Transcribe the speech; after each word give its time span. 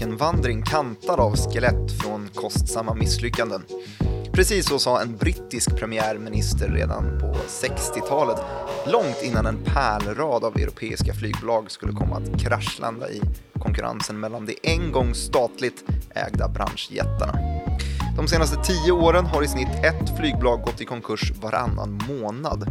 ökenvandring 0.00 0.62
kantad 0.62 1.20
av 1.20 1.36
skelett 1.36 1.92
från 2.02 2.28
kostsamma 2.34 2.94
misslyckanden. 2.94 3.62
Precis 4.32 4.68
så 4.68 4.78
sa 4.78 5.00
en 5.00 5.16
brittisk 5.16 5.76
premiärminister 5.76 6.68
redan 6.68 7.18
på 7.20 7.34
60-talet, 7.48 8.38
långt 8.86 9.22
innan 9.22 9.46
en 9.46 9.64
pärlrad 9.64 10.44
av 10.44 10.56
europeiska 10.56 11.14
flygbolag 11.14 11.70
skulle 11.70 11.92
komma 11.92 12.16
att 12.16 12.40
kraschlanda 12.40 13.10
i 13.10 13.20
konkurrensen 13.58 14.20
mellan 14.20 14.46
de 14.46 14.56
en 14.62 14.92
gång 14.92 15.14
statligt 15.14 15.84
ägda 16.14 16.48
branschjättarna. 16.48 17.38
De 18.16 18.28
senaste 18.28 18.56
tio 18.64 18.92
åren 18.92 19.26
har 19.26 19.42
i 19.42 19.48
snitt 19.48 19.84
ett 19.84 20.18
flygbolag 20.18 20.62
gått 20.62 20.80
i 20.80 20.84
konkurs 20.84 21.32
varannan 21.42 22.02
månad. 22.08 22.66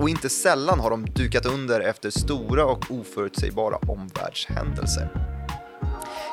Och 0.00 0.08
inte 0.08 0.28
sällan 0.28 0.80
har 0.80 0.90
de 0.90 1.06
dukat 1.06 1.46
under 1.46 1.80
efter 1.80 2.10
stora 2.10 2.64
och 2.64 2.84
oförutsägbara 2.90 3.76
omvärldshändelser. 3.76 5.31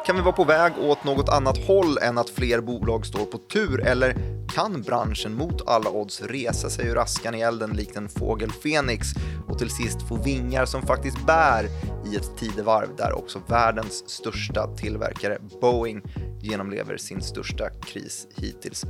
Kan 0.09 0.15
vi 0.15 0.21
vara 0.21 0.35
på 0.35 0.43
väg 0.43 0.73
åt 0.79 1.03
något 1.03 1.29
annat 1.29 1.57
håll 1.57 1.97
än 1.97 2.17
att 2.17 2.29
fler 2.29 2.61
bolag 2.61 3.05
står 3.05 3.25
på 3.25 3.37
tur 3.37 3.81
eller 3.81 4.15
kan 4.55 4.81
branschen 4.81 5.33
mot 5.33 5.67
alla 5.67 5.89
odds 5.89 6.21
resa 6.21 6.69
sig 6.69 6.87
ur 6.87 6.97
askan 6.97 7.35
i 7.35 7.41
elden 7.41 7.69
likt 7.69 7.97
en 7.97 8.09
fågel 8.09 8.51
Fenix 8.51 9.07
och 9.47 9.59
till 9.59 9.69
sist 9.69 10.07
få 10.07 10.15
vingar 10.15 10.65
som 10.65 10.81
faktiskt 10.81 11.25
bär 11.25 11.65
i 12.11 12.15
ett 12.15 12.37
tidevarv 12.37 12.95
där 12.97 13.17
också 13.17 13.41
världens 13.47 14.09
största 14.09 14.67
tillverkare 14.75 15.37
Boeing 15.61 16.01
genomlever 16.41 16.97
sin 16.97 17.21
största 17.21 17.69
kris 17.69 18.27
hittills. 18.35 18.85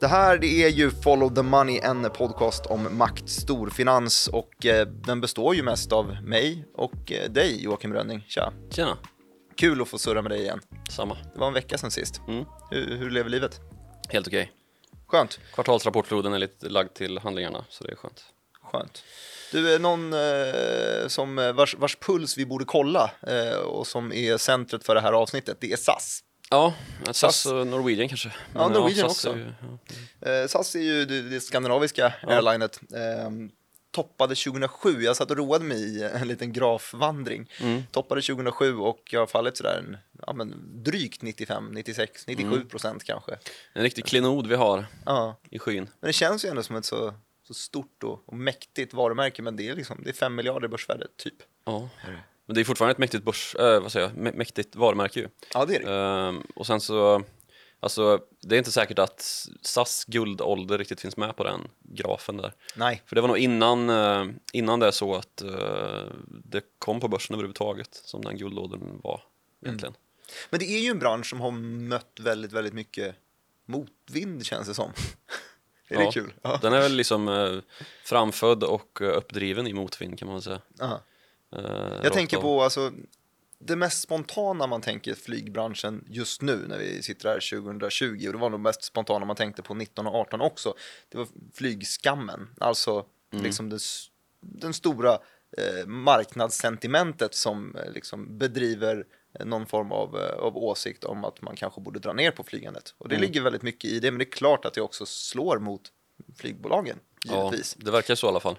Det 0.00 0.06
här 0.06 0.38
det 0.38 0.64
är 0.64 0.68
ju 0.68 0.90
Follow 0.90 1.34
the 1.34 1.42
Money, 1.42 1.80
en 1.82 2.10
podcast 2.10 2.66
om 2.66 2.88
makt, 2.98 3.28
storfinans 3.28 4.28
och 4.28 4.66
eh, 4.66 4.86
den 4.86 5.20
består 5.20 5.54
ju 5.54 5.62
mest 5.62 5.92
av 5.92 6.16
mig 6.22 6.64
och 6.74 7.12
eh, 7.12 7.30
dig 7.30 7.64
Joakim 7.64 7.92
Rönning. 7.92 8.24
Tja! 8.28 8.52
Tjena, 8.70 8.96
Kul 9.56 9.82
att 9.82 9.88
få 9.88 9.98
surra 9.98 10.22
med 10.22 10.30
dig 10.30 10.40
igen. 10.40 10.60
samma. 10.90 11.14
Det 11.34 11.38
var 11.40 11.46
en 11.46 11.52
vecka 11.54 11.78
sedan 11.78 11.90
sist. 11.90 12.20
Mm. 12.28 12.44
Hur, 12.70 12.96
hur 12.96 13.10
lever 13.10 13.30
livet? 13.30 13.60
Helt 14.08 14.26
okej. 14.26 14.52
Skönt. 15.06 15.40
Kvartalsrapportfloden 15.54 16.32
är 16.34 16.38
lite 16.38 16.68
lagd 16.68 16.94
till 16.94 17.18
handlingarna, 17.18 17.64
så 17.68 17.84
det 17.84 17.92
är 17.92 17.96
skönt. 17.96 18.24
Skönt. 18.72 19.02
Du, 19.52 19.74
är 19.74 19.78
någon 19.78 20.12
eh, 20.12 21.08
som, 21.08 21.38
eh, 21.38 21.52
vars, 21.52 21.74
vars 21.78 21.96
puls 21.96 22.38
vi 22.38 22.46
borde 22.46 22.64
kolla 22.64 23.10
eh, 23.26 23.56
och 23.58 23.86
som 23.86 24.12
är 24.12 24.36
centret 24.36 24.84
för 24.86 24.94
det 24.94 25.00
här 25.00 25.12
avsnittet, 25.12 25.56
det 25.60 25.72
är 25.72 25.76
SAS. 25.76 26.20
Ja, 26.50 26.74
SAS 27.06 27.16
SAS. 27.16 27.46
och 27.46 27.66
Norwegian 27.66 28.08
kanske. 28.08 28.34
Ja, 28.54 28.68
Norwegian 28.68 29.10
SAS 29.10 29.24
också. 29.24 29.30
är 29.32 29.36
ju- 29.36 29.52
ja. 30.20 30.30
Eh, 30.30 30.46
SAS 30.46 30.74
är 30.74 30.80
ju 30.80 31.04
det, 31.04 31.22
det 31.22 31.40
skandinaviska 31.40 32.14
airlinet. 32.22 32.80
Toppade 33.94 34.34
2007, 34.34 35.02
jag 35.02 35.16
satt 35.16 35.30
och 35.30 35.36
roade 35.36 35.64
mig 35.64 35.78
i 35.98 36.02
en 36.02 36.28
liten 36.28 36.52
grafvandring. 36.52 37.50
Mm. 37.60 37.82
Toppade 37.90 38.22
2007 38.22 38.76
och 38.76 39.00
jag 39.10 39.20
har 39.20 39.26
fallit 39.26 39.56
sådär 39.56 39.78
en, 39.78 39.96
ja, 40.26 40.32
men 40.32 40.54
drygt 40.84 41.22
95, 41.22 41.70
96, 41.72 42.26
97 42.26 42.54
Mm. 42.56 42.68
procent 42.68 43.04
kanske. 43.04 43.32
En 43.72 43.82
riktig 43.82 44.04
klenod 44.06 44.46
vi 44.46 44.54
har 44.54 44.84
Ja. 45.06 45.36
i 45.50 45.58
skyn. 45.58 45.88
Men 46.00 46.08
det 46.08 46.12
känns 46.12 46.44
ju 46.44 46.48
ändå 46.48 46.62
som 46.62 46.76
ett 46.76 46.84
så, 46.84 47.14
så 47.48 47.54
stort 47.54 48.02
och, 48.04 48.22
och 48.26 48.36
mäktigt 48.36 48.94
varumärke, 48.94 49.42
men 49.42 49.56
det 49.56 49.68
är 49.68 49.74
liksom, 49.74 50.00
det 50.04 50.10
är 50.10 50.14
5 50.14 50.34
miljarder 50.34 50.66
i 50.66 50.68
börsvärde, 50.68 51.06
typ. 51.16 51.34
Ja. 51.64 51.88
Men 52.46 52.54
det 52.54 52.60
är 52.60 52.64
fortfarande 52.64 52.92
ett 52.92 52.98
mäktigt 52.98 53.24
börs, 53.24 53.54
äh, 53.58 53.80
vad 53.82 53.92
säger 53.92 54.06
jag, 54.06 54.16
Mä- 54.16 54.36
mäktigt 54.36 54.76
varumärke 54.76 55.20
ju. 55.20 55.28
Ja, 55.54 55.64
det 55.64 55.76
är 55.76 55.80
det. 55.86 55.92
Ehm, 56.28 56.42
och 56.54 56.66
sen 56.66 56.80
så, 56.80 57.22
alltså 57.84 58.20
det 58.40 58.54
är 58.56 58.58
inte 58.58 58.72
säkert 58.72 58.98
att 58.98 59.46
SAS 59.62 60.04
guldålder 60.04 60.78
riktigt 60.78 61.00
finns 61.00 61.16
med 61.16 61.36
på 61.36 61.44
den 61.44 61.68
grafen 61.82 62.36
där. 62.36 62.52
Nej. 62.76 63.02
För 63.06 63.14
det 63.14 63.20
var 63.20 63.28
nog 63.28 63.38
innan, 63.38 63.90
eh, 63.90 64.24
innan 64.52 64.80
det 64.80 64.86
är 64.86 64.90
så 64.90 65.14
att 65.14 65.42
eh, 65.42 66.02
det 66.44 66.62
kom 66.78 67.00
på 67.00 67.08
börsen 67.08 67.34
överhuvudtaget 67.34 67.94
som 67.94 68.22
den 68.22 68.36
guldåldern 68.38 69.00
var 69.02 69.22
egentligen. 69.62 69.94
Men 70.50 70.60
det 70.60 70.66
är 70.66 70.80
ju 70.80 70.90
en 70.90 70.98
bransch 70.98 71.26
som 71.26 71.40
har 71.40 71.50
mött 71.50 72.18
väldigt, 72.20 72.52
väldigt 72.52 72.74
mycket 72.74 73.14
motvind 73.66 74.46
känns 74.46 74.68
det 74.68 74.74
som. 74.74 74.92
är 75.88 75.96
det 75.96 76.04
Ja. 76.04 76.10
kul? 76.12 76.32
Ja. 76.42 76.58
Den 76.62 76.72
är 76.72 76.80
väl 76.80 76.92
liksom 76.94 77.28
eh, 77.28 77.58
framfödd 78.04 78.64
och 78.64 79.00
uppdriven 79.00 79.66
i 79.66 79.72
motvind 79.72 80.18
kan 80.18 80.28
man 80.28 80.42
säga. 80.42 80.60
Aha. 80.80 81.00
Jag 82.02 82.12
tänker 82.12 82.36
på 82.36 82.62
alltså, 82.62 82.92
det 83.66 83.76
mest 83.76 84.02
spontana 84.02 84.66
man 84.66 84.80
tänker 84.80 85.14
flygbranschen 85.14 86.04
just 86.08 86.42
nu 86.42 86.56
när 86.68 86.78
vi 86.78 87.02
sitter 87.02 87.28
här 87.28 87.60
2020 87.62 88.26
och 88.26 88.32
det 88.32 88.38
var 88.38 88.50
nog 88.50 88.60
mest 88.60 88.82
spontana 88.84 89.24
man 89.26 89.36
tänkte 89.36 89.62
på 89.62 89.74
19 89.74 90.06
och 90.06 90.14
18 90.14 90.40
också. 90.40 90.74
Det 91.08 91.18
var 91.18 91.28
flygskammen, 91.54 92.48
alltså 92.60 93.06
Mm. 93.32 93.44
liksom 93.44 93.68
det, 93.70 93.78
den 94.40 94.74
stora 94.74 95.12
eh, 95.58 95.86
marknadssentimentet 95.86 97.34
som 97.34 97.76
eh, 97.76 97.92
liksom 97.92 98.38
bedriver 98.38 99.06
eh, 99.38 99.46
någon 99.46 99.66
form 99.66 99.92
av, 99.92 100.18
eh, 100.18 100.34
av 100.38 100.56
åsikt 100.56 101.04
om 101.04 101.24
att 101.24 101.42
man 101.42 101.56
kanske 101.56 101.80
borde 101.80 101.98
dra 102.00 102.12
ner 102.12 102.30
på 102.30 102.44
flygandet. 102.44 102.94
Och 102.98 103.08
det 103.08 103.14
Mm. 103.14 103.22
ligger 103.26 103.40
väldigt 103.40 103.62
mycket 103.62 103.90
i 103.90 104.00
det, 104.00 104.10
men 104.10 104.18
det 104.18 104.24
är 104.24 104.30
klart 104.32 104.64
att 104.64 104.74
det 104.74 104.80
också 104.80 105.06
slår 105.06 105.58
mot 105.58 105.82
flygbolagen, 106.38 106.98
Ja, 107.24 107.44
givetvis. 107.44 107.74
det 107.78 107.90
verkar 107.90 108.14
så 108.14 108.26
i 108.26 108.28
alla 108.30 108.40
fall. 108.40 108.56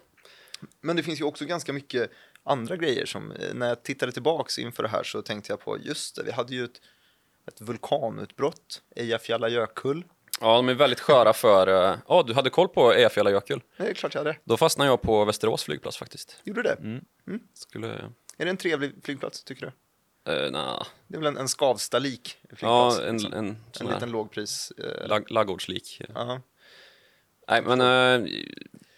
Men 0.82 0.96
det 0.96 1.04
finns 1.04 1.20
ju 1.22 1.24
också 1.26 1.46
ganska 1.46 1.74
mycket 1.74 2.12
andra 2.46 2.76
grejer 2.78 3.06
som, 3.06 3.32
eh, 3.32 3.54
när 3.54 3.68
jag 3.68 3.84
tittade 3.84 4.12
tillbaks 4.12 4.60
inför 4.60 4.84
det 4.84 4.90
här 4.90 5.04
så 5.04 5.22
tänkte 5.22 5.52
jag 5.52 5.60
på, 5.60 5.78
just 5.80 6.16
det, 6.16 6.24
vi 6.24 6.32
hade 6.32 6.54
ju 6.56 6.64
ett, 6.66 6.82
ett 7.48 7.62
vulkanutbrott, 7.62 8.82
Eyjafjallajökull. 8.96 10.04
Ja, 10.42 10.56
de 10.56 10.70
är 10.70 10.74
väldigt 10.74 11.00
sköra 11.00 11.34
för... 11.34 11.68
eh, 11.92 11.98
Ja, 12.08 12.24
du 12.28 12.34
hade 12.34 12.50
koll 12.50 12.68
på 12.68 12.94
Eyjafjallajökull. 12.94 13.62
Det 13.78 13.88
är 13.90 13.94
klart 13.94 14.14
jag 14.14 14.20
hade. 14.22 14.38
Då 14.44 14.58
fastnade 14.58 14.90
jag 14.90 15.02
på 15.02 15.26
Västerås 15.26 15.64
flygplats 15.64 15.98
faktiskt. 15.98 16.42
Gjorde 16.44 16.64
det? 16.64 16.74
Mm. 16.74 17.04
Skulle... 17.54 17.88
Är 18.38 18.46
det 18.46 18.50
en 18.50 18.58
trevlig 18.58 18.92
flygplats, 19.04 19.44
tycker 19.44 19.66
du? 19.66 19.72
Eh, 20.34 20.52
nah. 20.52 20.86
Det 21.08 21.16
är 21.16 21.20
väl 21.20 21.28
en, 21.28 21.38
en 21.38 21.48
Skavsta-lik 21.48 22.38
flygplats? 22.50 23.00
Ja, 23.00 23.04
en, 23.06 23.14
liksom. 23.18 23.34
en, 23.34 23.48
en 23.48 23.58
sån 23.72 23.88
här 23.88 23.94
liten 23.94 24.12
lågpris. 24.12 24.72
Eh, 24.78 25.08
lag, 25.08 25.32
laggårdslik. 25.32 26.02
ja. 26.16 26.42
Nej, 27.48 27.62
men 27.62 27.82
eh, 27.82 28.32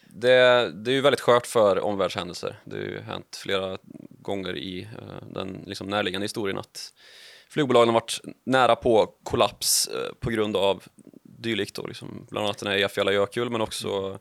det, 0.09 0.71
det 0.71 0.91
är 0.91 0.95
ju 0.95 1.01
väldigt 1.01 1.21
skört 1.21 1.47
för 1.47 1.79
omvärldshändelser. 1.79 2.59
Det 2.65 2.75
har 2.75 2.83
ju 2.83 2.99
hänt 2.99 3.39
flera 3.43 3.77
gånger 4.09 4.57
i 4.57 4.81
eh, 4.81 5.27
den 5.29 5.63
liksom 5.65 5.87
närliggande 5.87 6.25
historien 6.25 6.57
att 6.57 6.93
flygbolagen 7.49 7.87
har 7.87 7.93
varit 7.93 8.19
nära 8.43 8.75
på 8.75 9.13
kollaps 9.23 9.87
eh, 9.87 10.13
på 10.19 10.29
grund 10.29 10.57
av 10.57 10.83
dylikt. 11.23 11.75
Då, 11.75 11.87
liksom, 11.87 12.27
bland 12.29 12.45
annat 12.45 12.57
den 12.57 12.67
här 12.67 12.75
Eyjafjallajökull, 12.75 13.49
men 13.49 13.61
också 13.61 14.19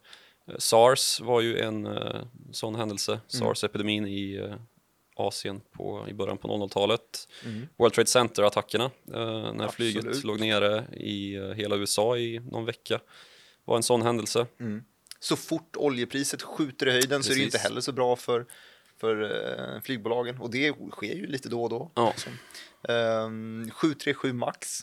eh, 0.48 0.54
sars 0.58 1.20
var 1.20 1.40
ju 1.40 1.58
en 1.58 1.88
sån 2.52 2.74
händelse. 2.74 3.20
Sars-epidemin 3.28 4.06
i 4.06 4.54
Asien 5.16 5.60
på, 5.72 6.06
i 6.08 6.12
början 6.12 6.38
på 6.38 6.48
00-talet. 6.48 7.28
World 7.76 7.92
Trade 7.94 8.06
Center-attackerna 8.06 8.90
när 9.54 9.68
flyget 9.68 10.06
Absolut. 10.06 10.24
låg 10.24 10.40
nere 10.40 10.84
i 10.92 11.38
hela 11.54 11.76
USA 11.76 12.16
i 12.16 12.38
någon 12.38 12.64
vecka 12.64 13.00
var 13.64 13.76
en 13.76 13.82
sån 13.82 14.02
händelse. 14.02 14.46
Så 15.26 15.36
fort 15.36 15.76
oljepriset 15.76 16.42
skjuter 16.42 16.86
i 16.88 16.90
höjden 16.90 17.22
så 17.22 17.32
är 17.32 17.36
det 17.36 17.42
inte 17.42 17.50
Precis. 17.52 17.68
heller 17.68 17.80
så 17.80 17.92
bra 17.92 18.16
för, 18.16 18.46
för 19.00 19.22
eh, 19.76 19.80
flygbolagen. 19.80 20.40
Och 20.40 20.50
det 20.50 20.74
sker 20.92 21.14
ju 21.14 21.26
lite 21.26 21.48
då 21.48 21.62
och 21.62 21.70
då. 21.70 21.90
Ja. 21.94 22.08
Liksom. 22.10 22.32
Ehm, 22.88 23.70
737 23.70 24.32
Max, 24.32 24.80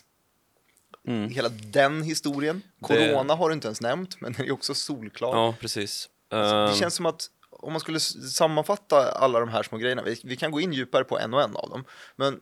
Mm. 1.06 1.28
hela 1.30 1.48
den 1.48 2.02
historien. 2.02 2.62
Det- 2.78 2.84
Corona 2.86 3.34
har 3.34 3.48
du 3.48 3.54
inte 3.54 3.66
ens 3.68 3.80
nämnt, 3.80 4.20
men 4.20 4.32
den 4.32 4.46
är 4.46 4.52
också 4.52 4.74
solklar. 4.74 5.36
Ja, 5.36 5.54
precis. 5.60 6.08
Alltså, 6.30 6.54
Ehm, 6.56 6.70
Det 6.70 6.76
känns 6.76 6.94
som 6.94 7.06
att 7.06 7.30
om 7.50 7.72
man 7.72 7.80
skulle 7.80 8.00
sammanfatta 8.00 9.12
alla 9.12 9.40
de 9.40 9.48
här 9.48 9.62
små 9.62 9.78
grejerna, 9.78 10.02
vi, 10.02 10.20
vi 10.24 10.36
kan 10.36 10.50
gå 10.50 10.60
in 10.60 10.72
djupare 10.72 11.04
på 11.04 11.18
en 11.18 11.34
och 11.34 11.42
en 11.42 11.56
av 11.56 11.68
dem, 11.70 11.84
men 12.16 12.40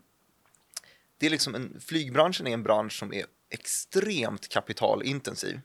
det 1.18 1.26
är 1.26 1.30
liksom 1.30 1.54
en, 1.54 1.80
flygbranschen 1.80 2.46
är 2.46 2.52
en 2.54 2.62
bransch 2.62 2.98
som 2.98 3.12
är 3.14 3.24
extremt 3.50 4.48
kapitalintensiv. 4.48 5.60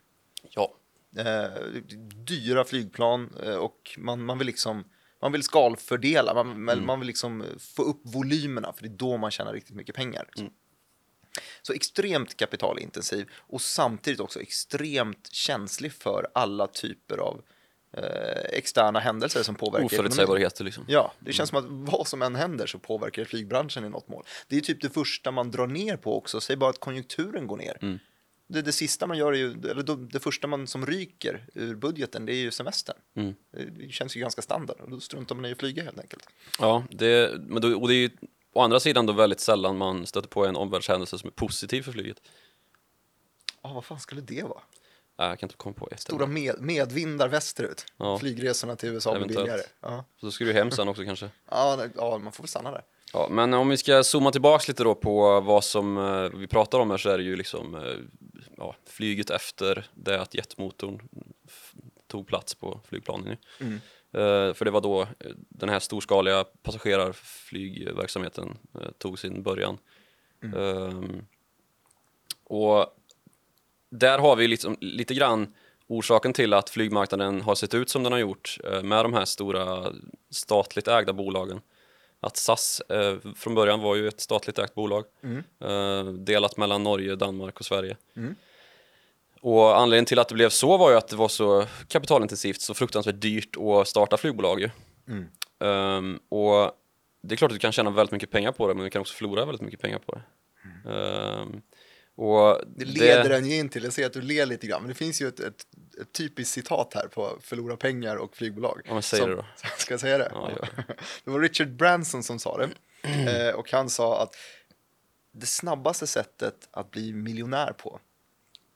Ja, 0.50 0.74
Eh, 1.18 1.50
dyra 2.26 2.64
flygplan 2.66 3.34
eh, 3.44 3.56
och 3.56 3.96
man, 3.98 4.26
man 4.26 4.38
vill 4.38 4.48
liksom 4.48 4.84
man 5.22 5.32
vill 5.32 5.44
skalfördela, 5.44 6.34
man, 6.34 6.48
man- 6.64 6.86
man 6.86 7.00
vill 7.00 7.08
liksom 7.08 7.44
få 7.60 7.84
upp 7.84 8.02
volymerna 8.04 8.74
för 8.74 8.84
det 8.84 8.90
är 8.90 8.98
då 8.98 9.18
man 9.18 9.32
tjänar 9.32 9.54
riktigt 9.54 9.76
mycket 9.76 9.96
pengar. 9.96 10.24
Liksom. 10.28 10.50
Så 11.62 11.74
extremt 11.74 12.38
kapitalintensiv 12.38 13.30
och 13.36 13.62
samtidigt 13.62 14.20
också 14.20 14.42
extremt 14.42 15.30
känslig 15.32 15.94
för 15.94 16.28
alla 16.34 16.68
typer 16.68 17.18
av 17.18 17.42
eh, 17.94 18.04
externa 18.52 19.00
händelser 19.00 19.44
som 19.44 19.56
påverkar 19.56 19.86
oförutsägbarheter 19.86 20.64
liksom. 20.64 20.86
Ja, 20.88 21.14
det 21.20 21.34
känns 21.34 21.50
som 21.50 21.58
att 21.60 21.66
vad 21.94 22.08
som 22.08 22.22
än 22.22 22.36
händer 22.36 22.68
så 22.68 22.80
påverkar 22.80 23.22
det 23.22 23.26
flygbranschen 23.30 23.86
i 23.86 23.90
något 23.90 24.08
mål. 24.08 24.24
Det 24.48 24.58
är 24.58 24.62
typ 24.62 24.82
det 24.82 24.90
första 24.90 25.32
man 25.32 25.52
drar 25.52 25.68
ner 25.68 25.98
på 25.98 26.18
också. 26.18 26.42
Säg 26.42 26.56
bara 26.56 26.70
att 26.70 26.80
konjunkturen 26.80 27.48
går 27.48 27.58
ner. 27.58 27.78
Mm. 27.82 28.00
Det, 28.48 28.62
det 28.62 28.72
sista 28.72 29.08
man 29.08 29.18
gör 29.18 29.34
är 29.34 29.38
ju, 29.38 29.52
eller 29.52 30.12
det 30.12 30.20
första 30.20 30.48
man 30.48 30.68
som 30.68 30.86
ryker 30.86 31.46
ur 31.54 31.76
budgeten, 31.76 32.26
det 32.26 32.34
är 32.34 32.42
ju 32.42 32.52
semestern. 32.52 32.98
Mm. 33.16 33.36
Det, 33.52 33.92
känns 33.92 34.16
ju 34.16 34.20
ganska 34.20 34.42
standard 34.42 34.80
och 34.80 34.90
då 34.90 35.00
struntar 35.00 35.36
man 35.36 35.46
i 35.46 35.52
att 35.52 35.60
flyga 35.60 35.84
helt 35.84 36.00
enkelt. 36.00 36.30
Ja, 36.60 36.84
det, 36.90 37.40
men 37.40 37.62
då, 37.62 37.82
och 37.82 37.88
det 37.88 37.94
är 37.94 37.98
ju 37.98 38.10
å 38.54 38.62
andra 38.62 38.80
sidan 38.80 39.06
då 39.06 39.14
väldigt 39.14 39.40
sällan 39.40 39.78
man 39.78 40.06
stöter 40.06 40.30
på 40.30 40.46
en 40.46 40.56
omvärldshändelse 40.56 41.18
som 41.18 41.28
är 41.28 41.32
positiv 41.32 41.82
för 41.82 41.92
flyget. 41.92 42.22
Ja, 43.62 43.74
vad 43.74 43.86
fan 43.86 44.00
skulle 44.00 44.22
det 44.22 44.44
vara? 44.44 44.62
Äh, 45.20 45.26
jag 45.26 45.40
kan 45.40 45.48
inte 45.48 45.58
komma 45.58 45.74
på 45.74 45.90
ett. 45.92 46.02
Stora 46.02 46.26
med, 46.26 46.62
medvindar 46.62 47.28
västerut. 47.28 47.86
Ja. 47.98 48.20
Flygresorna 48.20 48.76
till 48.76 48.90
USA 48.90 49.18
blir 49.18 49.28
billigare. 49.28 49.62
Ja. 49.82 50.06
Så 50.20 50.26
då 50.26 50.32
ska 50.32 50.46
du 50.46 50.54
hem 50.54 50.72
sen 50.72 50.88
också 50.88 51.04
kanske. 51.04 51.30
Ja, 51.50 51.86
ja, 51.96 52.18
man 52.18 52.32
får 52.32 52.44
väl 52.44 52.50
stanna 52.50 52.72
där. 52.72 52.84
Ja, 53.14 53.28
men 53.30 53.54
om 53.54 53.70
vi 53.70 53.78
ska 53.78 54.04
zooma 54.04 54.32
tillbaks 54.32 54.68
lite 54.68 54.84
då 54.84 54.96
på 54.96 55.42
vad 55.42 55.64
som 55.64 55.98
eh, 55.98 56.30
vi 56.40 56.48
pratar 56.48 56.80
om 56.80 56.92
här 56.92 56.98
så 56.98 57.10
är 57.10 57.18
det 57.18 57.24
ju 57.24 57.36
liksom 57.36 57.76
eh, 57.76 57.96
ja, 58.58 58.76
flyget 58.86 59.30
efter 59.30 59.86
det 59.94 60.22
att 60.22 60.34
jetmotorn 60.34 61.02
tog 62.08 62.28
plats 62.28 62.56
på 62.56 62.80
flygplanen. 62.86 63.38
Mm. 63.60 63.74
Eh, 64.14 64.54
för 64.54 64.66
det 64.66 64.72
var 64.72 64.82
då 64.82 65.08
den 65.50 65.70
här 65.70 65.80
storskaliga 65.80 66.44
passagerarflygverksamheten 66.44 68.58
tog 68.98 69.20
sin 69.20 69.44
början. 69.44 69.78
Ehm, 70.44 71.26
och 72.44 72.86
där 73.90 74.20
har 74.20 74.36
vi 74.36 74.48
liksom, 74.48 74.78
lite 74.82 75.14
grann 75.14 75.54
orsaken 75.88 76.34
till 76.34 76.54
att 76.54 76.70
flygmarknaden 76.70 77.42
har 77.42 77.56
sett 77.56 77.74
ut 77.74 77.90
som 77.90 78.04
den 78.04 78.12
har 78.12 78.20
gjort 78.20 78.58
med 78.84 79.06
de 79.06 79.14
här 79.14 79.26
stora 79.26 79.94
statligt 80.30 80.88
ägda 80.88 81.14
bolagen. 81.14 81.62
Att 82.20 82.38
SAS 82.38 82.82
eh, 82.90 83.16
från 83.36 83.56
början 83.56 83.80
var 83.80 83.96
ju 83.96 84.08
ett 84.08 84.22
statligt 84.22 84.60
ägt 84.60 84.76
bolag 84.76 85.06
Mm. 85.24 85.44
eh, 85.62 86.14
delat 86.14 86.58
mellan 86.58 86.84
Norge, 86.84 87.16
Danmark 87.16 87.60
och 87.60 87.66
Sverige. 87.66 87.98
Mm. 88.16 88.36
Och 89.42 89.80
anledningen 89.80 90.06
till 90.06 90.20
att 90.20 90.28
det 90.30 90.36
blev 90.36 90.50
så 90.50 90.78
var 90.78 90.92
ju 90.92 90.98
att 90.98 91.08
det 91.08 91.16
var 91.16 91.28
så 91.28 91.66
kapitalintensivt, 91.88 92.62
så 92.62 92.74
fruktansvärt 92.74 93.22
dyrt 93.22 93.56
att 93.58 93.88
starta 93.88 94.18
flygbolag 94.18 94.60
ju. 94.62 94.70
Mm. 95.08 95.26
Ehm, 95.60 96.20
och 96.30 96.72
det 97.22 97.36
är 97.36 97.38
klart 97.38 97.52
att 97.52 97.56
du 97.56 97.60
kan 97.60 97.72
tjäna 97.72 97.90
väldigt 97.90 98.12
mycket 98.12 98.32
pengar 98.32 98.52
på 98.52 98.68
det, 98.68 98.74
men 98.74 98.84
du 98.84 98.90
kan 98.90 99.02
också 99.02 99.14
förlora 99.14 99.46
väldigt 99.46 99.62
mycket 99.62 99.80
pengar 99.82 100.00
på 100.00 100.12
det. 100.16 100.22
Ehm, 100.94 101.62
och 102.16 102.62
Det 102.68 102.86
leder 102.86 103.30
en 103.30 103.46
ju 103.46 103.56
in 103.56 103.70
till, 103.70 103.84
jag 103.84 103.94
ser 103.94 104.06
att 104.06 104.14
du 104.14 104.22
ler 104.22 104.46
lite 104.46 104.68
grann, 104.68 104.82
men 104.82 104.90
det 104.90 104.96
finns 104.96 105.22
ju 105.22 105.28
ett, 105.28 105.40
ett, 105.40 105.66
ett 106.02 106.14
typiskt 106.14 106.54
citat 106.54 106.94
här 106.94 107.08
på 107.08 107.38
förlora 107.42 107.78
pengar 107.78 108.16
och 108.16 108.36
flygbolag. 108.36 108.82
Ja, 108.86 108.94
men 108.94 109.04
säg 109.04 109.20
som, 109.20 109.30
det 109.30 109.36
då. 109.36 109.46
Ska 109.78 109.94
jag 109.94 110.02
säga 110.02 110.18
det? 110.18 110.32
Ja, 110.34 110.52
gör 110.52 110.70
det 111.24 111.32
var 111.32 111.40
Richard 111.40 111.70
Branson 111.70 112.24
som 112.24 112.40
sa 112.40 112.58
det. 112.58 112.70
Eh, 113.28 113.56
och 113.56 113.72
han 113.72 113.90
sa 113.90 114.24
att 114.24 114.36
det 115.32 115.46
snabbaste 115.46 116.08
sättet 116.08 116.68
att 116.72 116.92
bli 116.92 117.14
miljonär 117.14 117.74
på, 117.74 118.00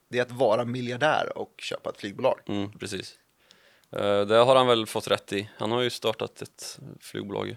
det 0.08 0.18
är 0.18 0.22
att 0.22 0.30
vara 0.30 0.64
miljardär 0.64 1.38
och 1.38 1.54
köpa 1.58 1.90
ett 1.90 1.96
flygbolag. 1.96 2.40
Mm, 2.46 2.72
precis. 2.78 3.18
Eh, 3.90 4.20
det 4.20 4.36
har 4.36 4.56
han 4.56 4.66
väl 4.66 4.86
fått 4.86 5.08
rätt 5.08 5.32
i. 5.32 5.50
Han 5.56 5.72
har 5.72 5.80
ju 5.80 5.90
startat 5.90 6.42
ett 6.42 6.78
flygbolag 7.00 7.56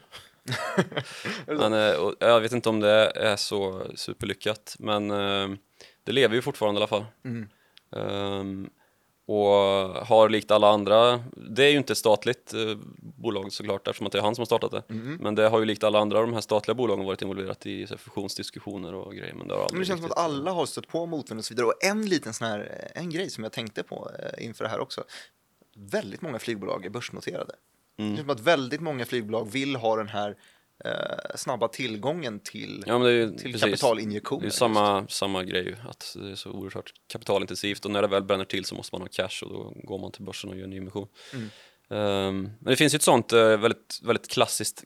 men, 1.45 1.73
eh, 1.73 2.11
jag 2.19 2.41
vet 2.41 2.51
inte 2.51 2.69
om 2.69 2.79
det 2.79 3.11
är 3.15 3.35
så 3.35 3.87
superlyckat, 3.95 4.75
men 4.79 5.07
det 6.03 6.11
lever 6.11 6.35
ju 6.35 6.41
fortfarande 6.41 6.79
i 6.79 6.83
alla 6.83 6.87
fall. 6.87 7.05
Mm. 7.25 8.69
Och 9.27 9.45
har 10.07 10.29
likt 10.29 10.51
alla 10.51 10.69
andra, 10.69 11.23
det 11.35 11.63
är 11.65 11.69
ju 11.69 11.77
inte 11.77 11.93
ett 11.93 11.97
statligt 11.97 12.53
eh, 12.53 12.59
bolag 12.99 13.53
såklart 13.53 13.87
eftersom 13.87 14.05
att 14.07 14.11
det 14.13 14.17
är 14.19 14.21
han 14.23 14.35
som 14.35 14.41
har 14.41 14.45
startat 14.45 14.71
det. 14.71 14.83
Mm. 14.93 15.17
Men 15.21 15.35
det 15.35 15.49
har 15.49 15.59
ju 15.59 15.65
likt 15.65 15.83
alla 15.83 15.99
andra 15.99 16.17
av 16.19 16.23
de 16.25 16.33
här 16.33 16.41
statliga 16.41 16.75
bolagen 16.75 17.05
varit 17.05 17.21
involverat 17.21 17.65
i 17.65 17.87
så 17.87 17.93
här, 17.93 17.97
fusionsdiskussioner 17.97 18.93
och 18.93 19.15
grejer. 19.15 19.33
Men 19.33 19.47
det, 19.47 19.53
har 19.53 19.67
Men 19.71 19.79
det 19.79 19.85
känns 19.85 19.99
som 19.99 20.05
att 20.05 20.17
riktigt- 20.17 20.17
alla 20.23 20.51
har 20.51 20.65
stött 20.65 20.87
på 20.87 21.05
motvind 21.05 21.39
och 21.39 21.45
så 21.45 21.53
vidare. 21.53 21.67
Och 21.67 21.83
en 21.83 22.05
liten 22.05 22.33
sån 22.33 22.47
här, 22.47 22.91
en 22.95 23.09
grej 23.09 23.29
som 23.29 23.43
jag 23.43 23.53
tänkte 23.53 23.83
på 23.83 24.11
eh, 24.19 24.45
inför 24.45 24.63
det 24.63 24.69
här 24.69 24.79
också. 24.79 25.03
Väldigt 25.75 26.21
många 26.21 26.39
flygbolag 26.39 26.85
är 26.85 26.89
börsnoterade. 26.89 27.53
Det 27.97 28.03
Mm. 28.03 28.15
känns 28.15 28.25
som 28.27 28.35
att 28.35 28.39
väldigt 28.39 28.81
många 28.81 29.05
flygbolag 29.05 29.51
vill 29.51 29.75
ha 29.75 29.95
den 29.95 30.07
här 30.07 30.29
eh, 30.29 30.35
snabba 31.35 31.67
tillgången 31.67 32.39
till, 32.39 32.83
Ja, 32.87 32.97
men 32.97 33.07
det 33.07 33.13
är 33.13 33.15
ju, 33.15 33.29
till 33.29 33.51
precis. 33.51 33.61
kapitalinjektioner. 33.61 34.41
Det 34.41 34.47
är 34.47 34.51
samma, 34.51 35.07
samma 35.07 35.43
grej 35.43 35.75
att 35.87 36.15
det 36.19 36.31
är 36.31 36.35
så 36.35 36.51
oerhört 36.51 36.93
kapitalintensivt 37.07 37.85
och 37.85 37.91
när 37.91 38.01
det 38.01 38.07
väl 38.07 38.23
bränner 38.23 38.45
till 38.45 38.65
så 38.65 38.75
måste 38.75 38.95
man 38.95 39.01
ha 39.01 39.07
cash 39.07 39.43
och 39.45 39.49
då 39.49 39.73
går 39.83 39.99
man 39.99 40.11
till 40.11 40.23
börsen 40.23 40.49
och 40.49 40.55
gör 40.57 40.63
en 40.63 40.69
nyemission. 40.69 41.07
Mm. 41.33 41.49
Ehm, 41.89 42.41
men 42.59 42.71
det 42.71 42.75
finns 42.75 42.93
ju 42.93 42.95
ett 42.95 43.01
sånt 43.03 43.33
eh, 43.33 43.57
väldigt, 43.57 43.99
väldigt 44.03 44.29
klassiskt 44.31 44.83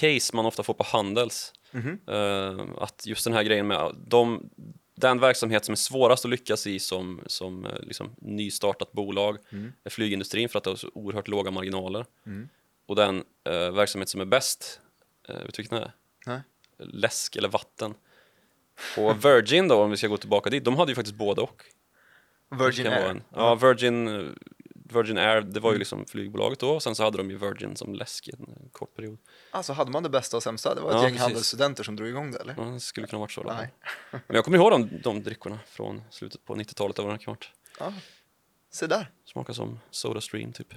case 0.00 0.36
man 0.36 0.46
ofta 0.46 0.62
får 0.62 0.74
på 0.74 0.84
Handels. 0.84 1.52
Mhm. 1.70 1.98
Ehm, 2.08 2.74
att 2.78 3.06
just 3.06 3.24
den 3.24 3.32
här 3.34 3.42
grejen 3.42 3.66
med 3.66 3.94
de, 4.06 4.50
den 4.96 5.20
verksamhet 5.20 5.64
som 5.64 5.72
är 5.72 5.76
svårast 5.76 6.24
att 6.24 6.30
lyckas 6.30 6.66
i 6.66 6.78
som, 6.78 7.20
som 7.26 7.66
eh, 7.66 7.72
liksom, 7.82 8.14
nystartat 8.18 8.92
bolag 8.92 9.38
Mm. 9.52 9.72
är 9.84 9.90
flygindustrin 9.90 10.48
för 10.48 10.58
att 10.58 10.64
det 10.64 10.70
har 10.70 10.76
så 10.76 10.90
oerhört 10.94 11.28
låga 11.28 11.50
marginaler. 11.50 12.06
Mm. 12.26 12.48
Och 12.86 12.96
den 12.96 13.24
eh, 13.48 13.70
verksamhet 13.72 14.08
som 14.08 14.20
är 14.20 14.24
bäst, 14.24 14.80
eh, 14.82 14.83
vet 15.28 15.54
du 15.54 15.62
vilken 15.62 15.78
det 15.78 15.84
är? 15.84 15.92
Nej. 16.26 16.40
läsk 16.78 17.36
eller 17.36 17.48
vatten. 17.48 17.94
Och 18.98 19.24
Virgin 19.24 19.68
då, 19.68 19.82
om 19.82 19.90
vi 19.90 19.96
ska 19.96 20.06
gå 20.08 20.16
tillbaka 20.16 20.50
dit, 20.50 20.64
de 20.64 20.76
hade 20.76 20.90
ju 20.92 20.94
faktiskt 20.96 21.16
både 21.16 21.40
och. 21.40 21.64
Virgin 22.50 22.86
Air. 22.86 23.08
en- 23.08 23.22
Ja, 23.34 23.54
Virgin, 23.54 24.06
Virgin 24.74 25.18
Air, 25.18 25.40
det 25.40 25.60
var 25.60 25.72
ju 25.72 25.78
liksom 25.78 26.06
flygbolaget 26.06 26.58
då, 26.58 26.70
och 26.70 26.82
sen 26.82 26.94
så 26.94 27.04
hade 27.04 27.16
de 27.18 27.30
ju 27.30 27.36
Virgin 27.38 27.76
som 27.76 27.94
läsk 27.94 28.28
i 28.28 28.32
en 28.38 28.42
eh, 28.48 28.68
kort 28.72 28.94
period. 28.96 29.18
Alltså 29.50 29.72
hade 29.72 29.90
man 29.90 30.02
det 30.02 30.08
bästa 30.08 30.36
och 30.36 30.42
sämsta? 30.42 30.74
Det 30.74 30.80
var 30.80 30.90
ett 30.90 30.94
Ja, 30.96 31.00
gäng 31.02 31.08
precis. 31.10 31.22
handelsstudenter 31.22 31.84
som 31.84 31.96
drog 31.96 32.08
igång 32.08 32.30
det 32.32 32.38
eller? 32.38 32.54
Ja, 32.58 32.62
det 32.64 32.80
skulle 32.80 33.06
kunna 33.06 33.20
varit 33.20 33.32
så. 33.32 33.42
Nej. 33.42 33.72
Men 34.10 34.20
jag 34.28 34.44
kommer 34.44 34.58
ihåg 34.58 34.70
de, 34.70 35.00
de 35.02 35.22
drickorna 35.22 35.58
från 35.66 36.02
slutet 36.10 36.44
på 36.44 36.54
90-talet, 36.56 36.96
det 36.96 37.02
var 37.02 37.12
det 37.12 37.18
kan 37.24 37.32
varit. 37.32 37.50
Ja. 37.78 37.92
Se 38.70 38.86
där. 38.86 39.10
Smakar 39.24 39.52
som 39.52 39.80
Soda 39.90 40.20
Stream 40.20 40.52
typ. 40.52 40.74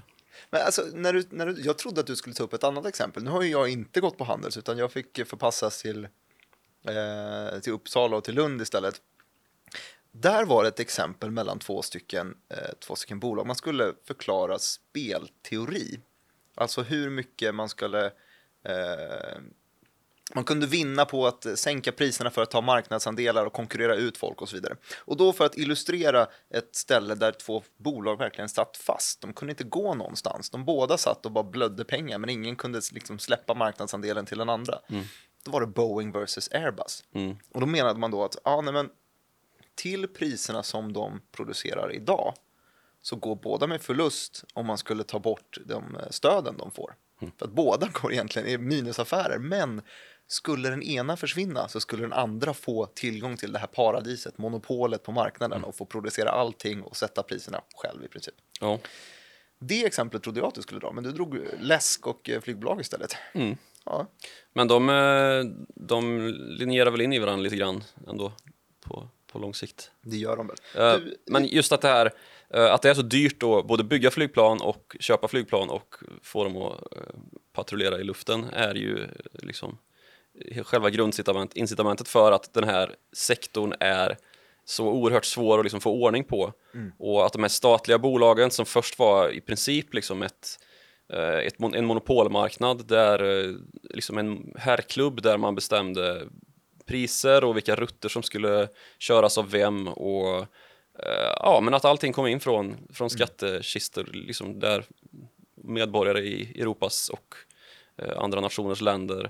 Men 0.49 0.61
alltså, 0.61 0.81
när 0.93 1.13
du, 1.13 1.27
när 1.29 1.45
du, 1.45 1.61
jag 1.61 1.77
trodde 1.77 2.01
att 2.01 2.07
du 2.07 2.15
skulle 2.15 2.35
ta 2.35 2.43
upp 2.43 2.53
ett 2.53 2.63
annat 2.63 2.85
exempel. 2.85 3.23
Nu 3.23 3.29
har 3.29 3.41
ju 3.41 3.49
jag 3.49 3.69
inte 3.69 3.99
gått 3.99 4.17
på 4.17 4.23
Handels 4.23 4.57
utan 4.57 4.77
jag 4.77 4.91
fick 4.91 5.27
förpassas 5.27 5.81
till, 5.81 6.07
eh, 6.87 7.59
till 7.59 7.73
Uppsala 7.73 8.17
och 8.17 8.23
till 8.23 8.35
Lund 8.35 8.61
istället. 8.61 9.01
Där 10.11 10.45
var 10.45 10.63
det 10.63 10.69
ett 10.69 10.79
exempel 10.79 11.31
mellan 11.31 11.59
två 11.59 11.81
stycken, 11.81 12.37
eh, 12.49 12.73
två 12.79 12.95
stycken 12.95 13.19
bolag. 13.19 13.47
Man 13.47 13.55
skulle 13.55 13.93
förklara 14.03 14.59
spelteori. 14.59 15.99
Alltså 16.55 16.81
hur 16.81 17.09
mycket 17.09 17.55
man 17.55 17.69
skulle 17.69 18.05
eh, 18.63 19.37
man 20.33 20.43
kunde 20.43 20.67
vinna 20.67 21.05
på 21.05 21.27
att 21.27 21.59
sänka 21.59 21.91
priserna 21.91 22.29
för 22.29 22.41
att 22.41 22.51
ta 22.51 22.61
marknadsandelar 22.61 23.45
och 23.45 23.53
konkurrera 23.53 23.95
ut 23.95 24.17
folk 24.17 24.41
och 24.41 24.49
så 24.49 24.55
vidare. 24.55 24.75
Och 25.05 25.17
då 25.17 25.33
för 25.33 25.45
att 25.45 25.57
illustrera 25.57 26.27
ett 26.53 26.75
ställe 26.75 27.15
där 27.15 27.31
två 27.31 27.63
bolag 27.77 28.17
verkligen 28.17 28.49
satt 28.49 28.77
fast. 28.77 29.21
De 29.21 29.33
kunde 29.33 29.51
inte 29.51 29.63
gå 29.63 29.93
någonstans. 29.93 30.49
De 30.49 30.65
båda 30.65 30.97
satt 30.97 31.25
och 31.25 31.31
bara 31.31 31.43
blödde 31.43 31.85
pengar 31.85 32.17
men 32.17 32.29
ingen 32.29 32.55
kunde 32.55 32.81
liksom 32.91 33.19
släppa 33.19 33.53
marknadsandelen 33.53 34.25
till 34.25 34.37
den 34.37 34.49
andra. 34.49 34.79
Då 35.43 35.51
var 35.51 35.61
det 35.61 35.67
Boeing 35.67 36.11
versus 36.11 36.49
Airbus. 36.51 37.03
Mm. 37.13 37.37
Och 37.53 37.61
då 37.61 37.67
menade 37.67 37.99
man 37.99 38.11
då 38.11 38.23
att 38.23 38.37
ja, 38.43 38.61
nej, 38.61 38.73
men 38.73 38.89
till 39.75 40.07
priserna 40.07 40.63
som 40.63 40.93
de 40.93 41.21
producerar 41.31 41.93
idag 41.93 42.33
så 43.01 43.15
går 43.15 43.35
båda 43.35 43.67
med 43.67 43.81
förlust 43.81 44.43
om 44.53 44.65
man 44.65 44.77
skulle 44.77 45.03
ta 45.03 45.19
bort 45.19 45.57
de 45.65 45.95
eh, 45.95 46.09
stöden 46.09 46.57
de 46.57 46.71
får. 46.71 46.95
För 47.37 47.45
att 47.45 47.51
båda 47.51 47.87
går 47.87 48.13
egentligen 48.13 48.47
i 48.47 48.57
minusaffärer, 48.57 49.39
men 49.39 49.81
skulle 50.27 50.69
den 50.69 50.83
ena 50.83 51.17
försvinna 51.17 51.67
så 51.67 51.79
skulle 51.79 52.01
den 52.01 52.13
andra 52.13 52.53
få 52.53 52.85
tillgång 52.85 53.37
till 53.37 53.51
det 53.51 53.59
här 53.59 53.67
paradiset, 53.67 54.37
monopolet 54.37 55.03
på 55.03 55.11
marknaden 55.11 55.63
och 55.63 55.75
få 55.75 55.85
producera 55.85 56.29
allting 56.29 56.81
och 56.81 56.97
sätta 56.97 57.23
priserna 57.23 57.61
själv 57.75 58.03
i 58.03 58.07
princip. 58.07 58.35
Ja. 58.61 58.79
Det 59.59 59.85
exemplet 59.85 60.23
trodde 60.23 60.39
jag 60.39 60.47
att 60.47 60.55
du 60.55 60.61
skulle 60.61 60.79
dra, 60.79 60.91
men 60.91 61.03
du 61.03 61.11
drog 61.11 61.39
läsk 61.59 62.07
och 62.07 62.29
eh, 62.29 62.41
flygbolag 62.41 62.81
istället. 62.81 63.15
Mm. 63.33 63.57
Ja, 63.85 64.07
Men 64.53 64.67
de, 64.67 64.89
eh, 64.89 65.43
de 65.75 66.27
linjerar 66.59 66.91
väl 66.91 67.01
in 67.01 67.13
i 67.13 67.19
varandra 67.19 67.43
lite 67.43 67.55
grann 67.55 67.83
ändå 68.07 68.31
på, 68.81 69.07
på 69.31 69.39
lång 69.39 69.53
sikt. 69.53 69.91
det 70.01 70.17
gör 70.17 70.37
de 70.37 70.47
väl. 70.47 70.57
Eh, 70.75 70.99
Du, 70.99 71.17
Men 71.25 71.45
just 71.47 71.71
att 71.71 71.81
det 71.81 71.87
här 71.87 72.11
att 72.49 72.81
det 72.81 72.89
är 72.89 72.93
så 72.93 73.01
dyrt 73.01 73.43
att 73.43 73.67
både 73.67 73.83
bygga 73.83 74.11
flygplan 74.11 74.61
och 74.61 74.95
köpa 74.99 75.27
flygplan 75.27 75.69
och 75.69 75.95
få 76.21 76.43
dem 76.43 76.57
att 76.57 76.83
patrullera 77.53 77.99
i 77.99 78.03
luften 78.03 78.43
är 78.53 78.75
ju 78.75 79.07
liksom 79.33 79.77
själva 80.63 80.89
grundincitamentet 80.89 82.07
för 82.07 82.31
att 82.31 82.53
den 82.53 82.63
här 82.63 82.95
sektorn 83.13 83.73
är 83.79 84.17
så 84.69 84.87
oerhört 84.87 85.25
svår 85.25 85.59
att 85.59 85.65
liksom 85.65 85.81
få 85.81 85.91
ordning 85.91 86.23
på. 86.23 86.53
Och 86.99 87.25
att 87.25 87.33
de 87.33 87.41
här 87.41 87.49
statliga 87.49 87.97
bolagen 87.97 88.51
som 88.51 88.65
först 88.65 88.99
var 88.99 89.29
i 89.29 89.41
princip 89.41 89.93
liksom 89.93 90.23
ett, 90.23 90.59
eh, 91.13 91.37
ett, 91.37 91.59
en 91.59 91.85
monopolmarknad 91.85 92.87
där 92.87 93.23
eh, 93.23 93.55
liksom 93.89 94.17
en 94.17 94.53
herrklubb 94.57 95.21
där 95.21 95.37
man 95.37 95.55
bestämde 95.55 96.27
priser 96.85 97.43
och 97.43 97.55
vilka 97.55 97.75
rutter 97.75 98.09
som 98.09 98.23
skulle 98.23 98.67
köras 98.99 99.37
av 99.37 99.51
vem 99.51 99.87
och 99.87 100.37
eh, 101.03 101.33
ja, 101.39 101.59
men 101.63 101.73
att 101.73 101.85
allting 101.85 102.13
kom 102.13 102.27
in 102.27 102.39
från, 102.39 102.75
från 102.93 103.09
skattekistor 103.09 104.09
liksom 104.13 104.59
där 104.59 104.85
medborgare 105.63 106.19
i 106.19 106.61
Europas 106.61 107.09
och 107.09 107.35
andra 108.17 108.41
nationers 108.41 108.81
länder 108.81 109.29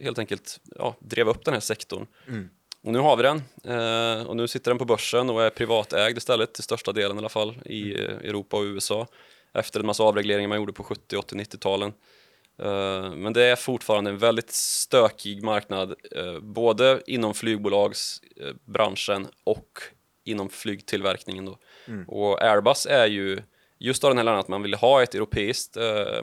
helt 0.00 0.18
enkelt 0.18 0.60
ja, 0.76 0.96
drev 1.00 1.28
upp 1.28 1.44
den 1.44 1.54
här 1.54 1.60
sektorn. 1.60 2.06
Mm. 2.28 2.48
Och 2.84 2.92
nu 2.92 2.98
har 2.98 3.16
vi 3.16 3.22
den 3.22 3.42
eh, 3.64 4.26
och 4.26 4.36
nu 4.36 4.48
sitter 4.48 4.70
den 4.70 4.78
på 4.78 4.84
börsen 4.84 5.30
och 5.30 5.42
är 5.42 5.50
privatägd 5.50 6.18
istället 6.18 6.54
till 6.54 6.64
största 6.64 6.92
delen 6.92 7.16
i 7.16 7.18
alla 7.18 7.28
fall 7.28 7.58
i 7.64 8.00
eh, 8.00 8.10
Europa 8.10 8.56
och 8.56 8.62
USA 8.62 9.06
efter 9.52 9.80
en 9.80 9.86
massa 9.86 10.02
avregleringar 10.02 10.48
man 10.48 10.58
gjorde 10.58 10.72
på 10.72 10.84
70, 10.84 11.16
80, 11.16 11.34
90-talen. 11.34 11.92
Eh, 12.58 13.14
Men 13.14 13.32
det 13.32 13.42
är 13.42 13.56
fortfarande 13.56 14.10
en 14.10 14.18
väldigt 14.18 14.50
stökig 14.50 15.42
marknad, 15.42 15.94
eh, 16.16 16.38
både 16.40 17.02
inom 17.06 17.34
flygbolagsbranschen 17.34 19.28
och 19.44 19.82
inom 20.24 20.48
flygtillverkningen. 20.48 21.44
Då. 21.44 21.58
Och 22.06 22.42
Airbus 22.42 22.86
är 22.86 23.06
ju 23.06 23.42
just 23.78 24.04
av 24.04 24.10
den 24.10 24.18
här 24.18 24.22
anledningen 24.22 24.40
att 24.40 24.48
man 24.48 24.62
vill 24.62 24.74
ha 24.74 25.02
ett 25.02 25.14
europeiskt, 25.14 25.76
eh, 25.76 26.22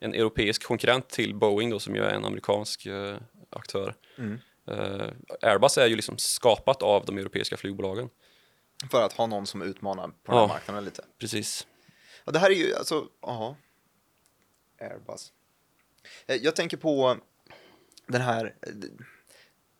en 0.00 0.14
europeisk 0.14 0.62
konkurrent 0.64 1.08
till 1.08 1.34
Boeing 1.34 1.70
då, 1.70 1.78
som 1.80 1.94
ju 1.96 2.02
är 2.02 2.14
en 2.14 2.24
amerikansk 2.24 2.86
eh, 2.86 3.16
aktör. 3.50 3.94
Mm. 4.18 4.38
Eh, 4.66 5.12
Airbus 5.42 5.78
är 5.78 5.86
ju 5.86 5.96
liksom 5.96 6.18
skapat 6.18 6.82
av 6.82 7.04
de 7.06 7.18
europeiska 7.18 7.56
flygbolagen. 7.56 8.08
För 8.90 9.02
att 9.02 9.12
ha 9.12 9.26
någon 9.26 9.46
som 9.46 9.62
utmanar 9.62 10.08
på 10.08 10.32
den 10.32 10.34
här 10.34 10.40
Ja. 10.42 10.46
marknaden 10.46 10.84
lite. 10.84 11.04
Precis. 11.18 11.66
Ja, 12.24 12.32
det 12.32 12.38
här 12.38 12.50
är 12.50 12.54
ju 12.54 12.74
alltså, 12.74 13.08
jaha. 13.22 13.56
Airbus. 14.80 15.32
Eh, 16.26 16.36
Jag 16.36 16.56
tänker 16.56 16.76
på 16.76 17.16
den 18.06 18.20
här 18.20 18.54
eh, 18.62 18.72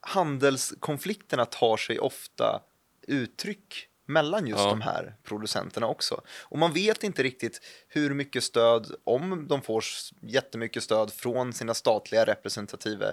handelskonflikterna 0.00 1.47
tar 1.47 1.76
sig 1.76 1.99
ofta 1.99 2.62
uttryck 3.02 3.88
mellan 4.06 4.46
just 4.46 4.62
Ja. 4.64 4.70
de 4.70 4.80
här 4.80 5.16
producenterna 5.23 5.87
också. 5.87 6.20
Och 6.42 6.58
man 6.58 6.73
vet 6.73 7.04
inte 7.04 7.23
riktigt 7.23 7.61
hur 7.88 8.14
mycket 8.14 8.44
stöd, 8.44 8.94
om 9.04 9.46
de 9.49 9.62
får 9.62 9.84
jättemycket 10.23 10.82
stöd 10.82 11.12
från 11.12 11.52
sina 11.52 11.75
statliga 11.75 12.25
representative 12.25 13.12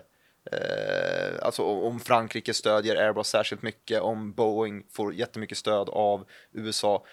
Eh, 0.51 1.45
alltså 1.45 1.63
om 1.63 1.99
Frankrike 1.99 2.53
stödjer 2.53 2.95
Airbus 2.95 3.27
särskilt 3.27 3.61
mycket, 3.61 4.01
om 4.01 4.33
Boeing 4.33 4.83
får 4.91 5.13
jättemycket 5.13 5.57
stöd 5.57 5.89
av 5.89 6.25
USA. 6.51 7.05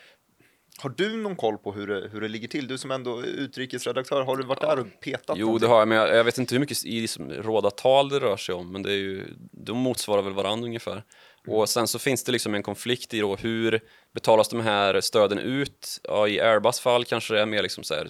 Har 0.78 0.90
du 0.96 1.16
någon 1.16 1.36
koll 1.36 1.58
på 1.58 1.72
hur 1.72 1.86
det, 1.86 2.08
hur 2.08 2.20
det 2.20 2.28
ligger 2.28 2.48
till? 2.48 2.66
Du 2.68 2.78
som 2.78 2.90
ändå 2.90 3.18
är 3.18 3.24
utrikesredaktör, 3.24 4.22
har 4.22 4.36
du 4.36 4.44
varit 4.44 4.60
där 4.60 4.78
och 4.78 4.86
petat? 5.00 5.36
Jo, 5.38 5.46
någonting? 5.46 5.68
det 5.68 5.72
har 5.72 5.78
jag, 5.78 5.88
men 5.88 5.98
jag, 5.98 6.16
jag 6.16 6.24
vet 6.24 6.38
inte 6.38 6.54
hur 6.54 6.60
mycket 6.60 6.84
i 6.84 7.00
liksom, 7.00 7.30
råda 7.30 7.70
tal 7.70 8.08
det 8.08 8.20
rör 8.20 8.36
sig 8.36 8.54
om, 8.54 8.72
men 8.72 8.82
det 8.82 8.92
är 8.92 8.96
ju, 8.96 9.24
de 9.52 9.78
motsvarar 9.78 10.22
väl 10.22 10.32
varandra 10.32 10.66
ungefär. 10.66 11.04
Och 11.50 11.68
sen 11.68 11.88
så 11.88 11.98
finns 11.98 12.24
det 12.24 12.32
liksom 12.32 12.54
en 12.54 12.62
konflikt 12.62 13.14
i 13.14 13.20
då 13.20 13.36
hur 13.36 13.80
betalas 14.14 14.48
de 14.48 14.60
här 14.60 15.00
stöden 15.00 15.38
ut? 15.38 16.00
Ja, 16.02 16.28
i 16.28 16.40
Airbus 16.40 16.80
fall 16.80 17.04
kanske 17.04 17.34
det 17.34 17.40
är 17.40 17.46
mer 17.46 17.62
liksom 17.62 17.84
så 17.84 17.94
här 17.94 18.08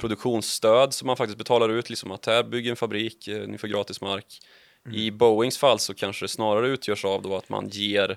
produktionsstöd 0.00 0.94
som 0.94 1.06
man 1.06 1.16
faktiskt 1.16 1.38
betalar 1.38 1.68
ut, 1.68 1.90
liksom 1.90 2.12
att 2.12 2.26
här 2.26 2.42
bygger 2.42 2.70
en 2.70 2.76
fabrik, 2.76 3.28
eh, 3.28 3.48
ni 3.48 3.58
får 3.58 3.68
gratis 3.68 4.00
mark. 4.00 4.40
I 4.92 5.10
Boeings 5.10 5.58
fall 5.58 5.78
så 5.78 5.94
kanske 5.94 6.24
det 6.24 6.28
snarare 6.28 6.68
utgörs 6.68 7.04
av 7.04 7.22
då 7.22 7.36
att 7.36 7.48
man 7.48 7.68
ger 7.68 8.16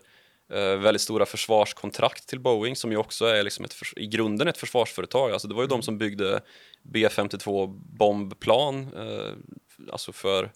eh, 0.53 0.77
väldigt 0.77 1.01
stora 1.01 1.25
försvarskontrakt 1.25 2.27
till 2.27 2.39
Boeing 2.39 2.75
som 2.75 2.91
ju 2.91 2.97
också 2.97 3.25
är 3.25 3.43
liksom 3.43 3.65
ett 3.65 3.75
i 3.95 4.07
grunden 4.07 4.47
ett 4.47 4.57
försvarsföretag. 4.57 5.31
Alltså 5.31 5.47
det 5.47 5.53
var 5.53 5.61
ju 5.61 5.67
de 5.67 5.81
som 5.81 5.97
byggde 5.97 6.41
B-52 6.83 7.67
bombplan 7.97 8.93
eh, 8.95 9.33
alltså 9.91 10.11
för, 10.11 10.51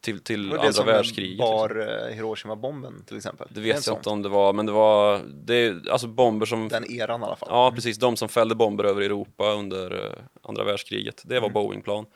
till, 0.00 0.20
till 0.20 0.50
var 0.50 0.58
andra 0.58 0.72
som 0.72 0.86
världskriget. 0.86 1.30
liksom. 1.30 1.46
bar 1.50 1.88
eh, 2.08 2.14
Hiroshima-bomben 2.14 3.04
till 3.06 3.16
exempel. 3.16 3.48
Det 3.50 3.60
vet 3.60 3.86
jag 3.86 3.96
inte 3.96 4.10
om 4.10 4.22
det 4.22 4.28
var, 4.28 4.52
men 4.52 4.66
det 4.66 4.72
var 4.72 5.20
det 5.44 5.88
alltså 5.90 6.06
bomber 6.06 6.46
som 6.46 6.68
Den 6.68 6.90
eran 6.92 7.20
i 7.20 7.24
alla 7.24 7.36
fall. 7.36 7.48
Ja, 7.52 7.72
precis. 7.74 7.98
De 7.98 8.16
som 8.16 8.28
fällde 8.28 8.54
bomber 8.54 8.84
över 8.84 9.02
Europa 9.02 9.52
under 9.52 10.04
eh, 10.06 10.12
andra 10.42 10.64
världskriget. 10.64 11.22
Det 11.24 11.36
Mm. 11.36 11.42
var 11.52 11.62
Boeing-plan, 11.62 12.06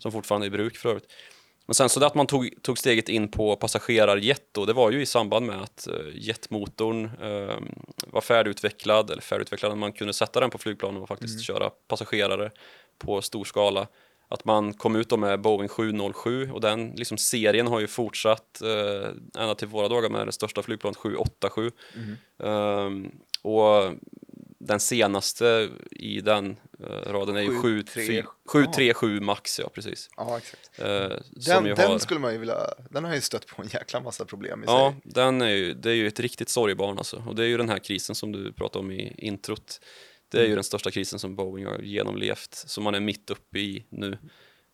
som 0.00 0.12
fortfarande 0.12 0.46
är 0.46 0.48
i 0.48 0.50
bruk 0.50 0.76
för 0.76 0.88
övrigt. 0.88 1.12
Men 1.66 1.74
sen 1.74 1.88
så 1.88 2.00
det 2.00 2.06
att 2.06 2.14
man 2.14 2.26
tog, 2.26 2.50
tog 2.62 2.78
steget 2.78 3.08
in 3.08 3.30
på 3.30 3.56
passagerarjet 3.56 4.42
då, 4.52 4.64
det 4.64 4.72
var 4.72 4.90
ju 4.90 5.02
i 5.02 5.06
samband 5.06 5.46
med 5.46 5.62
att 5.62 5.86
eh, 5.86 5.94
jetmotorn 6.14 7.04
eh, 7.04 7.56
var 8.06 8.20
färdigutvecklad, 8.20 9.10
eller 9.10 9.22
färdigutvecklad, 9.22 9.78
man 9.78 9.92
kunde 9.92 10.12
sätta 10.12 10.40
den 10.40 10.50
på 10.50 10.58
flygplanen 10.58 11.02
och 11.02 11.08
faktiskt 11.08 11.40
köra 11.42 11.70
passagerare 11.88 12.50
på 12.98 13.22
stor 13.22 13.44
skala. 13.44 13.86
Att 14.28 14.44
man 14.44 14.74
kom 14.74 14.96
ut 14.96 15.08
då 15.08 15.16
med 15.16 15.40
Boeing 15.40 15.68
707 15.68 16.50
och 16.52 16.60
den 16.60 16.90
liksom, 16.96 17.18
serien 17.18 17.66
har 17.66 17.80
ju 17.80 17.86
fortsatt 17.86 18.62
eh, 18.62 19.42
ända 19.42 19.54
till 19.54 19.68
våra 19.68 19.88
dagar 19.88 20.10
med 20.10 20.26
det 20.26 20.32
största 20.32 20.62
flygplanet 20.62 20.96
787. 20.96 21.70
Ehm, 22.42 23.10
och 23.42 23.94
den 24.58 24.80
senaste 24.80 25.68
i 25.90 26.20
den 26.20 26.56
eh, 26.80 27.12
raden 27.12 27.36
är 27.36 27.40
ju 27.40 27.62
737. 27.62 28.22
737 28.48 29.20
Max, 29.20 29.58
ja 29.60 29.68
precis. 29.74 30.10
Ja, 30.16 30.38
exakt. 30.38 30.70
Som 30.76 31.64
Den, 31.64 31.74
den 31.74 31.90
har, 31.90 31.98
skulle 31.98 32.20
man 32.20 32.32
ju 32.32 32.38
vilja, 32.38 32.56
den 32.90 33.04
har 33.04 33.14
ju 33.14 33.20
stött 33.20 33.46
på 33.46 33.62
en 33.62 33.68
jäkla 33.68 34.00
massa 34.00 34.24
problem 34.24 34.62
i 34.62 34.66
Ja, 34.66 34.94
sig. 35.02 35.12
den 35.12 35.42
är 35.42 35.48
ju, 35.50 35.74
det 35.74 35.90
är 35.90 35.94
ju 35.94 36.06
ett 36.06 36.20
riktigt 36.20 36.48
sorgebarn 36.48 36.98
alltså. 36.98 37.22
Och 37.26 37.34
det 37.34 37.42
är 37.42 37.46
ju 37.46 37.56
den 37.56 37.68
här 37.68 37.78
krisen 37.78 38.14
som 38.14 38.32
du 38.32 38.52
pratade 38.52 38.84
om 38.84 38.90
i 38.90 39.14
introt. 39.18 39.80
Det 40.28 40.36
är 40.38 40.40
Mm. 40.40 40.50
ju 40.50 40.54
den 40.54 40.64
största 40.64 40.90
krisen 40.90 41.18
som 41.18 41.36
Boeing 41.36 41.66
har 41.66 41.78
genomlevt, 41.78 42.54
som 42.54 42.84
man 42.84 42.94
är 42.94 43.00
mitt 43.00 43.30
uppe 43.30 43.58
i 43.58 43.86
nu. 43.90 44.18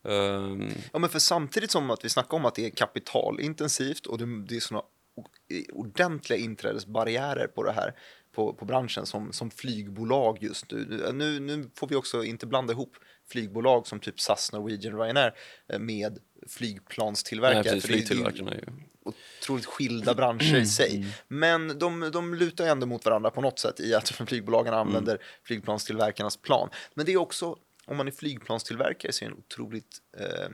Ehm, 0.07 0.69
Ja, 0.93 0.99
men 0.99 1.09
för 1.09 1.19
samtidigt 1.19 1.71
som 1.71 1.91
att 1.91 2.05
vi 2.05 2.09
snackar 2.09 2.37
om 2.37 2.45
att 2.45 2.55
det 2.55 2.65
är 2.65 2.69
kapitalintensivt 2.69 4.05
och 4.05 4.17
det, 4.17 4.43
det 4.47 4.55
är 4.55 4.59
såna 4.59 4.79
o- 5.15 5.25
ordentliga 5.73 6.39
inträdesbarriärer 6.39 7.47
på 7.47 7.63
det 7.63 7.71
här, 7.71 7.95
på, 8.31 8.53
på 8.53 8.65
branschen 8.65 9.05
som, 9.05 9.33
som 9.33 9.51
flygbolag 9.51 10.37
just 10.43 10.71
nu. 10.71 11.11
nu. 11.13 11.39
Nu 11.39 11.69
får 11.75 11.87
vi 11.87 11.95
också 11.95 12.23
inte 12.23 12.45
blanda 12.47 12.73
ihop 12.73 12.95
flygbolag 13.27 13.87
som 13.87 13.99
typ 13.99 14.19
SAS, 14.19 14.51
Norwegian, 14.53 14.97
Ryanair 14.97 15.33
eh, 15.67 15.79
med 15.79 16.19
flygplanstillverkare. 16.47 17.63
nej, 17.63 17.73
precis, 17.73 17.85
flygtillverkarna 17.85 18.51
är 18.51 18.55
ju... 18.55 18.65
otroligt 19.05 19.65
skilda 19.65 20.13
branscher 20.13 20.55
i 20.55 20.65
sig. 20.65 21.05
Men 21.27 21.79
de, 21.79 22.09
de 22.13 22.33
lutar 22.33 22.67
ändå 22.67 22.85
mot 22.85 23.05
varandra 23.05 23.31
på 23.31 23.41
något 23.41 23.59
sätt 23.59 23.79
i 23.79 23.95
att 23.95 24.09
flygbolagen 24.09 24.73
använder 24.73 25.19
flygplanstillverkarnas 25.43 26.37
plan. 26.37 26.69
Men 26.93 27.05
det 27.05 27.13
är 27.13 27.17
också, 27.17 27.57
om 27.85 27.97
man 27.97 28.07
är 28.07 28.11
flygplanstillverkare 28.11 29.11
så 29.11 29.25
är 29.25 29.29
det 29.29 29.35
en 29.35 29.39
otroligt 29.39 29.97
eh, 30.17 30.49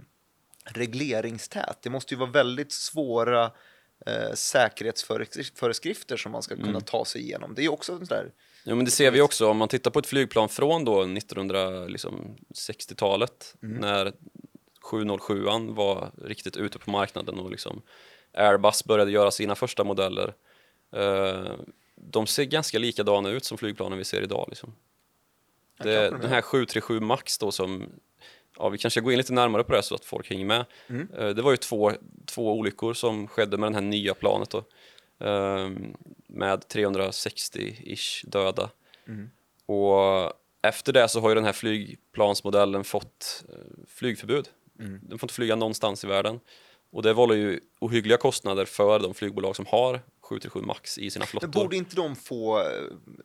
regleringstät. 0.63 1.77
Det 1.81 1.89
måste 1.89 2.13
ju 2.13 2.19
vara 2.19 2.29
väldigt 2.29 2.71
svåra 2.71 3.51
eh, 4.05 4.33
säkerhetsföreskrifter 4.33 6.17
som 6.17 6.31
man 6.31 6.41
ska 6.41 6.55
kunna 6.55 6.81
ta 6.81 7.05
sig 7.05 7.21
igenom. 7.21 7.53
Det 7.55 7.65
är 7.65 7.69
också 7.69 7.91
en 7.91 7.97
sån 7.97 8.07
där 8.07 8.31
Ja, 8.63 8.75
men 8.75 8.85
det 8.85 8.91
ser 8.91 9.11
vi 9.11 9.21
också 9.21 9.49
om 9.49 9.57
man 9.57 9.67
tittar 9.67 9.91
på 9.91 9.99
ett 9.99 10.07
flygplan 10.07 10.49
från 10.49 10.85
då 10.85 11.03
1960-talet 11.03 13.55
när 13.59 14.13
707 14.81 15.43
var 15.69 16.11
riktigt 16.23 16.57
ute 16.57 16.79
på 16.79 16.91
marknaden 16.91 17.39
och 17.39 17.51
liksom 17.51 17.81
Airbus 18.33 18.83
började 18.83 19.11
göra 19.11 19.31
sina 19.31 19.55
första 19.55 19.83
modeller. 19.83 20.33
Eh, 20.95 21.51
de 21.95 22.27
ser 22.27 22.43
ganska 22.43 22.79
likadana 22.79 23.29
ut 23.29 23.45
som 23.45 23.57
flygplanen 23.57 23.97
vi 23.97 24.03
ser 24.03 24.21
idag. 24.21 24.45
Liksom. 24.49 24.75
Det, 25.77 26.09
den 26.09 26.29
här 26.29 26.41
737 26.41 26.99
Max 26.99 27.37
då 27.37 27.51
som, 27.51 27.89
ja 28.57 28.69
vi 28.69 28.77
kanske 28.77 29.01
går 29.01 29.11
in 29.13 29.17
lite 29.17 29.33
närmare 29.33 29.63
på 29.63 29.73
det 29.73 29.83
så 29.83 29.95
att 29.95 30.05
folk 30.05 30.29
hänger 30.29 30.45
med. 30.45 30.65
Mm. 30.87 31.09
Eh, 31.17 31.29
det 31.29 31.41
var 31.41 31.51
ju 31.51 31.57
två, 31.57 31.91
två 32.25 32.53
olyckor 32.53 32.93
som 32.93 33.27
skedde 33.27 33.57
med 33.57 33.71
det 33.71 33.75
här 33.75 33.81
nya 33.81 34.13
planet 34.13 34.49
då. 34.49 34.57
eh, 35.27 35.69
med 36.27 36.59
360-ish 36.59 38.29
döda. 38.29 38.69
Mm. 39.07 39.29
Och 39.65 40.33
efter 40.61 40.93
det 40.93 41.07
så 41.07 41.19
har 41.19 41.29
ju 41.29 41.35
den 41.35 41.45
här 41.45 41.53
flygplansmodellen 41.53 42.83
fått 42.83 43.45
eh, 43.49 43.85
flygförbud. 43.87 44.49
Mm. 44.79 44.99
Den 45.03 45.19
får 45.19 45.25
inte 45.25 45.33
flyga 45.33 45.55
någonstans 45.55 46.03
i 46.03 46.07
världen. 46.07 46.39
Och 46.91 47.03
det 47.03 47.13
vållar 47.13 47.35
ju 47.35 47.59
ohyggliga 47.79 48.17
kostnader 48.17 48.65
för 48.65 48.99
de 48.99 49.13
flygbolag 49.13 49.55
som 49.55 49.65
har 49.65 50.01
737 50.21 50.61
Max 50.61 50.97
i 50.97 51.11
sina 51.11 51.25
flottor. 51.25 51.47
Men 51.47 51.63
borde 51.63 51.75
inte 51.75 51.95
de 51.95 52.15
få 52.15 52.59
eh, 52.59 52.65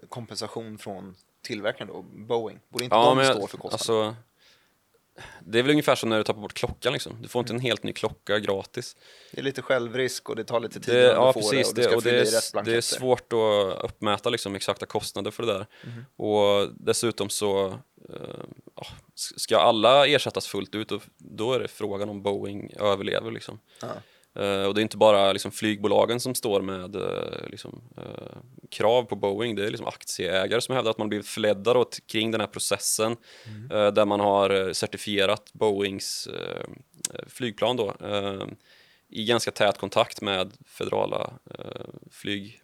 kompensation 0.08 0.78
från 0.78 1.14
tillverkaren 1.42 1.88
då, 1.88 2.02
Boeing? 2.02 2.61
Borde 2.68 2.85
inte 2.85 2.96
ja, 2.96 3.04
de 3.04 3.16
men 3.16 3.26
stå 3.26 3.46
för 3.46 3.58
kostnaden? 3.58 3.73
alltså, 3.73 4.16
det 5.40 5.58
är 5.58 5.62
väl 5.62 5.70
ungefär 5.70 5.94
som 5.94 6.08
när 6.08 6.18
du 6.18 6.25
tappar 6.25 6.40
bort 6.40 6.54
klockan 6.54 6.92
liksom. 6.92 7.23
Du 7.23 7.28
får 7.28 7.40
inte 7.40 7.52
en 7.52 7.61
helt 7.61 7.82
ny 7.82 7.92
klocka 7.92 8.38
gratis. 8.38 8.96
Det 9.32 9.40
är 9.40 9.42
lite 9.42 9.62
självrisk 9.62 10.28
och 10.28 10.37
det 10.37 10.44
tar 10.44 10.61
lite 10.61 10.80
tid 10.80 10.94
Det, 10.94 11.04
innan 11.04 11.14
ja, 11.14 11.26
du 11.26 11.32
får 11.32 11.50
precis. 11.50 11.73
det 11.73 11.73
och 11.73 11.75
du 11.75 11.82
ska 11.82 11.96
och 11.96 12.02
det, 12.02 12.11
i 12.11 12.25
rätt 12.25 12.54
är, 12.54 12.62
det 12.62 12.76
är 12.76 12.80
svårt 12.80 13.32
att 13.32 13.85
uppmäta 13.85 14.30
liksom, 14.30 14.54
exakta 14.54 14.87
kostnader 14.87 15.30
för 15.30 15.42
det 15.42 15.52
där. 15.52 15.66
Mhm. 15.85 16.04
Och 16.16 16.68
dessutom 16.75 17.28
så 17.28 17.78
ja, 18.76 18.86
ska 19.14 19.58
alla 19.58 20.06
ersättas 20.06 20.46
fullt 20.46 20.75
ut 20.75 20.92
och 20.92 21.02
då 21.18 21.52
är 21.52 21.60
det 21.60 21.68
frågan 21.68 22.08
om 22.08 22.22
Boeing 22.22 22.72
överlever. 22.78 23.30
Liksom. 23.30 23.58
Eh, 24.38 24.62
och 24.62 24.75
det 24.75 24.80
är 24.80 24.82
inte 24.82 24.96
bara 24.96 25.32
liksom, 25.32 25.50
flygbolagen 25.50 26.20
som 26.20 26.34
står 26.34 26.60
med 26.60 26.96
eh, 26.96 27.48
liksom, 27.50 27.82
krav 28.70 29.02
på 29.02 29.16
Boeing, 29.16 29.54
det 29.54 29.66
är 29.66 29.70
liksom 29.70 29.86
aktieägare 29.86 30.60
som 30.60 30.75
hävdar 30.75 30.90
att 30.90 30.98
man 30.98 31.08
blivit 31.08 31.26
förledda 31.26 31.75
då, 31.75 31.84
kring 32.06 32.30
den 32.30 32.40
här 32.40 32.48
processen 32.48 33.16
eh, 33.72 33.92
där 33.92 34.04
man 34.04 34.20
har 34.20 34.72
certifierat 34.72 35.52
Boeings 35.52 36.28
flygplan 37.26 37.76
då, 37.76 37.94
i 39.08 39.25
ganska 39.25 39.50
tät 39.50 39.78
kontakt 39.78 40.20
med 40.20 40.52
federala 40.66 41.32
flyg, 42.10 42.60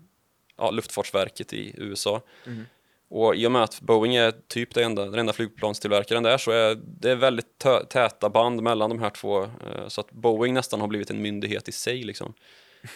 ja, 0.57 0.71
luftfartsverket 0.71 1.53
i 1.53 1.75
USA. 1.79 2.23
Mm. 2.47 2.67
Och 3.15 3.37
i 3.37 3.47
och 3.47 3.53
med 3.53 3.63
att 3.63 3.81
Boeing 3.81 4.15
är 4.15 4.33
typ 4.49 4.75
det 4.75 4.83
enda, 4.83 5.05
den 5.05 5.19
enda 5.19 5.33
flygplanstillverkaren 5.33 6.23
där 6.23 6.39
så 6.39 6.51
är 6.51 6.79
det 6.85 7.15
väldigt 7.15 7.59
täta 7.89 8.31
band 8.31 8.63
mellan 8.63 8.91
de 8.91 8.99
här 8.99 9.11
två 9.11 9.43
eh, 9.43 9.89
så 9.89 10.01
att 10.01 10.11
Boeing 10.11 10.55
nästan 10.55 10.81
har 10.81 10.89
blivit 10.89 11.11
en 11.11 11.23
myndighet 11.23 11.69
i 11.69 11.73
sig 11.73 12.03
liksom. 12.03 12.35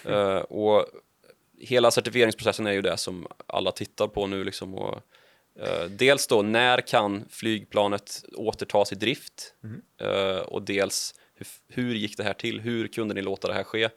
Eh, 0.04 0.38
och 0.38 0.86
hela 1.60 1.90
certifieringsprocessen 1.90 2.66
är 2.66 2.72
ju 2.72 2.82
det 2.82 2.96
som 2.96 3.26
alla 3.46 3.72
tittar 3.72 4.08
på 4.08 4.26
nu 4.26 4.44
liksom 4.44 4.74
och 4.74 5.00
eh, 5.60 5.84
dels 5.90 6.26
då 6.26 6.42
när 6.42 6.80
kan 6.80 7.24
flygplanet 7.30 8.24
återtas 8.36 8.92
i 8.92 8.94
drift 8.94 9.54
Eh, 10.00 10.38
och 10.38 10.62
dels 10.62 11.14
hur, 11.34 11.46
hur 11.68 11.94
gick 11.94 12.16
det 12.16 12.24
här 12.24 12.34
till? 12.34 12.60
Hur 12.60 12.88
kunde 12.88 13.14
ni 13.14 13.22
låta 13.22 13.48
det 13.48 13.54
här 13.54 13.64
ske? 13.64 13.88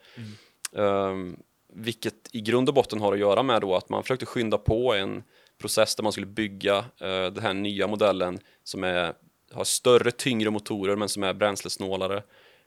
Um, 0.72 1.42
vilket 1.72 2.14
i 2.32 2.40
grund 2.40 2.68
och 2.68 2.74
botten 2.74 3.00
har 3.00 3.12
att 3.12 3.18
göra 3.18 3.42
med 3.42 3.60
då 3.60 3.76
att 3.76 3.88
man 3.88 4.02
försökte 4.02 4.26
skynda 4.26 4.58
på 4.58 4.94
en 4.94 5.22
process 5.60 5.94
där 5.94 6.02
man 6.02 6.12
skulle 6.12 6.26
bygga 6.26 6.78
uh, 6.78 7.32
den 7.32 7.42
här 7.42 7.54
nya 7.54 7.86
modellen 7.86 8.38
som 8.64 8.84
är, 8.84 9.14
har 9.52 9.64
större, 9.64 10.10
tyngre 10.10 10.50
motorer 10.50 10.96
men 10.96 11.08
som 11.08 11.22
är 11.22 11.34
bränslesnålare. 11.34 12.22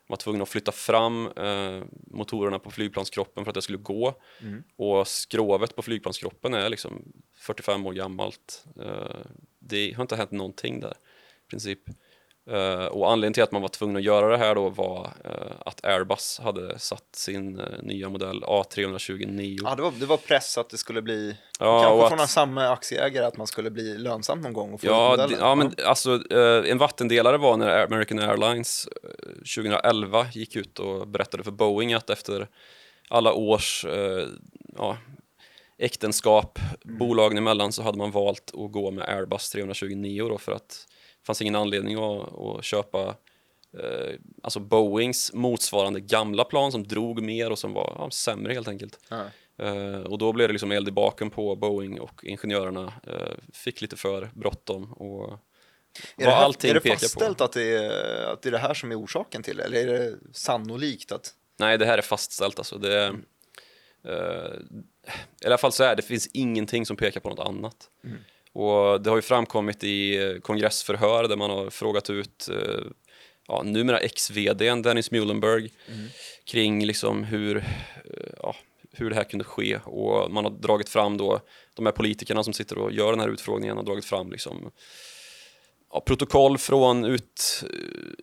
var 0.08 0.18
tvungna 0.18 0.44
att 0.44 0.50
flytta 0.50 0.72
fram 0.72 1.28
eh, 1.28 1.84
motorerna 2.08 2.60
på 2.60 2.72
flygplanskroppen 2.72 3.46
för 3.46 3.52
att 3.52 3.56
det 3.56 3.62
skulle 3.62 3.78
gå. 3.78 4.14
Mm. 4.42 4.64
Och 4.76 5.08
skrovet 5.08 5.76
på 5.76 5.82
flygplanskroppen 5.82 6.54
är 6.54 6.70
liksom 6.70 7.04
45 7.36 7.86
år 7.86 7.94
gammalt. 7.94 8.66
Eh, 8.82 9.26
det 9.60 9.94
har 9.94 10.02
inte 10.02 10.16
hänt 10.16 10.32
någonting 10.32 10.80
där 10.80 10.94
i 11.48 11.50
princip. 11.50 11.80
Eh, 12.52 12.86
och 12.86 13.12
anledningen 13.12 13.34
till 13.34 13.44
att 13.44 13.52
man 13.52 13.62
var 13.62 13.70
tvungen 13.70 13.96
att 13.98 14.04
göra 14.04 14.28
det 14.32 14.38
här 14.38 14.56
då 14.56 14.70
var 14.70 15.10
eh, 15.26 15.32
att 15.66 15.86
Airbus 15.86 16.40
hade 16.44 16.80
satt 16.80 17.04
sin 17.16 17.60
eh, 17.60 17.66
nya 17.82 18.10
modell 18.10 18.44
A329. 18.44 19.60
Ja, 19.64 19.76
det 19.76 19.82
var, 19.82 19.92
det 20.00 20.06
var 20.06 20.18
press 20.18 20.58
att 20.58 20.70
det 20.70 20.78
skulle 20.78 21.02
bli, 21.02 21.36
Ja, 21.60 21.82
kanske 21.84 22.10
från 22.10 22.20
att- 22.24 22.30
samma 22.30 22.68
aktieägare, 22.70 23.26
att 23.26 23.38
man 23.38 23.48
skulle 23.48 23.72
bli 23.72 23.98
lönsamt 23.98 24.44
någon 24.44 24.54
gång 24.54 24.74
och 24.74 24.82
få 24.82 24.88
Ja, 24.88 25.10
modellen. 25.10 25.40
ja, 25.40 25.56
men 25.56 25.74
alltså 25.86 26.20
en 26.66 26.78
vattendelare 26.78 27.38
var 27.38 27.58
när 27.58 27.86
American 27.86 28.20
Airlines 28.20 28.88
eh, 29.04 29.10
2011 29.56 30.28
gick 30.34 30.56
ut 30.56 30.80
och 30.80 31.08
berättade 31.08 31.44
för 31.44 31.52
Boeing 31.52 31.94
att 31.94 32.10
efter 32.10 32.48
alla 33.10 33.34
års 33.34 33.86
ja, 34.78 34.98
äktenskap 35.78 36.60
bolagen 36.84 37.38
emellan 37.38 37.72
så 37.72 37.84
hade 37.84 37.98
man 37.98 38.12
valt 38.12 38.52
att 38.66 38.72
gå 38.72 38.92
med 38.92 39.10
Airbus 39.10 39.50
329 39.50 40.28
då 40.30 40.38
för 40.38 40.52
att 40.52 40.88
fanns 41.26 41.42
ingen 41.42 41.56
anledning 41.56 41.96
att, 41.96 42.40
att 42.40 42.64
köpa 42.64 43.16
eh, 43.80 44.16
alltså 44.44 44.60
Boeings 44.60 45.34
motsvarande 45.34 46.00
gamla 46.00 46.44
plan 46.44 46.72
som 46.72 46.88
drog 46.88 47.22
mer 47.22 47.52
och 47.52 47.60
som 47.60 47.74
var 47.74 47.96
ja, 47.98 48.10
sämre 48.12 48.54
helt 48.54 48.68
enkelt. 48.68 49.00
Ja. 49.10 49.26
Eh, 49.58 50.00
och 50.00 50.18
då 50.18 50.34
blev 50.34 50.48
det 50.48 50.52
liksom 50.52 50.72
eld 50.72 50.88
i 50.88 50.92
baken 50.92 51.30
på 51.30 51.56
Boeing 51.56 52.00
och 52.00 52.24
ingenjörerna 52.24 52.94
eh, 53.08 53.38
fick 53.54 53.82
lite 53.82 53.98
för 53.98 54.30
bråttom 54.34 54.94
och 54.94 55.40
Är 56.18 56.26
det, 56.26 56.32
här, 56.32 56.66
är 56.66 56.74
det 56.74 56.90
fastställt 56.90 57.38
på. 57.38 57.44
att 57.44 57.52
det, 57.52 57.76
är, 57.76 58.34
att 58.34 58.42
det 58.42 58.50
är 58.50 58.52
det 58.52 58.58
här 58.58 58.74
som 58.74 58.92
är 58.92 59.00
orsaken 59.00 59.44
till 59.44 59.58
det? 59.58 59.64
Eller 59.64 59.88
är 59.88 60.00
det 60.00 60.18
sannolikt 60.32 61.12
att... 61.12 61.34
Nej, 61.60 61.78
det 61.78 61.86
här 61.86 61.98
är 61.98 62.02
fastställt 62.02 62.60
alltså. 62.60 62.78
Det, 62.78 63.00
är, 63.00 63.16
eh, 64.08 64.54
I 65.42 65.46
alla 65.46 65.58
fall 65.58 65.72
så 65.72 65.84
är 65.84 65.96
det 65.96 66.02
finns 66.02 66.28
ingenting 66.28 66.86
som 66.86 66.98
pekar 66.98 67.20
på 67.20 67.30
något 67.30 67.48
annat. 67.48 67.90
Och 68.54 69.02
det 69.02 69.10
har 69.10 69.18
ju 69.18 69.22
framkommit 69.22 69.84
i 69.84 70.24
eh, 70.24 70.40
kongressförhör 70.40 71.28
där 71.28 71.36
man 71.36 71.50
har 71.50 71.70
frågat 71.70 72.10
ut 72.10 72.50
eh, 72.50 72.86
ja, 73.48 73.64
numera 73.66 74.00
ex-vdn 74.00 74.82
Dennis 74.82 75.12
Muhlenberg 75.12 75.70
kring 76.46 76.86
liksom 76.86 77.24
hur, 77.24 77.58
eh, 77.58 78.34
ja, 78.38 78.56
hur 78.92 79.10
det 79.10 79.16
här 79.16 79.24
kunde 79.24 79.46
ske. 79.46 79.78
Och 79.78 80.32
man 80.32 80.44
har 80.44 80.52
dragit 80.52 80.90
fram 80.90 81.18
då 81.18 81.40
de 81.74 81.86
här 81.86 81.94
politikerna 81.94 82.44
som 82.44 82.54
sitter 82.54 82.78
och 82.78 82.92
gör 82.92 83.12
den 83.12 83.20
här 83.20 83.30
utfrågningen 83.30 83.78
har 83.78 83.84
dragit 83.84 84.06
fram 84.06 84.32
liksom 84.32 84.72
ja, 85.94 86.00
protokoll 86.00 86.58
från 86.58 87.06
ut, 87.06 87.64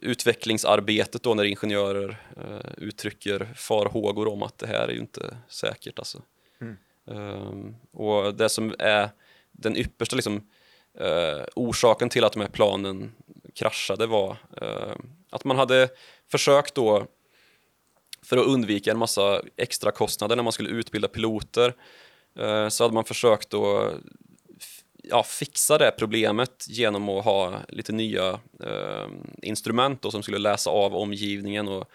utvecklingsarbetet 0.01 1.23
då 1.23 1.35
när 1.35 1.45
ingenjörer 1.45 2.17
eh, 2.37 2.73
uttrycker 2.77 3.53
farhågor 3.57 4.29
om 4.29 4.43
att 4.43 4.59
det 4.59 4.67
här 4.67 4.89
är 4.89 4.93
ju 4.93 4.99
inte 4.99 5.37
säkert 5.49 5.99
alltså. 5.99 6.23
Ehm, 7.11 7.75
och 7.93 8.35
det 8.35 8.49
som 8.49 8.75
är 8.79 9.11
den 9.63 9.77
yppersta 9.77 10.17
liksom, 10.17 10.49
eh, 10.99 11.45
orsaken 11.57 12.09
till 12.09 12.25
att 12.25 12.33
de 12.33 12.41
här 12.41 12.49
planen 12.49 13.13
kraschade 13.55 14.07
var 14.07 14.37
eh, 14.63 14.95
att 15.31 15.45
man 15.45 15.57
hade 15.57 15.89
försökt 16.31 16.75
då 16.75 17.07
för 18.23 18.37
att 18.37 18.47
undvika 18.47 18.91
en 18.91 18.99
massa 18.99 19.43
extra 19.57 19.91
kostnader 19.91 20.37
när 20.37 20.43
man 20.43 20.53
skulle 20.53 20.71
utbilda 20.71 21.09
piloter 21.09 21.75
eh, 22.39 22.69
så 22.69 22.85
hade 22.85 22.95
man 22.95 23.05
försökt 23.05 23.51
då 23.51 23.91
ja, 25.03 25.23
fixa 25.23 25.79
det 25.79 25.95
problemet 25.99 26.67
genom 26.69 27.09
att 27.09 27.25
ha 27.25 27.61
lite 27.69 27.93
nya 27.93 28.41
eh, 28.65 29.09
instrument 29.43 30.03
då, 30.03 30.11
som 30.11 30.23
skulle 30.23 30.39
läsa 30.39 30.71
av 30.71 30.97
omgivningen 30.97 31.69
och 31.69 31.91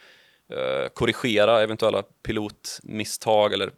eh, 0.57 0.87
korrigera 0.93 1.61
eventuella 1.61 2.03
pilotmisstag 2.03 3.53
eller 3.53 3.71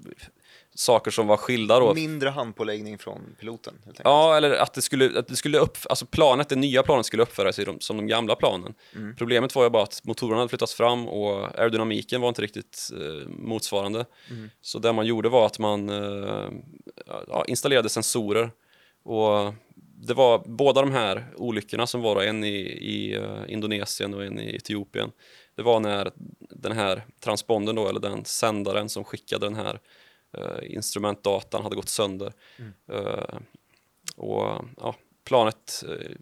saker 0.80 1.12
som 1.12 1.28
var 1.28 1.38
skilda 1.38 1.80
då. 1.80 1.94
Mindre 1.94 2.30
handpåläggning 2.30 2.98
från 2.98 3.36
piloten. 3.40 3.74
Ja, 4.04 4.38
eller 4.38 4.52
att 4.52 4.74
det 4.74 4.82
skulle, 4.82 5.20
att 5.20 5.28
det 5.28 5.36
skulle 5.36 5.58
upp, 5.58 5.78
alltså 5.90 6.06
planet, 6.06 6.50
det 6.50 6.56
nya 6.56 6.84
planet 6.84 7.06
skulle 7.06 7.24
uppföra 7.24 7.54
sig 7.54 7.66
de, 7.66 7.80
som 7.80 7.98
de 7.98 8.08
gamla 8.08 8.36
planen. 8.36 8.74
Problemet 9.18 9.56
var 9.56 9.63
ju 9.63 9.70
bara 9.70 9.84
att 9.84 10.02
motorerna 10.04 10.38
hade 10.38 10.50
flyttats 10.50 10.74
fram 10.74 11.08
och 11.08 11.60
aerodynamiken 11.60 12.22
var 12.22 12.30
inte 12.30 12.42
riktigt 12.42 12.90
eh, 12.94 13.28
motsvarande. 13.28 14.06
Så 14.62 14.80
det 14.80 14.94
man 14.94 15.06
gjorde 15.06 15.30
var 15.30 15.46
att 15.46 15.60
man 15.60 15.90
eh, 15.90 16.50
ja, 17.28 17.46
installerade 17.48 17.90
sensorer 17.90 18.52
och 19.04 19.54
det 20.00 20.13
var 20.13 20.44
båda 20.46 20.82
de 20.82 20.92
här 20.92 21.26
olyckorna 21.36 21.88
som 21.88 22.02
var 22.02 22.16
då, 22.16 22.22
en 22.22 22.44
i, 22.44 22.58
i 22.82 23.16
eh, 23.16 23.44
Indonesien 23.48 24.13
och 24.13 24.26
en 24.26 24.40
i 24.40 24.56
Etiopien. 24.56 25.12
Det 25.56 25.63
var 25.63 25.80
när 25.80 26.12
den 26.40 26.72
här 26.72 27.06
transpondern 27.24 27.76
då, 27.76 27.88
eller 27.88 28.00
den 28.00 28.26
sändaren 28.26 28.90
som 28.90 29.04
skickade 29.04 29.46
den 29.46 29.56
här 29.56 29.80
eh, 30.38 30.76
instrumentdatan 30.76 31.63
hade 31.63 31.76
gått 31.76 31.89
sönder. 31.89 32.34
Eh, 32.88 33.39
och 34.15 34.65
ja, 34.78 34.95
planet 35.23 35.84
eh, 35.88 36.15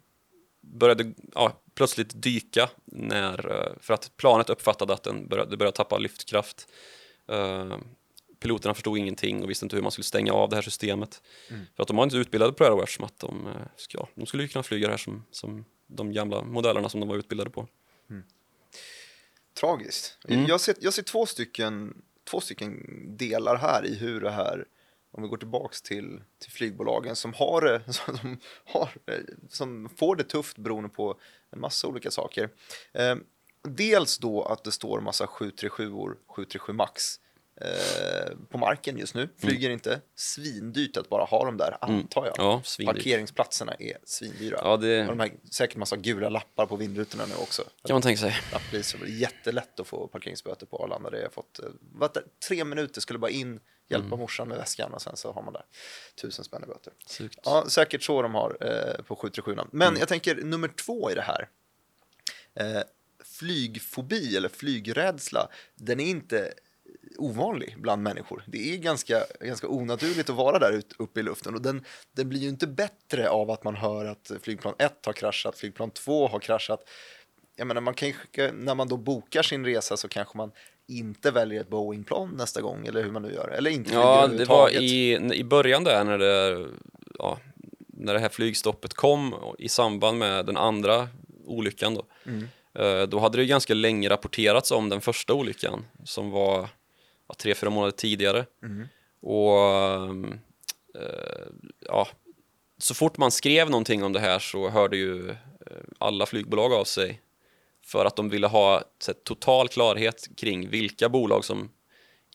började 0.62 1.13
ja, 1.34 1.62
plötsligt 1.75 2.21
dyka 2.21 2.69
när, 2.86 3.51
eh, 3.51 3.73
för 3.80 3.93
att 3.93 4.17
planet 4.17 4.49
uppfattade 4.49 4.93
att 4.93 5.04
den 5.04 5.28
började, 5.28 5.51
det 5.51 5.58
började 5.58 5.78
tappa 5.78 5.97
lyftkraft. 5.97 6.67
Eh, 7.28 7.78
piloterna 8.39 8.73
förstod 8.73 8.97
ingenting 8.97 9.43
och 9.43 9.49
visste 9.49 9.65
inte 9.65 9.75
hur 9.75 9.84
man 9.84 9.91
skulle 9.91 10.04
stänga 10.04 10.34
av 10.34 10.49
det 10.49 10.56
här 10.56 10.63
systemet. 10.63 11.21
För 11.75 11.84
att 11.84 11.88
de 11.88 11.97
var 11.97 12.04
inte 12.04 12.17
utbildade 12.17 12.54
på 12.54 12.63
det 12.63 12.69
här 12.69 12.84
eftersom 12.84 13.06
att 13.06 13.19
de, 13.19 13.47
ska, 13.75 13.97
ja, 13.97 14.08
de 14.15 14.25
skulle 14.25 14.43
ju 14.43 14.49
kunna 14.49 14.63
flyga 14.63 14.88
det 14.88 14.93
här 14.93 14.97
som, 14.97 15.25
som 15.32 15.65
de 15.88 16.13
gamla 16.13 16.43
modellerna 16.43 16.89
som 16.89 16.99
de 16.99 17.10
var 17.10 17.15
utbildade 17.15 17.49
på. 17.49 17.67
Tragiskt. 19.60 20.17
Mm. 20.28 20.45
Jag, 20.45 20.62
ser, 20.62 20.75
jag 20.80 20.93
ser 20.93 21.04
två 21.04 21.25
stycken, 21.25 22.01
två 22.25 22.41
stycken 22.41 22.83
delar 23.17 23.55
här 23.55 23.85
i 23.85 23.95
hur 23.95 24.21
det 24.21 24.31
här, 24.31 24.65
om 25.11 25.23
vi 25.23 25.29
går 25.29 25.38
tillbaks 25.38 25.81
till, 25.81 26.21
till 26.39 26.51
flygbolagen 26.51 27.15
som 27.15 27.33
har 27.33 27.61
det, 27.61 27.93
som, 27.93 28.38
har, 28.65 28.89
eh, 29.05 29.19
som 29.49 29.89
får 29.89 30.15
det 30.15 30.23
tufft 30.23 30.57
beroende 30.57 30.89
på 30.89 31.19
en 31.51 31.59
massa 31.59 31.88
olika 31.88 32.11
saker. 32.11 32.49
Eh, 32.93 33.15
dels 33.63 34.17
då 34.17 34.43
att 34.43 34.63
det 34.63 34.71
står 34.71 35.01
massa 35.01 35.25
737-or, 35.25 36.17
737 36.27 36.73
Max 36.73 37.19
eh, 37.62 38.36
på 38.50 38.58
marken 38.58 38.98
just 38.98 39.15
nu. 39.15 39.30
Flyger 39.38 39.70
inte. 39.70 40.02
Svindyrt 40.15 40.98
att 40.98 41.10
bara 41.10 41.24
ha 41.26 41.46
dem 41.46 41.58
där, 41.58 41.78
antar 41.82 42.26
jag. 42.26 42.39
Mm. 42.39 42.62
Ja. 42.80 42.94
Parkeringsplatserna 42.94 43.74
är 43.80 43.98
svindyra. 44.04 44.60
Ja, 44.62 44.78
det 44.78 45.02
Och 45.02 45.08
de 45.08 45.20
här, 45.20 45.32
säkert 45.52 45.78
massa 45.78 45.96
gula 45.96 46.30
lappar 46.30 46.65
på 46.65 46.76
vindrutorna 46.76 47.26
nu 47.26 47.34
också. 47.36 47.63
kan 47.86 47.94
man 47.96 48.02
tänka 48.02 48.20
sig. 48.22 48.36
Det 48.72 48.78
är 48.78 49.06
jättelätt 49.08 49.80
att 49.80 49.88
få 49.88 50.08
parkeringsböter 50.08 50.65
på 50.65 50.84
Arlanda. 50.84 51.10
Det 51.10 51.18
har 51.18 51.24
jag 51.24 51.34
fått. 51.34 51.60
eh, 51.60 51.65
Var 51.80 52.12
det, 52.13 52.24
tre 52.48 52.63
minuter 52.65 53.02
skulle 53.02 53.20
bara 53.20 53.32
in, 53.32 53.60
hjälpa 53.89 54.08
Mm. 54.08 54.20
morsan 54.20 54.48
med 54.48 54.58
väskan 54.58 54.94
och 54.94 55.02
sen 55.02 55.18
så 55.18 55.32
har 55.32 55.41
man 55.44 55.54
där 55.54 55.65
tusen 56.22 56.46
spänn 56.46 56.63
i 56.63 56.68
böter. 56.68 56.94
Ja, 57.44 57.65
säkert 57.70 58.04
så 58.04 58.22
de 58.22 58.34
har 58.36 58.58
eh, 58.62 59.04
på 59.04 59.15
737. 59.15 59.56
Men 59.72 59.88
Mm. 59.88 60.00
jag 60.00 60.08
tänker 60.08 60.36
nummer 60.36 60.68
två 60.68 61.12
i 61.12 61.15
det 61.15 61.22
här. 61.22 61.50
Eh, 62.54 62.82
flygfobi 63.24 64.38
eller 64.38 64.50
flygrädsla, 64.50 65.50
den 65.76 66.00
är 66.00 66.06
inte 66.06 66.54
ovanlig 67.18 67.76
bland 67.78 68.04
människor. 68.04 68.44
Det 68.48 68.74
är 68.74 68.78
ganska, 68.78 69.24
ganska 69.39 69.68
onaturligt 69.68 70.30
att 70.30 70.36
vara 70.36 70.60
där 70.60 70.72
ut, 70.72 70.94
uppe 71.00 71.20
i 71.20 71.24
luften 71.24 71.56
och 71.56 71.62
den, 71.62 71.84
den 72.12 72.30
blir 72.30 72.39
ju 72.39 72.50
inte 72.50 72.68
bättre 72.68 73.30
av 73.30 73.52
att 73.52 73.63
man 73.63 73.76
hör 73.76 74.06
att 74.06 74.32
flygplan 74.41 74.74
1 74.80 75.06
har 75.06 75.13
kraschat, 75.13 75.58
flygplan 75.58 75.91
2 75.91 76.28
har 76.28 76.39
kraschat. 76.39 76.89
Jag 77.56 77.68
menar, 77.68 77.82
man 77.82 77.94
kanske, 77.94 78.52
när 78.54 78.76
man 78.76 78.88
då 78.88 78.98
bokar 78.98 79.41
sin 79.44 79.65
resa 79.65 79.98
så 79.98 80.08
kanske 80.08 80.38
man 80.38 80.52
inte 80.88 81.32
väljer 81.32 81.62
ett 81.62 81.70
Boeing-plan 81.70 82.34
nästa 82.38 82.62
gång 82.62 82.88
eller 82.88 83.04
hur 83.04 83.12
man 83.12 83.22
nu 83.22 83.34
gör. 83.34 83.48
Eller 83.50 83.72
inte 83.72 83.94
Ja, 83.94 84.28
det 84.28 84.46
var 84.46 84.70
i, 84.70 85.15
i 85.34 85.44
början 85.44 85.84
där 85.84 86.04
när 86.04 86.18
det, 86.18 86.68
ja, 87.20 87.38
när 87.88 88.13
det 88.13 88.20
här 88.20 88.30
flygstoppet 88.30 88.94
kom 88.94 89.36
i 89.60 89.70
samband 89.70 90.18
med 90.18 90.46
den 90.46 90.58
andra 90.58 91.08
olyckan 91.46 91.96
då. 91.96 92.06
Eh, 92.82 93.04
Då 93.08 93.20
hade 93.20 93.38
det 93.38 93.46
ganska 93.46 93.74
länge 93.74 94.10
rapporterats 94.10 94.72
om 94.72 94.89
den 94.89 95.02
första 95.02 95.34
olyckan 95.34 95.86
som 96.04 96.32
var 96.32 96.70
ja, 97.27 97.35
tre, 97.38 97.55
fyra 97.55 97.69
månader 97.69 97.91
tidigare. 97.91 98.45
Och 99.21 99.59
ehm, 99.59 100.39
eh, 100.95 101.47
ja, 101.79 102.07
så 102.77 102.93
fort 102.93 103.17
man 103.17 103.31
skrev 103.31 103.69
någonting 103.69 104.03
om 104.03 104.13
det 104.13 104.19
här 104.19 104.39
så 104.39 104.69
hörde 104.69 104.97
ju 104.97 105.29
eh, 105.29 105.35
alla 105.97 106.25
flygbolag 106.25 106.73
av 106.73 106.83
sig 106.83 107.21
för 107.85 108.05
att 108.05 108.15
de 108.15 108.29
ville 108.29 108.47
ha 108.47 108.83
här, 109.07 109.13
total 109.23 109.67
klarhet 109.67 110.27
kring 110.38 110.69
vilka 110.69 111.09
bolag 111.09 111.45
som, 111.45 111.69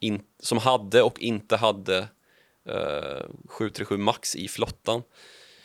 in, 0.00 0.22
som 0.38 0.59
hade 0.59 1.03
och 1.03 1.20
inte 1.20 1.57
hade 1.57 1.98
eh, 2.68 3.26
737 3.48 3.96
Max 3.96 4.37
i 4.37 4.48
flottan. 4.48 5.03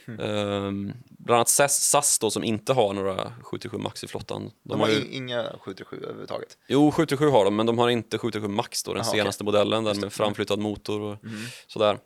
Ehm, 0.07 0.93
bland 1.07 1.35
annat 1.37 1.49
SAS, 1.49 1.89
SAS 1.89 2.19
då, 2.19 2.31
som 2.31 2.43
inte 2.43 2.73
har 2.73 2.93
några 2.93 3.31
737 3.41 3.77
Max 3.77 4.03
i 4.03 4.07
flottan. 4.07 4.51
De 4.63 4.79
har 4.79 4.89
i- 4.89 5.15
inga 5.15 5.43
737 5.59 5.97
överhuvudtaget. 6.03 6.57
Jo, 6.67 6.91
737 6.91 7.29
har 7.29 7.45
de, 7.45 7.55
men 7.55 7.65
de 7.65 7.77
har 7.77 7.89
inte 7.89 8.17
737 8.17 8.47
Max 8.55 8.83
då, 8.83 8.93
den 8.93 9.01
Aha, 9.01 9.11
senaste 9.11 9.43
modellen, 9.43 9.83
den 9.83 9.99
med 9.99 10.13
framflyttad 10.13 10.59
motor 10.59 11.01
och 11.01 11.23
Mm. 11.23 11.35
sådär. 11.67 11.97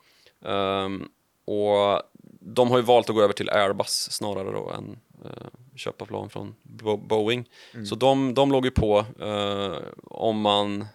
Ehm, 0.45 1.07
och 1.45 2.01
de 2.41 2.69
har 2.71 2.77
ju 2.77 2.83
valt 2.83 3.09
att 3.09 3.15
gå 3.15 3.21
över 3.21 3.33
till 3.33 3.49
Airbus 3.49 4.07
snarare 4.11 4.51
då 4.51 4.69
än 4.71 4.99
eh, 5.25 5.47
köpa 5.75 6.05
plan 6.05 6.29
från 6.29 6.55
Bo 6.63 6.97
Boeing. 6.97 7.49
Mm. 7.73 7.85
Så 7.85 7.95
de, 7.95 8.33
de 8.33 8.51
låg 8.51 8.65
ju 8.65 8.71
på 8.71 9.05
eh, 9.19 9.77
om 10.03 10.41
man 10.41 10.85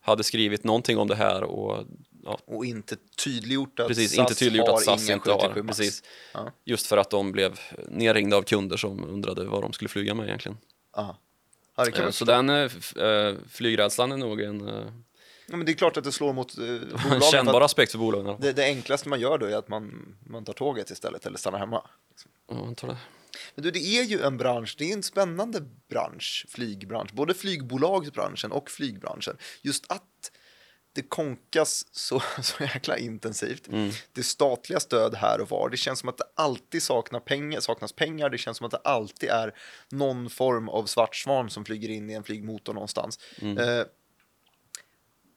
hade 0.00 0.24
skrivit 0.24 0.64
någonting 0.64 0.98
om 0.98 1.08
det 1.08 1.14
här 1.14 1.42
och 1.42 1.84
ja, 2.26 2.38
Och 2.44 2.64
inte 2.64 2.96
tydliggjort 3.24 3.80
att 3.80 3.88
precis, 3.88 4.10
SAS 4.10 4.18
inte 4.18 4.34
tydliggjort 4.34 4.68
har 4.68 4.76
att 4.76 4.82
SAS 4.84 5.02
ingen 5.04 5.18
inte 5.18 5.30
har. 5.30 5.38
77 5.48 5.62
Max. 5.62 5.78
Precis. 5.78 6.02
Ja. 6.34 6.52
Just 6.64 6.86
för 6.86 6.96
att 6.96 7.10
de 7.10 7.32
blev 7.32 7.60
nerringda 7.88 8.36
av 8.36 8.42
kunder 8.42 8.76
som 8.76 9.04
undrade 9.04 9.44
vad 9.44 9.62
de 9.62 9.72
skulle 9.72 9.88
flyga 9.88 10.14
med 10.14 10.26
egentligen. 10.26 10.58
Ja. 10.96 11.18
Ja, 11.76 11.84
det 11.84 11.90
kan 11.90 12.00
Eh, 12.00 12.04
man 12.06 12.12
Så 12.12 12.24
den 12.24 12.48
eh, 12.50 12.70
eh, 13.06 13.34
flygrädslan 13.50 14.12
är 14.12 14.16
nog 14.16 14.40
en 14.40 14.68
eh, 14.68 14.74
ja, 15.46 15.56
men 15.56 15.66
det 15.66 15.72
är 15.72 15.74
klart 15.74 15.96
att 15.96 16.04
det 16.04 16.12
slår 16.12 16.32
mot 16.32 16.58
eh, 16.58 16.64
en 16.64 16.80
bolagen. 17.02 17.20
kännbar 17.20 17.60
aspekt 17.60 17.92
för 17.92 17.98
bolagen. 17.98 18.36
Det, 18.40 18.52
det 18.52 18.64
enklaste 18.64 19.08
man 19.08 19.20
gör 19.20 19.38
då 19.38 19.46
är 19.46 19.56
att 19.56 19.68
man, 19.68 20.14
man 20.26 20.44
tar 20.44 20.52
tåget 20.52 20.90
istället 20.90 21.26
eller 21.26 21.38
stannar 21.38 21.58
hemma. 21.58 21.82
Ja, 22.48 22.64
jag 22.66 22.76
tror 22.76 22.90
det. 22.90 22.96
Men 23.54 23.62
du, 23.64 23.70
det 23.70 23.78
är 23.78 24.02
ju 24.04 24.22
en 24.22 24.36
bransch, 24.36 24.74
det 24.78 24.90
är 24.90 24.92
en 24.92 25.02
spännande 25.02 25.60
bransch, 25.88 26.46
flygbransch, 26.48 27.12
både 27.12 27.34
flygbolagsbranschen 27.34 28.52
och 28.52 28.70
flygbranschen. 28.70 29.36
Just 29.62 29.90
att 29.92 30.02
det 30.96 31.02
konkas 31.02 31.86
så, 31.92 32.22
så 32.42 32.62
jäkla 32.62 32.98
intensivt. 32.98 33.66
Det 34.12 34.20
är 34.20 34.22
statliga 34.22 34.80
stöd 34.80 35.14
här 35.14 35.40
och 35.40 35.50
var. 35.50 35.68
Det 35.68 35.76
känns 35.76 35.98
som 35.98 36.08
att 36.08 36.18
det 36.18 36.24
alltid 36.34 36.82
saknar 36.82 37.20
pengar, 37.20 37.60
saknas 37.60 37.92
pengar. 37.92 38.30
Det 38.30 38.38
känns 38.38 38.56
som 38.56 38.66
att 38.66 38.70
det 38.70 38.80
alltid 38.84 39.28
är 39.28 39.54
någon 39.88 40.30
form 40.30 40.68
av 40.68 40.86
svart 40.86 41.16
svan 41.16 41.50
som 41.50 41.64
flyger 41.64 41.88
in 41.88 42.10
i 42.10 42.12
en 42.12 42.24
flygmotor 42.24 42.74
någonstans. 42.74 43.18
Eh, 43.58 43.86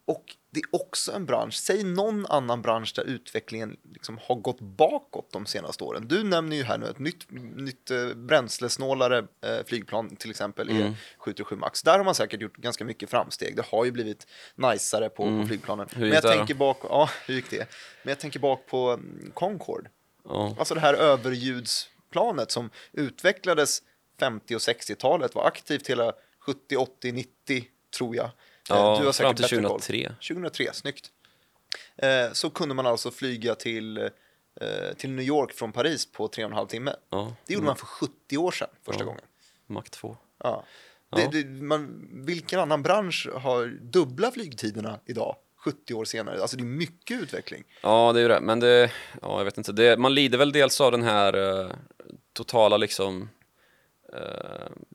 och 0.06 0.36
det 0.51 0.59
är 0.59 0.81
också 0.81 1.12
en 1.12 1.25
bransch, 1.25 1.53
säg 1.53 1.83
någon 1.83 2.25
annan 2.25 2.62
bransch 2.62 2.93
där 2.95 3.03
utvecklingen 3.03 3.77
liksom 3.93 4.19
har 4.21 4.35
gått 4.35 4.62
bakåt 4.62 5.29
de 5.31 5.45
senaste 5.45 5.83
åren. 5.83 6.07
Du 6.07 6.23
nämner 6.23 6.55
ju 6.57 6.63
här 6.63 6.77
nu 6.77 6.85
ett 6.85 6.99
nytt, 6.99 7.31
nytt 7.55 7.91
eh, 7.91 8.07
bränslesnålare 8.07 9.17
eh, 9.17 9.65
flygplan 9.65 10.15
till 10.15 10.29
exempel, 10.29 10.69
Mm. 10.69 10.93
E737 11.19 11.55
Max. 11.55 11.83
Där 11.83 11.97
har 11.97 12.05
man 12.05 12.15
säkert 12.15 12.41
gjort 12.41 12.57
ganska 12.57 12.85
mycket 12.85 13.09
framsteg. 13.09 13.55
Det 13.55 13.65
har 13.65 13.85
ju 13.85 13.91
blivit 13.91 14.27
najsare 14.55 15.09
på, 15.09 15.41
på 15.41 15.47
flygplanen. 15.47 15.88
Mm. 15.95 16.01
Men 16.01 16.15
jag 16.15 16.23
det 16.23 16.27
då? 16.27 16.33
tänker 16.33 16.53
bak, 16.53 16.77
ja, 16.83 17.09
hur 17.25 17.35
gick 17.35 17.49
det? 17.49 17.67
Men 18.03 18.09
jag 18.09 18.19
tänker 18.19 18.39
bak 18.39 18.65
på 18.65 18.89
mm, 18.89 19.31
Concorde. 19.33 19.89
Ja. 20.23 20.55
Alltså 20.59 20.73
det 20.73 20.79
här 20.79 20.93
överljudsplanet 20.93 22.51
som 22.51 22.69
utvecklades 22.91 23.81
50 24.19 24.55
och 24.55 24.59
60-talet, 24.59 25.35
var 25.35 25.43
aktivt 25.43 25.89
hela 25.89 26.13
70, 26.39 26.77
80, 26.77 27.12
90 27.12 27.65
tror 27.97 28.15
jag. 28.15 28.29
Eh, 28.71 28.75
Ja, 28.77 28.97
du 28.99 29.05
har 29.05 29.13
fram 29.13 29.36
till 29.36 29.43
bättre 29.43 29.55
koll. 29.55 29.79
2003. 29.82 30.12
2003, 30.27 30.73
snyggt. 30.73 31.12
Eh, 31.97 32.32
så 32.34 32.49
kunde 32.49 32.75
man 32.75 32.86
alltså 32.86 33.12
flyga 33.12 33.55
till, 33.55 33.97
eh, 33.97 34.08
till 34.97 35.10
New 35.12 35.25
York 35.25 35.53
från 35.53 35.71
Paris 35.71 36.12
på 36.12 36.27
tre 36.27 36.43
och 36.43 36.49
en 36.51 36.55
halv 36.58 36.67
timme. 36.67 36.95
Ja, 37.10 37.36
Det 37.45 37.53
gjorde 37.53 37.65
man 37.65 37.75
för 37.75 37.86
70 37.86 38.38
år 38.38 38.51
sedan 38.51 38.67
första 38.86 39.01
Ja. 39.01 39.05
gången. 39.05 39.21
Mac 39.67 39.84
2. 39.89 40.17
Ja. 40.43 40.63
Det, 41.15 41.27
det, 41.32 41.45
man, 41.49 42.08
vilken 42.12 42.60
annan 42.60 42.84
bransch 42.84 43.27
har 43.36 43.65
dubbla 43.82 44.32
flygtiderna 44.32 44.99
idag, 45.05 45.36
70 45.58 45.93
år 45.93 46.05
senare? 46.05 46.41
Alltså 46.41 46.58
det 46.58 46.63
är 46.63 46.65
mycket 46.65 47.21
utveckling. 47.21 47.63
Ja, 47.82 48.13
det 48.13 48.19
är 48.19 48.21
ju 48.21 48.27
det. 48.27 48.41
Men 48.41 48.60
det, 48.60 48.91
ja, 49.21 49.38
jag 49.38 49.45
vet 49.45 49.58
inte. 49.58 49.71
Det, 49.71 49.97
man 49.97 50.13
lider 50.13 50.38
väl 50.38 50.51
dels 50.51 50.82
av 50.82 50.91
den 50.91 51.03
här 51.03 51.62
eh, 51.65 51.71
totala 52.34 52.77
liksom 52.77 53.29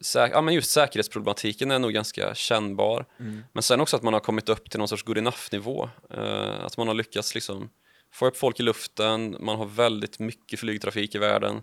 säk- 0.04 0.30
ja, 0.32 0.40
men 0.40 0.54
just 0.54 0.70
säkerhetsproblematiken 0.70 1.70
är 1.70 1.78
nog 1.78 1.92
ganska 1.92 2.34
kännbar. 2.34 3.06
Men 3.52 3.62
sen 3.62 3.80
också 3.80 3.96
att 3.96 4.02
man 4.02 4.12
har 4.12 4.20
kommit 4.20 4.48
upp 4.48 4.70
till 4.70 4.78
någon 4.78 4.88
sorts 4.88 5.02
good 5.02 5.18
enough-nivå. 5.18 5.88
Eh, 6.10 6.64
att 6.64 6.76
man 6.76 6.88
har 6.88 6.94
lyckats 6.94 7.34
liksom 7.34 7.70
få 8.12 8.26
upp 8.26 8.36
folk 8.36 8.60
i 8.60 8.62
luften, 8.62 9.36
man 9.40 9.56
har 9.58 9.66
väldigt 9.66 10.18
mycket 10.18 10.60
flygtrafik 10.60 11.14
i 11.14 11.18
världen. 11.18 11.62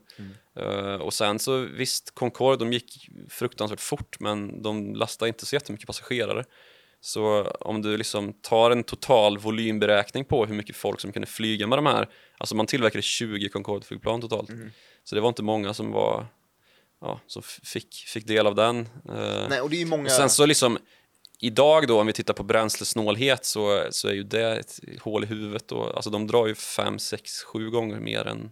Eh, 0.59 0.95
och 0.95 1.13
sen 1.13 1.39
så 1.39 1.57
visst, 1.57 2.15
Concorde, 2.15 2.57
de 2.65 2.73
gick 2.73 3.07
fruktansvärt 3.29 3.79
fort 3.81 4.19
men 4.19 4.61
de 4.61 4.95
lastade 4.95 5.29
inte 5.29 5.45
så 5.45 5.55
jättemycket 5.55 5.87
passagerare. 5.87 6.43
Så 7.03 7.43
om 7.43 7.81
du 7.81 7.97
liksom 7.97 8.33
tar 8.33 8.71
en 8.71 8.83
total 8.83 9.37
volymberäkning 9.37 10.25
på 10.25 10.45
hur 10.45 10.55
mycket 10.55 10.75
folk 10.75 10.99
som 10.99 11.11
kunde 11.11 11.27
flyga 11.27 11.67
med 11.67 11.77
de 11.77 11.85
här, 11.85 12.09
alltså 12.37 12.55
man 12.55 12.65
tillverkade 12.67 13.01
20 13.01 13.49
Concorde-flygplan 13.49 14.21
totalt. 14.21 14.49
Så 15.03 15.15
det 15.15 15.21
var 15.21 15.29
inte 15.29 15.43
många 15.43 15.73
som 15.73 15.91
var, 15.91 16.25
ja, 17.01 17.19
f- 17.39 17.59
fick, 17.63 17.95
fick 17.95 18.27
del 18.27 18.47
av 18.47 18.55
den. 18.55 18.79
Eh, 19.09 19.47
Nej, 19.49 19.61
och 19.61 19.69
det 19.69 19.81
är 19.81 19.85
många... 19.85 20.03
och 20.05 20.11
sen 20.11 20.29
så 20.29 20.45
liksom, 20.45 20.77
idag 21.39 21.87
då 21.87 21.99
om 21.99 22.07
vi 22.07 22.13
tittar 22.13 22.33
på 22.33 22.43
bränslesnålhet 22.43 23.45
så, 23.45 23.87
så 23.91 24.07
är 24.07 24.13
ju 24.13 24.23
det 24.23 24.59
ett 24.59 24.79
hål 25.01 25.23
i 25.23 25.27
huvudet 25.27 25.67
då. 25.67 25.83
Alltså 25.83 26.09
de 26.09 26.27
drar 26.27 26.47
ju 26.47 26.55
5, 26.55 26.99
6, 26.99 27.43
7 27.43 27.69
gånger 27.69 27.99
mer 27.99 28.27
än, 28.27 28.51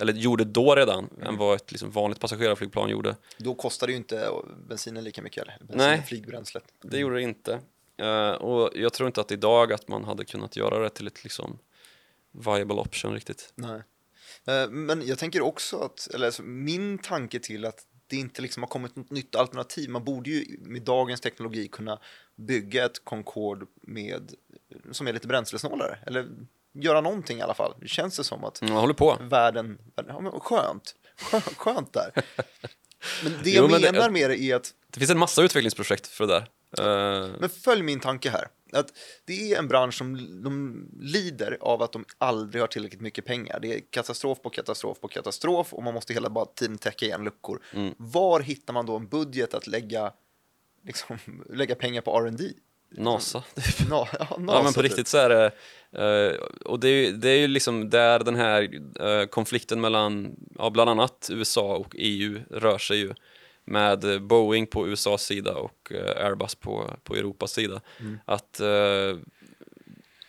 eller 0.00 0.12
gjorde 0.12 0.44
då 0.44 0.74
redan, 0.74 1.08
än 1.22 1.36
vad 1.36 1.56
ett 1.56 1.72
liksom 1.72 1.90
vanligt 1.90 2.20
passagerarflygplan 2.20 2.90
gjorde. 2.90 3.16
Då 3.38 3.54
kostar 3.54 3.86
det 3.86 3.90
ju 3.90 3.96
inte 3.96 4.30
bensinen 4.68 5.04
lika 5.04 5.22
mycket, 5.22 5.42
eller? 5.42 5.56
Bensin 5.58 5.76
Nej. 5.78 6.02
flygbränslet. 6.06 6.64
Det 6.82 6.98
gjorde 6.98 7.14
det 7.14 7.22
inte. 7.22 7.60
Eh, 7.98 8.30
och 8.30 8.70
jag 8.74 8.92
tror 8.92 9.06
inte 9.06 9.20
att 9.20 9.32
idag 9.32 9.72
att 9.72 9.88
man 9.88 10.04
hade 10.04 10.24
kunnat 10.24 10.56
göra 10.56 10.78
det 10.78 10.90
till 10.90 11.06
ett 11.06 11.24
liksom 11.24 11.58
viable 12.44 12.74
option 12.74 13.14
riktigt. 13.14 13.52
Nej. 13.54 13.82
Eh, 14.46 14.68
Men 14.70 15.06
jag 15.06 15.18
tänker 15.18 15.40
också 15.40 15.78
att, 15.80 16.06
eller 16.14 16.26
alltså, 16.26 16.42
min 16.42 16.98
tanke 16.98 17.38
till 17.40 17.64
att 17.64 17.78
det 18.08 18.16
inte 18.16 18.42
liksom 18.42 18.62
har 18.62 18.68
kommit 18.68 18.96
något 18.96 19.10
nytt 19.10 19.34
alternativ. 19.36 19.90
Man 19.90 20.04
borde 20.04 20.30
ju 20.30 20.58
med 20.60 20.82
dagens 20.82 21.20
teknologi 21.20 21.68
kunna 21.68 21.98
bygga 22.36 22.84
ett 22.84 23.04
Concorde 23.04 23.66
med, 23.82 24.32
som 24.90 25.06
är 25.06 25.12
lite 25.12 25.26
bränslesnålare. 25.28 25.98
Eller 26.06 26.28
göra 26.74 27.00
någonting 27.00 27.38
i 27.38 27.42
alla 27.42 27.54
fall. 27.54 27.74
Det 27.80 27.88
känns 27.88 28.16
det 28.16 28.24
som 28.24 28.44
att 28.44 28.62
Mm, 28.62 28.74
håller 28.74 28.94
på. 28.94 29.18
världen, 29.20 29.78
ja, 30.08 30.20
men 30.20 30.32
skönt, 30.40 30.94
skönt, 31.20 31.44
skönt 31.44 31.92
där. 31.92 32.10
Men 33.24 33.32
det 33.44 33.50
Jo, 33.50 33.62
jag 33.62 33.70
men 33.70 33.80
det- 33.80 33.92
menar 33.92 34.10
med 34.10 34.30
det 34.30 34.40
är 34.40 34.56
att 34.56 34.74
Det 34.90 34.98
finns 34.98 35.10
en 35.10 35.18
massa 35.18 35.42
utvecklingsprojekt 35.42 36.06
för 36.06 36.26
det 36.26 36.32
där. 36.32 36.42
Eh, 37.24 37.30
Men 37.40 37.48
följ 37.48 37.82
min 37.82 38.00
tanke 38.00 38.30
här. 38.30 38.48
Att 38.72 38.92
det 39.24 39.52
är 39.52 39.58
en 39.58 39.68
bransch 39.68 39.94
som 39.94 40.42
de 40.42 40.84
lider 41.00 41.58
av 41.60 41.82
att 41.82 41.92
de 41.92 42.04
aldrig 42.18 42.62
har 42.62 42.66
tillräckligt 42.66 43.00
mycket 43.00 43.24
pengar. 43.24 43.60
Det 43.60 43.74
är 43.74 43.80
katastrof 43.90 44.42
på 44.42 44.50
katastrof 44.50 45.00
på 45.00 45.08
katastrof 45.08 45.72
och 45.74 45.82
man 45.82 45.94
måste 45.94 46.12
hela 46.12 46.30
bara 46.30 46.46
tiden 46.46 46.78
täcka 46.78 47.06
igen 47.06 47.24
luckor. 47.24 47.62
Mm. 47.72 47.94
Var 47.98 48.40
hittar 48.40 48.72
man 48.72 48.86
då 48.86 48.96
en 48.96 49.08
budget 49.08 49.54
att 49.54 49.66
lägga, 49.66 50.12
liksom, 50.84 51.18
lägga 51.50 51.74
pengar 51.74 52.00
på 52.00 52.18
R&D? 52.18 52.44
NASA. 52.90 53.42
Nå, 53.90 54.08
ja, 54.18 54.26
Ja 54.30 54.36
NASA, 54.38 54.62
men 54.62 54.72
på 54.72 54.82
typ. 54.82 54.82
riktigt 54.82 55.08
så 55.08 55.18
är 55.18 55.28
det, 55.28 55.52
eh, 55.92 56.36
och 56.64 56.80
det 56.80 56.88
är, 56.88 57.06
ju, 57.06 57.12
det 57.12 57.30
är 57.30 57.38
ju 57.38 57.46
liksom 57.46 57.90
där 57.90 58.18
den 58.18 58.36
här 58.36 58.80
eh, 59.00 59.26
konflikten 59.26 59.80
mellan, 59.80 60.36
ja, 60.58 60.70
bland 60.70 60.90
annat 60.90 61.28
USA 61.32 61.76
och 61.76 61.94
EU 61.98 62.40
rör 62.50 62.78
sig 62.78 62.98
ju 62.98 63.14
med 63.66 64.22
Boeing 64.22 64.66
på 64.66 64.88
USAs 64.88 65.22
sida 65.22 65.54
och 65.54 65.92
eh, 65.92 66.26
Airbus 66.26 66.54
på, 66.54 66.90
på 67.04 67.16
Europas 67.16 67.52
sida. 67.52 67.80
Att 68.24 68.60
eh, 68.60 69.18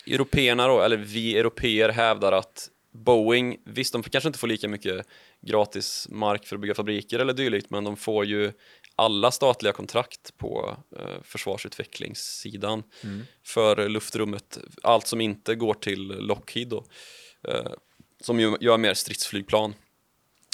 européerna 0.08 0.67
då, 0.67 0.82
eller 0.82 0.97
vi 0.97 1.38
europeer 1.38 1.89
hävdar 1.89 2.32
att 2.32 2.69
Boeing, 2.91 3.58
visst 3.63 3.93
de 3.93 4.04
kanske 4.04 4.28
inte 4.28 4.39
får 4.39 4.47
lika 4.47 4.67
mycket 4.67 5.06
gratis 5.41 6.08
mark 6.10 6.45
för 6.45 6.56
att 6.56 6.62
bygga 6.62 6.76
fabriker 6.76 7.19
eller 7.19 7.34
dylikt, 7.34 7.69
men 7.69 7.84
de 7.84 7.97
får 7.97 8.26
ju 8.26 8.52
alla 8.95 9.32
statliga 9.32 9.73
kontrakt 9.73 10.38
på 10.38 10.78
eh, 11.00 11.21
försvarsutvecklingssidan 11.23 12.84
för 13.43 13.89
luftrummet, 13.89 14.58
allt 14.84 15.08
som 15.08 15.21
inte 15.21 15.56
går 15.56 15.73
till 15.73 16.08
Lockheed 16.08 16.67
då, 16.67 16.86
eh, 17.47 17.71
som 18.21 18.39
ju 18.39 18.58
gör 18.60 18.78
mer 18.78 18.93
stridsflygplan. 18.93 19.73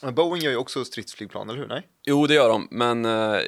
Men 0.04 0.16
Boeing 0.16 0.44
gör 0.44 0.52
ju 0.52 0.58
också 0.58 0.86
stridsflygplan, 0.86 1.50
eller 1.50 1.60
hur? 1.60 1.68
Nej? 1.68 1.88
Jo, 2.06 2.28
det 2.28 2.34
gör 2.34 2.50
de, 2.50 2.68
men 2.72 3.06
eh, 3.06 3.40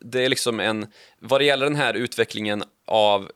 det 0.00 0.24
är 0.24 0.28
liksom 0.28 0.60
en... 0.60 0.86
Vad 1.18 1.40
det 1.40 1.44
gäller 1.44 1.66
den 1.66 1.76
här 1.76 1.94
utvecklingen 1.94 2.64
av 2.86 3.30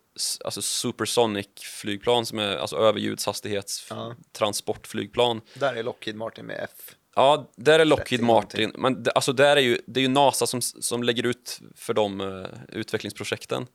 alltså 0.45 0.61
supersonic-flygplan 0.63 2.25
som 2.25 2.39
är 2.39 2.57
alltså 2.57 2.77
överljudshastighets 2.77 3.87
Ja. 3.91 4.15
transportflygplan. 4.33 5.41
Där 5.55 5.75
är 5.75 5.83
Lockheed 5.83 6.17
Martin 6.17 6.47
med 6.47 6.61
F. 6.65 6.95
Ja, 7.15 7.51
där 7.57 7.79
är 7.79 7.85
Lockheed 7.85 8.21
30 8.21 8.23
Martin, 8.25 8.73
men 8.75 9.03
det, 9.03 9.11
alltså 9.11 9.33
där 9.33 9.57
är 9.57 9.61
ju, 9.61 9.79
det 9.87 10.01
är 10.01 10.03
ju 10.03 10.09
NASA 10.09 10.47
som, 10.47 10.63
som 10.63 11.03
lägger 11.03 11.27
ut 11.27 11.61
för 11.77 11.95
de 11.95 12.21
eh, 12.21 12.47
utvecklingsprojekten. 12.79 13.67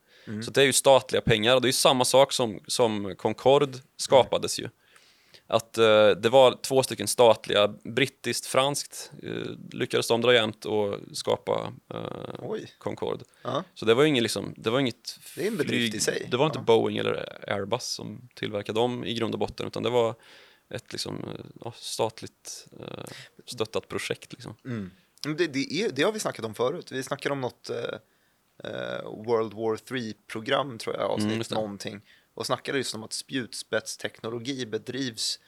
Så 0.46 0.52
det 0.52 0.62
är 0.62 0.66
ju 0.66 0.74
statliga 0.74 1.22
pengar 1.22 1.56
och 1.56 1.62
det 1.62 1.66
är 1.66 1.70
ju 1.70 1.74
samma 1.74 2.06
sak 2.06 2.32
som, 2.34 2.60
som 2.68 3.16
Concorde 3.16 3.78
skapades 3.98 4.60
ju. 4.60 4.70
Att 5.52 5.78
eh, 5.78 6.10
det 6.10 6.30
var 6.30 6.58
två 6.62 6.84
stycken 6.84 7.08
statliga, 7.08 7.68
brittiskt, 7.68 8.46
franskt, 8.46 9.12
eh, 9.24 9.32
lyckades 9.72 10.08
de 10.08 10.22
dra 10.22 10.34
jämnt 10.34 10.66
och 10.66 11.00
skapa 11.14 11.74
eh. 11.94 12.60
Concorde. 12.78 13.24
Ja. 13.44 13.64
Så 13.74 13.86
det 13.86 13.94
var 13.94 14.04
ju 14.04 14.10
inget, 14.10 14.24
liksom, 14.24 14.54
det 14.58 14.70
var 14.70 14.80
inget 14.80 15.20
Det 15.36 15.44
är 15.44 15.48
en 15.48 15.58
bedrift 15.58 15.96
i 15.96 16.00
sig. 16.00 16.28
Det 16.32 16.38
var 16.38 16.46
inte 16.46 16.60
Ja. 16.60 16.64
Boeing 16.64 16.98
eller 16.98 17.50
Airbus 17.50 17.84
som 17.84 18.30
tillverkade 18.36 18.80
dem 18.80 19.04
i 19.06 19.14
grund 19.14 19.34
och 19.34 19.40
botten, 19.40 19.68
utan 19.68 19.84
det 19.84 19.90
var 19.90 20.16
ett 20.70 20.92
liksom, 20.92 21.24
eh, 21.66 21.72
statligt 21.76 22.68
eh, 22.80 23.04
stöttat 23.46 23.88
projekt. 23.88 24.34
Liksom. 24.34 24.56
Mm. 24.66 24.92
Det, 25.38 25.48
det, 25.48 25.74
är, 25.74 25.90
det 25.92 26.04
har 26.04 26.12
vi 26.12 26.20
snackat 26.20 26.46
om 26.46 26.54
förut. 26.56 26.92
Vi 26.92 27.04
snackade 27.04 27.34
om 27.34 27.42
något 27.42 27.70
eh, 27.70 28.00
World 29.04 29.54
War 29.54 29.76
3-program, 29.76 30.78
tror 30.78 30.96
jag, 30.96 31.12
avsnitt 31.12 31.26
Mm, 31.28 31.38
just 31.38 31.50
det. 31.50 31.56
någonting. 31.56 32.02
Och 32.40 32.46
snackade 32.46 32.78
just 32.78 32.96
om 32.96 33.04
att 33.04 33.14
spjutspetsteknologi 33.14 34.66
bedrivs 34.66 35.40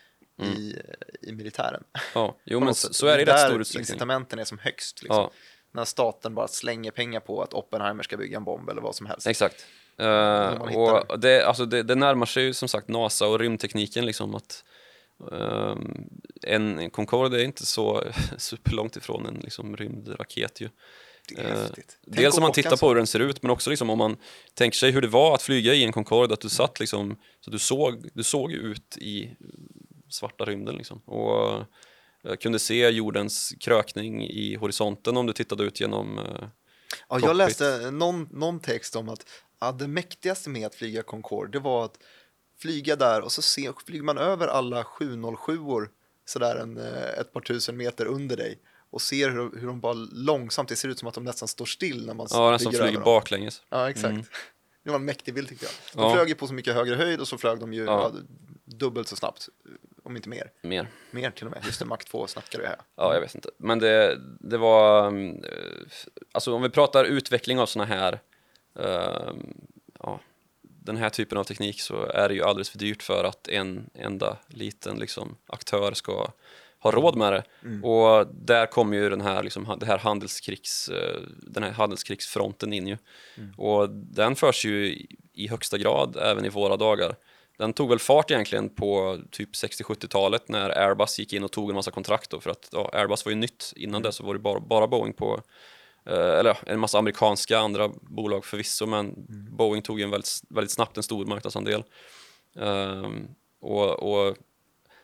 i, 0.42 0.76
i 1.22 1.32
militären. 1.32 1.84
Ja, 2.14 2.38
jo 2.44 2.60
men 2.64 2.76
sätt. 2.76 2.96
så 2.96 3.08
är 3.08 3.16
det 3.16 3.22
i 3.22 3.26
där 3.26 3.34
rätt 3.34 3.42
stor 3.42 3.62
utsträckning. 3.62 3.82
incitamenten 3.82 4.40
är 4.40 4.44
som 4.44 4.58
högst. 4.58 5.04
Liksom. 5.04 5.18
Ja, 5.18 5.32
När 5.72 5.86
staten 5.86 6.36
bara 6.36 6.48
slänger 6.48 6.92
pengar 6.92 7.20
på 7.20 7.42
att 7.42 7.54
Oppenheimer 7.54 8.04
ska 8.04 8.18
bygga 8.18 8.38
en 8.38 8.44
bomb 8.44 8.70
eller 8.70 8.82
vad 8.82 8.96
som 8.96 9.06
helst. 9.06 9.28
exakt. 9.28 9.66
Hittar 9.98 11.12
och 11.12 11.20
det, 11.20 11.46
alltså 11.46 11.66
det, 11.66 11.84
det 11.84 11.96
närmar 11.96 12.26
sig 12.26 12.44
ju 12.44 12.54
som 12.54 12.68
sagt 12.68 12.88
NASA 12.88 13.28
och 13.28 13.40
rymdtekniken 13.40 14.06
liksom 14.06 14.36
att 14.36 14.64
ehm, 15.32 16.10
en 16.42 16.90
Concorde 16.90 17.42
är 17.42 17.46
inte 17.46 17.66
så 17.66 18.04
superlångt 18.38 18.96
ifrån 18.96 19.26
en 19.26 19.36
liksom, 19.36 19.78
rymdraket 19.78 20.62
ju. 20.62 20.70
Det 21.28 21.42
är 21.42 21.54
Eh, 21.54 21.62
häftigt. 21.62 21.98
Tänk 22.06 22.18
Dels 22.18 22.38
om 22.38 22.42
man 22.42 22.52
tittar 22.52 22.78
på 22.78 22.88
hur 22.88 22.96
den 22.96 23.08
ser 23.08 23.20
ut, 23.20 23.42
men 23.42 23.52
också 23.52 23.70
liksom 23.70 23.90
om 23.90 23.98
man 23.98 24.18
tänker 24.54 24.78
sig 24.78 24.92
hur 24.92 25.02
det 25.02 25.08
var 25.08 25.36
att 25.36 25.42
flyga 25.42 25.74
i 25.74 25.84
en 25.84 25.92
Concorde, 25.92 26.34
att 26.34 26.42
du 26.42 26.50
satt 26.50 26.80
liksom, 26.80 27.18
så 27.40 27.52
du 27.52 27.60
såg, 27.60 28.10
du 28.14 28.24
såg 28.24 28.52
ut 28.52 28.98
i 28.98 29.36
svarta 30.10 30.46
rymden 30.46 30.76
liksom. 30.76 31.00
Och 31.06 31.66
eh, 32.24 32.36
kunde 32.36 32.60
se 32.60 32.90
jordens 32.90 33.54
krökning 33.60 34.24
i 34.24 34.56
horisonten 34.56 35.18
om 35.18 35.26
du 35.26 35.34
tittade 35.34 35.64
ut 35.64 35.80
genom 35.80 36.20
eh, 36.20 36.48
Ja, 37.10 37.20
jag 37.20 37.36
läste 37.36 37.92
någon, 37.92 38.30
någon 38.32 38.60
text 38.60 38.96
om 38.96 39.10
att 39.10 39.26
ja, 39.60 39.72
det 39.72 39.88
mäktigaste 39.88 40.50
med 40.50 40.66
att 40.66 40.76
flyga 40.76 41.04
Concorde 41.04 41.52
det 41.52 41.60
var 41.60 41.86
att 41.86 41.98
flyga 42.62 42.96
där 42.96 43.22
och 43.22 43.32
så 43.32 43.42
se, 43.42 43.72
flyger 43.86 44.04
man 44.04 44.18
över 44.18 44.48
alla 44.48 44.84
707or 44.84 45.90
sådär 46.26 46.56
en, 46.56 46.78
ett 47.20 47.34
par 47.34 47.42
tusen 47.42 47.78
meter 47.78 48.06
under 48.06 48.38
dig 48.38 48.60
och 48.92 49.02
ser 49.02 49.30
hur, 49.30 49.60
hur 49.60 49.68
de 49.68 49.80
bara 49.80 49.94
långsamt, 50.12 50.70
det 50.70 50.76
ser 50.76 50.90
ut 50.90 51.00
som 51.00 51.08
att 51.08 51.14
de 51.14 51.24
nästan 51.24 51.48
står 51.48 51.66
still 51.66 52.06
när 52.06 52.14
man 52.14 52.28
Ja, 52.30 52.60
som 52.60 52.72
flyger 52.72 52.94
dem. 52.94 53.04
baklänges. 53.04 53.62
Ja, 53.70 53.90
exakt. 53.90 54.30
Det 54.84 54.90
var 54.90 55.00
en 55.00 55.06
mäktig 55.06 55.34
bild 55.34 55.48
tyckte 55.50 55.66
jag. 55.66 55.74
De 55.94 56.02
Ja. 56.10 56.14
flög 56.16 56.30
ju 56.30 56.36
på 56.36 56.48
så 56.48 56.54
mycket 56.54 56.74
högre 56.74 56.96
höjd 56.96 57.20
och 57.20 57.28
så 57.28 57.38
flög 57.38 57.60
de 57.60 57.74
ju 57.74 57.86
Ja. 57.86 58.12
dubbelt 58.66 59.08
så 59.08 59.16
snabbt, 59.16 59.50
om 60.04 60.16
inte 60.16 60.30
mer. 60.30 60.52
Mer. 60.62 60.88
Mer 61.12 61.32
till 61.32 61.46
och 61.46 61.52
med, 61.52 61.66
just 61.66 61.80
det, 61.80 61.86
Mac 61.86 61.98
2 61.98 62.28
snackade 62.28 62.64
vi 62.64 62.68
här. 62.68 62.78
Ja, 62.96 63.14
jag 63.14 63.22
vet 63.22 63.36
inte. 63.36 63.50
Men 63.58 63.80
det, 63.80 64.18
det 64.40 64.58
var... 64.58 65.08
mm, 65.08 65.44
eh, 65.44 65.52
Alltså 66.32 66.54
om 66.54 66.62
vi 66.62 66.70
pratar 66.70 67.06
utveckling 67.06 67.60
av 67.60 67.66
såna 67.66 67.86
här... 67.86 68.20
eh, 68.80 69.32
ja, 70.00 70.20
den 70.62 70.98
här 70.98 71.10
typen 71.10 71.38
av 71.38 71.44
teknik 71.44 71.82
så 71.82 72.06
är 72.06 72.30
det 72.30 72.36
ju 72.36 72.44
alldeles 72.44 72.70
för 72.70 72.78
dyrt 72.80 73.04
för 73.04 73.24
att 73.24 73.48
en 73.48 73.90
enda 73.94 74.38
liten 74.48 74.98
liksom, 74.98 75.38
aktör 75.48 75.94
ska 75.94 76.32
ha 76.84 76.92
råd 76.92 77.16
med 77.16 77.34
det. 77.34 77.44
Och 77.84 78.28
där 78.28 78.66
kommer 78.66 78.98
ju 78.98 79.10
den 79.10 79.22
här, 79.22 79.44
liksom, 79.44 79.76
det 79.80 79.86
här 79.86 79.98
handelskrigs, 79.98 80.90
eh, 80.90 81.22
den 81.42 81.64
här 81.64 81.72
handelskrigsfronten 81.72 82.74
in 82.74 82.88
ju. 82.88 82.98
Och 83.58 83.90
den 83.90 84.36
förs 84.36 84.66
ju 84.66 84.86
i- 85.34 85.48
högsta 85.48 85.78
grad 85.78 86.18
även 86.18 86.46
i 86.46 86.50
våra 86.50 86.78
dagar. 86.78 87.16
Den 87.58 87.74
tog 87.74 87.90
väl 87.90 88.00
fart 88.00 88.32
egentligen 88.32 88.70
på 88.70 89.20
typ 89.32 89.50
60-70-talet 89.56 90.50
när 90.50 90.70
Airbus 90.70 91.20
gick 91.20 91.34
in 91.34 91.44
och 91.44 91.52
tog 91.52 91.70
en 91.70 91.76
massa 91.76 91.92
kontrakt 91.92 92.30
då, 92.30 92.40
för 92.40 92.50
att 92.50 92.70
ja, 92.72 92.90
Airbus 92.94 93.26
var 93.26 93.30
ju 93.32 93.36
nytt. 93.36 93.74
Innan 93.76 94.02
det 94.02 94.12
så 94.12 94.24
var 94.24 94.34
det 94.34 94.40
bara, 94.40 94.60
bara 94.60 94.88
Boeing 94.88 95.14
på, 95.14 95.42
eh, 96.06 96.40
eller 96.40 96.58
en 96.66 96.80
massa 96.80 97.00
amerikanska 97.00 97.60
andra 97.60 97.90
bolag 98.02 98.46
förvisso, 98.46 98.86
men 98.86 99.14
Boeing 99.58 99.82
tog 99.82 100.00
ju 100.00 100.04
en 100.04 100.12
väldigt, 100.12 100.42
väldigt 100.50 100.72
snabbt 100.72 100.98
en 100.98 101.04
stor 101.04 101.26
marknadsandel. 101.26 101.84
Ehm, 102.60 103.28
och, 103.62 103.90
och 104.14 104.36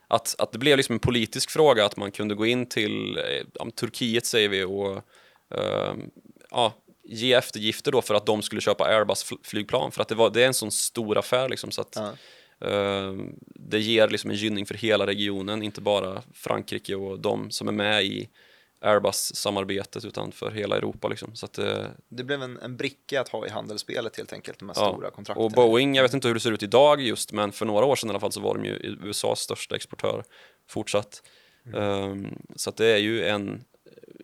att, 0.07 0.35
att 0.37 0.51
det 0.51 0.57
blev 0.57 0.77
liksom 0.77 0.93
en 0.93 0.99
politisk 0.99 1.51
fråga 1.51 1.85
att 1.85 1.97
man 1.97 2.11
kunde 2.11 2.35
gå 2.35 2.45
in 2.45 2.65
till 2.65 3.17
eh, 3.17 3.69
Turkiet 3.69 4.25
säger 4.25 4.49
vi 4.49 4.63
och 4.63 5.03
ehm, 5.55 6.09
ja, 6.51 6.73
ge 7.03 7.33
eftergifter 7.33 7.91
då 7.91 8.01
för 8.01 8.15
att 8.15 8.25
de 8.25 8.41
skulle 8.41 8.61
köpa 8.61 8.85
Airbus-flygplan 8.85 9.91
för 9.91 10.01
att 10.01 10.07
det, 10.07 10.15
var, 10.15 10.29
det 10.29 10.43
är 10.43 10.47
en 10.47 10.53
sån 10.53 10.71
stor 10.71 11.17
affär 11.17 11.49
liksom 11.49 11.71
så 11.71 11.81
att 11.81 11.97
ehm, 12.61 13.35
det 13.55 13.79
ger 13.79 14.07
liksom 14.07 14.29
en 14.29 14.35
gynning 14.35 14.65
för 14.65 14.75
hela 14.75 15.07
regionen, 15.07 15.63
inte 15.63 15.81
bara 15.81 16.23
Frankrike 16.33 16.95
och 16.95 17.19
de 17.19 17.51
som 17.51 17.67
är 17.67 17.71
med 17.71 18.05
i 18.05 18.29
Airbus-samarbetet 18.81 20.05
utan 20.05 20.31
för 20.31 20.51
hela 20.51 20.77
Europa 20.77 21.07
liksom. 21.07 21.35
Så 21.35 21.45
att, 21.45 21.57
eh, 21.57 21.85
Det 22.09 22.23
blev 22.23 22.41
en, 22.41 22.59
en 22.59 22.77
bricka 22.77 23.21
att 23.21 23.29
ha 23.29 23.47
i 23.47 23.49
handelsspelet 23.49 24.17
helt 24.17 24.33
enkelt, 24.33 24.59
de 24.59 24.69
här 24.69 24.75
Ja, 24.77 24.91
stora 24.93 25.11
kontrakten. 25.11 25.45
Och 25.45 25.51
Boeing, 25.51 25.95
jag 25.95 26.03
vet 26.03 26.13
inte 26.13 26.27
hur 26.27 26.35
det 26.35 26.39
ser 26.39 26.51
ut 26.51 26.63
idag 26.63 27.01
just, 27.01 27.31
men 27.31 27.51
för 27.51 27.65
några 27.65 27.85
år 27.85 27.95
sedan 27.95 28.09
i 28.09 28.11
alla 28.11 28.19
fall 28.19 28.31
så 28.31 28.41
var 28.41 28.55
de 28.55 28.65
ju 28.65 28.97
USAs 29.03 29.39
största 29.39 29.75
exportör 29.75 30.23
fortsatt. 30.67 31.23
Ehm, 31.75 32.35
så 32.55 32.69
att 32.69 32.77
det 32.77 32.85
är 32.85 32.97
ju 32.97 33.25
en 33.25 33.63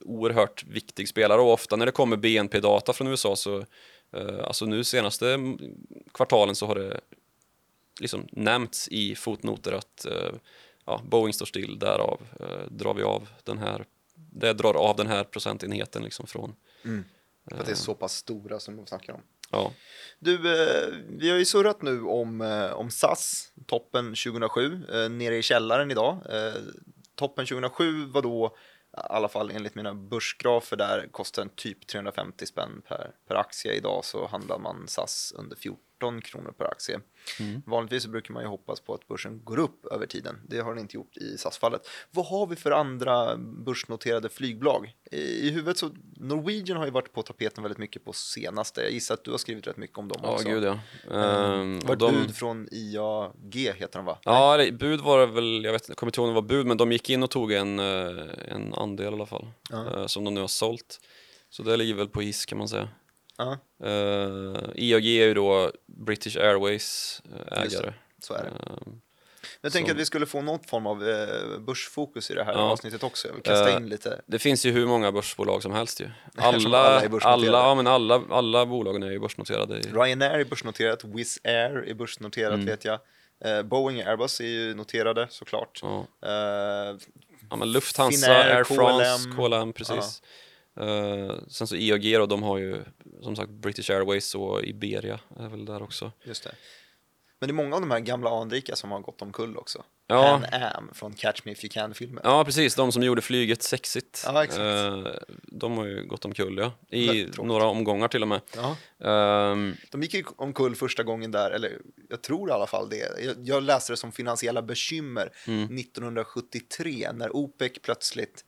oerhört 0.02 0.64
viktig 0.64 1.10
spelare 1.10 1.42
och 1.42 1.54
ofta 1.54 1.76
när 1.76 1.86
det 1.86 1.92
kommer 1.92 2.18
BNP-data 2.18 2.94
från 2.94 3.08
USA 3.08 3.36
så, 3.36 3.58
eh, 4.14 4.44
alltså 4.44 4.66
nu 4.66 4.84
senaste 4.84 5.34
mm, 5.34 5.58
kvartalen 6.14 6.56
så 6.56 6.66
har 6.66 6.76
det 6.76 7.00
liksom 8.02 8.28
nämnts 8.32 8.88
i 8.88 9.16
fotnoter 9.16 9.72
att 9.72 10.06
eh, 10.06 10.32
ja, 10.86 11.02
Boeing 11.06 11.34
står 11.34 11.46
still, 11.46 11.80
därav 11.80 12.22
eh, 12.40 12.68
drar 12.70 12.94
vi 12.94 13.04
av 13.04 13.30
den 13.44 13.58
här, 13.58 13.86
det 14.36 14.54
drar 14.54 14.74
av 14.74 14.96
den 14.96 15.08
här 15.08 15.24
procentenheten 15.24 16.04
liksom 16.04 16.28
från, 16.28 16.56
Mm. 16.86 17.04
För 17.50 17.60
att 17.60 17.66
det 17.66 17.72
är 17.72 17.76
så 17.76 17.96
pass 17.96 18.14
stora 18.16 18.60
som 18.60 18.76
de 18.76 18.88
snackar 18.88 19.14
om. 19.14 19.22
ja, 19.52 19.74
Du, 20.20 20.34
eh, 20.36 20.94
vi 21.10 21.30
har 21.30 21.38
ju 21.38 21.46
surrat 21.46 21.82
nu 21.82 22.04
om, 22.04 22.42
eh, 22.42 22.74
om 22.74 22.92
SAS, 22.92 23.52
toppen 23.68 24.16
2007, 24.16 24.86
eh, 24.94 25.10
nere 25.10 25.38
i 25.38 25.42
källaren 25.42 25.92
idag. 25.92 26.18
Eh, 26.30 26.54
toppen 27.16 27.46
2007 27.46 28.06
var 28.06 28.22
då, 28.22 28.56
i 28.98 29.00
alla 29.00 29.28
fall 29.28 29.52
enligt 29.52 29.76
mina 29.76 29.94
börsgrafer 29.94 30.78
där, 30.78 31.08
kostade 31.12 31.46
en 31.46 31.56
typ 31.56 31.88
350 31.88 32.46
spänn 32.46 32.82
per, 32.88 33.12
per 33.28 33.36
aktie. 33.36 33.74
Idag 33.74 34.06
så 34.06 34.28
handlar 34.28 34.60
man 34.60 34.88
SAS 34.88 35.34
under 35.38 35.56
14 35.56 35.80
kronor 36.22 36.52
per 36.58 36.66
aktie. 36.66 37.00
Vanligtvis 37.66 38.04
så 38.04 38.10
brukar 38.10 38.34
man 38.34 38.44
ju 38.44 38.50
hoppas 38.50 38.80
på 38.80 38.94
att 38.94 39.08
börsen 39.08 39.42
går 39.44 39.60
upp 39.60 39.86
över 39.86 40.06
tiden. 40.06 40.40
Det 40.48 40.60
har 40.60 40.70
den 40.74 40.80
inte 40.82 40.96
gjort 40.98 41.18
i 41.18 41.38
SAS-fallet. 41.38 41.88
Vad 42.12 42.26
har 42.26 42.48
vi 42.48 42.56
för 42.56 42.72
andra 42.72 43.38
börsnoterade 43.38 44.30
flygbolag? 44.30 44.96
I, 45.12 45.50
huvudet 45.50 45.78
så, 45.78 45.90
Norwegian 46.18 46.78
har 46.78 46.86
ju 46.86 46.92
varit 46.92 47.14
på 47.14 47.22
tapeten 47.22 47.64
väldigt 47.64 47.78
mycket 47.78 48.06
på 48.06 48.14
senaste. 48.14 48.82
Jag 48.82 48.92
gissar 48.92 49.14
att 49.14 49.24
du 49.24 49.32
har 49.32 49.38
skrivit 49.38 49.68
rätt 49.68 49.78
mycket 49.78 49.98
om 49.98 50.08
dem 50.08 50.20
ja 50.24 50.30
också. 50.34 50.48
gud 50.50 50.64
ja. 50.64 50.80
Mm. 51.12 51.22
Ehm, 51.62 51.80
Det 51.80 51.86
var 51.88 51.94
ett 51.94 52.00
de- 52.00 52.12
bud 52.12 52.36
från 52.36 52.68
IAG 52.72 53.56
heter 53.76 54.00
de 54.00 54.06
va? 54.06 54.18
Ja, 54.24 54.58
det, 54.58 54.72
bud 54.72 55.00
var 55.02 55.20
det 55.20 55.26
väl, 55.26 55.64
jag 55.66 55.72
vet 55.74 55.82
inte, 55.84 55.96
kommer 55.96 56.10
inte 56.10 56.20
ihåg 56.22 56.28
om 56.30 56.36
det 56.36 56.42
var 56.42 56.48
bud, 56.48 56.66
men 56.66 56.78
de 56.78 56.92
gick 56.92 57.10
in 57.10 57.24
och 57.24 57.30
tog 57.32 57.52
en, 57.52 57.80
eh, 57.80 58.26
en 58.48 58.74
andel 58.74 59.06
i 59.06 59.16
alla 59.16 59.26
fall, 59.26 59.48
Ja. 59.70 60.00
eh, 60.00 60.06
som 60.08 60.24
de 60.24 60.34
nu 60.34 60.42
har 60.42 60.48
sålt. 60.48 61.00
Så 61.50 61.64
det 61.64 61.78
ligger 61.78 61.94
väl 61.94 62.08
på 62.10 62.24
is 62.24 62.46
kan 62.46 62.58
man 62.58 62.68
säga. 62.68 62.90
Ja, 63.38 63.58
Uh, 63.84 64.56
IAG 64.76 65.06
är 65.06 65.26
ju 65.28 65.34
då 65.34 65.72
British 65.88 66.38
Airways 66.38 67.22
eh, 67.52 67.62
ägare. 67.64 67.94
så 68.20 68.34
är 68.34 68.44
det. 68.44 68.50
Ehm, 68.50 69.02
Jag 69.62 69.72
tänker 69.74 69.92
att 69.92 69.98
vi 69.98 70.06
skulle 70.06 70.26
få 70.26 70.42
något 70.42 70.70
form 70.70 70.88
av 70.88 71.10
eh, 71.10 71.60
börsfokus 71.60 72.32
i 72.32 72.34
det 72.34 72.44
här 72.44 72.54
Ja. 72.54 72.60
avsnittet 72.60 73.04
också. 73.04 73.28
Jag 73.28 73.34
vill 73.36 73.44
kasta 73.44 73.70
Eh, 73.70 73.76
in 73.78 73.90
lite. 73.90 74.22
det 74.26 74.40
finns 74.40 74.66
ju 74.66 74.72
hur 74.72 74.86
många 74.86 75.12
börsbolag 75.12 75.64
som 75.64 75.72
helst 75.74 76.02
ju. 76.02 76.10
Alla, 76.38 76.78
alla 76.80 77.20
alla, 77.22 77.46
ja, 77.58 77.76
men 77.76 77.88
alla, 77.88 78.24
alla 78.30 78.66
bolagen 78.66 79.04
är 79.04 79.12
ju 79.12 79.20
börsnoterade. 79.20 79.78
I, 79.80 79.82
Ryanair 79.82 80.40
är 80.40 80.46
börsnoterat, 80.46 81.04
Wizz 81.04 81.40
Air 81.44 81.84
är 81.90 81.94
börsnoterat 81.94 82.54
Mm. 82.54 82.66
vet 82.66 82.86
jag. 82.86 83.00
Eh, 83.46 83.62
Boeing 83.62 84.02
och 84.02 84.08
Airbus 84.08 84.40
är 84.40 84.46
ju 84.46 84.74
noterade 84.76 85.28
såklart. 85.30 85.80
ja. 85.82 86.06
Eh, 86.26 86.98
ja, 87.50 87.66
Lufthansa, 87.66 88.26
Finnair, 88.26 88.56
Air 88.56 88.64
France, 88.64 89.30
KLM. 89.36 89.36
KLM, 89.36 89.74
precis. 89.74 90.22
Eh, 90.80 91.36
sen 91.48 91.68
så 91.68 91.76
IAG 91.76 92.20
då, 92.20 92.26
de 92.26 92.44
har 92.44 92.58
ju 92.58 92.82
som 93.22 93.36
sagt 93.36 93.50
British 93.50 93.90
Airways 93.90 94.36
och 94.36 94.64
Iberia 94.64 95.20
är 95.40 95.48
väl 95.50 95.66
där 95.66 95.82
också. 95.84 96.12
just 96.24 96.44
det. 96.44 96.56
Men 97.40 97.48
det 97.48 97.52
är 97.52 97.64
många 97.64 97.76
av 97.76 97.82
de 97.82 97.92
här 97.92 98.00
gamla 98.00 98.30
anrika 98.30 98.76
som 98.76 98.92
har 98.92 99.00
gått 99.00 99.22
omkull 99.22 99.58
också. 99.58 99.84
Ja. 100.08 100.24
Pan 100.52 100.62
Am 100.62 100.90
från 100.94 101.14
Catch 101.14 101.42
Me 101.46 101.52
If 101.52 101.64
You 101.64 101.70
Can-filmen. 101.74 102.22
Ja, 102.24 102.46
precis. 102.46 102.76
De 102.76 102.92
som 102.92 103.04
gjorde 103.04 103.22
flyget 103.22 103.64
sexigt. 103.64 104.24
Ja, 104.26 104.44
exakt. 104.44 104.60
Eh, 104.62 105.08
de 105.44 105.78
har 105.78 105.86
ju 105.86 106.04
gått 106.06 106.26
omkull, 106.26 106.58
ja. 106.58 106.98
I 106.98 107.28
några 107.38 107.66
omgångar 107.66 108.08
till 108.08 108.22
och 108.22 108.28
med. 108.28 108.42
Ja. 108.56 108.76
Ehm, 109.52 109.76
De 109.92 110.02
gick 110.02 110.14
ju 110.14 110.24
omkull 110.36 110.76
första 110.76 111.04
gången 111.04 111.32
där, 111.32 111.52
eller 111.52 111.78
jag 112.10 112.22
tror 112.24 112.50
i 112.50 112.52
alla 112.52 112.68
fall 112.68 112.90
det. 112.90 113.22
Jag, 113.26 113.36
jag 113.44 113.64
läste 113.64 113.94
det 113.94 113.98
som 113.98 114.12
finansiella 114.12 114.62
bekymmer 114.62 115.30
Mm. 115.48 115.78
1973 115.78 117.12
när 117.14 117.36
OPEC 117.36 117.72
plötsligt 117.82 118.46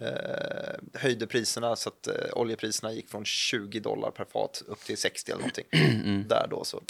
eh, 0.00 1.00
höjde 1.00 1.26
priserna 1.26 1.76
så 1.76 1.88
att 1.88 2.06
eh, 2.06 2.14
oljepriserna 2.32 2.92
gick 2.92 3.08
från 3.08 3.24
20 3.24 3.80
dollar 3.80 4.10
per 4.10 4.24
fat 4.24 4.62
upp 4.66 4.80
till 4.84 4.98
60 4.98 5.30
eller 5.32 5.40
någonting. 5.40 5.64
Mm. 6.04 6.28
Där 6.28 6.46
då 6.50 6.64
så 6.64 6.82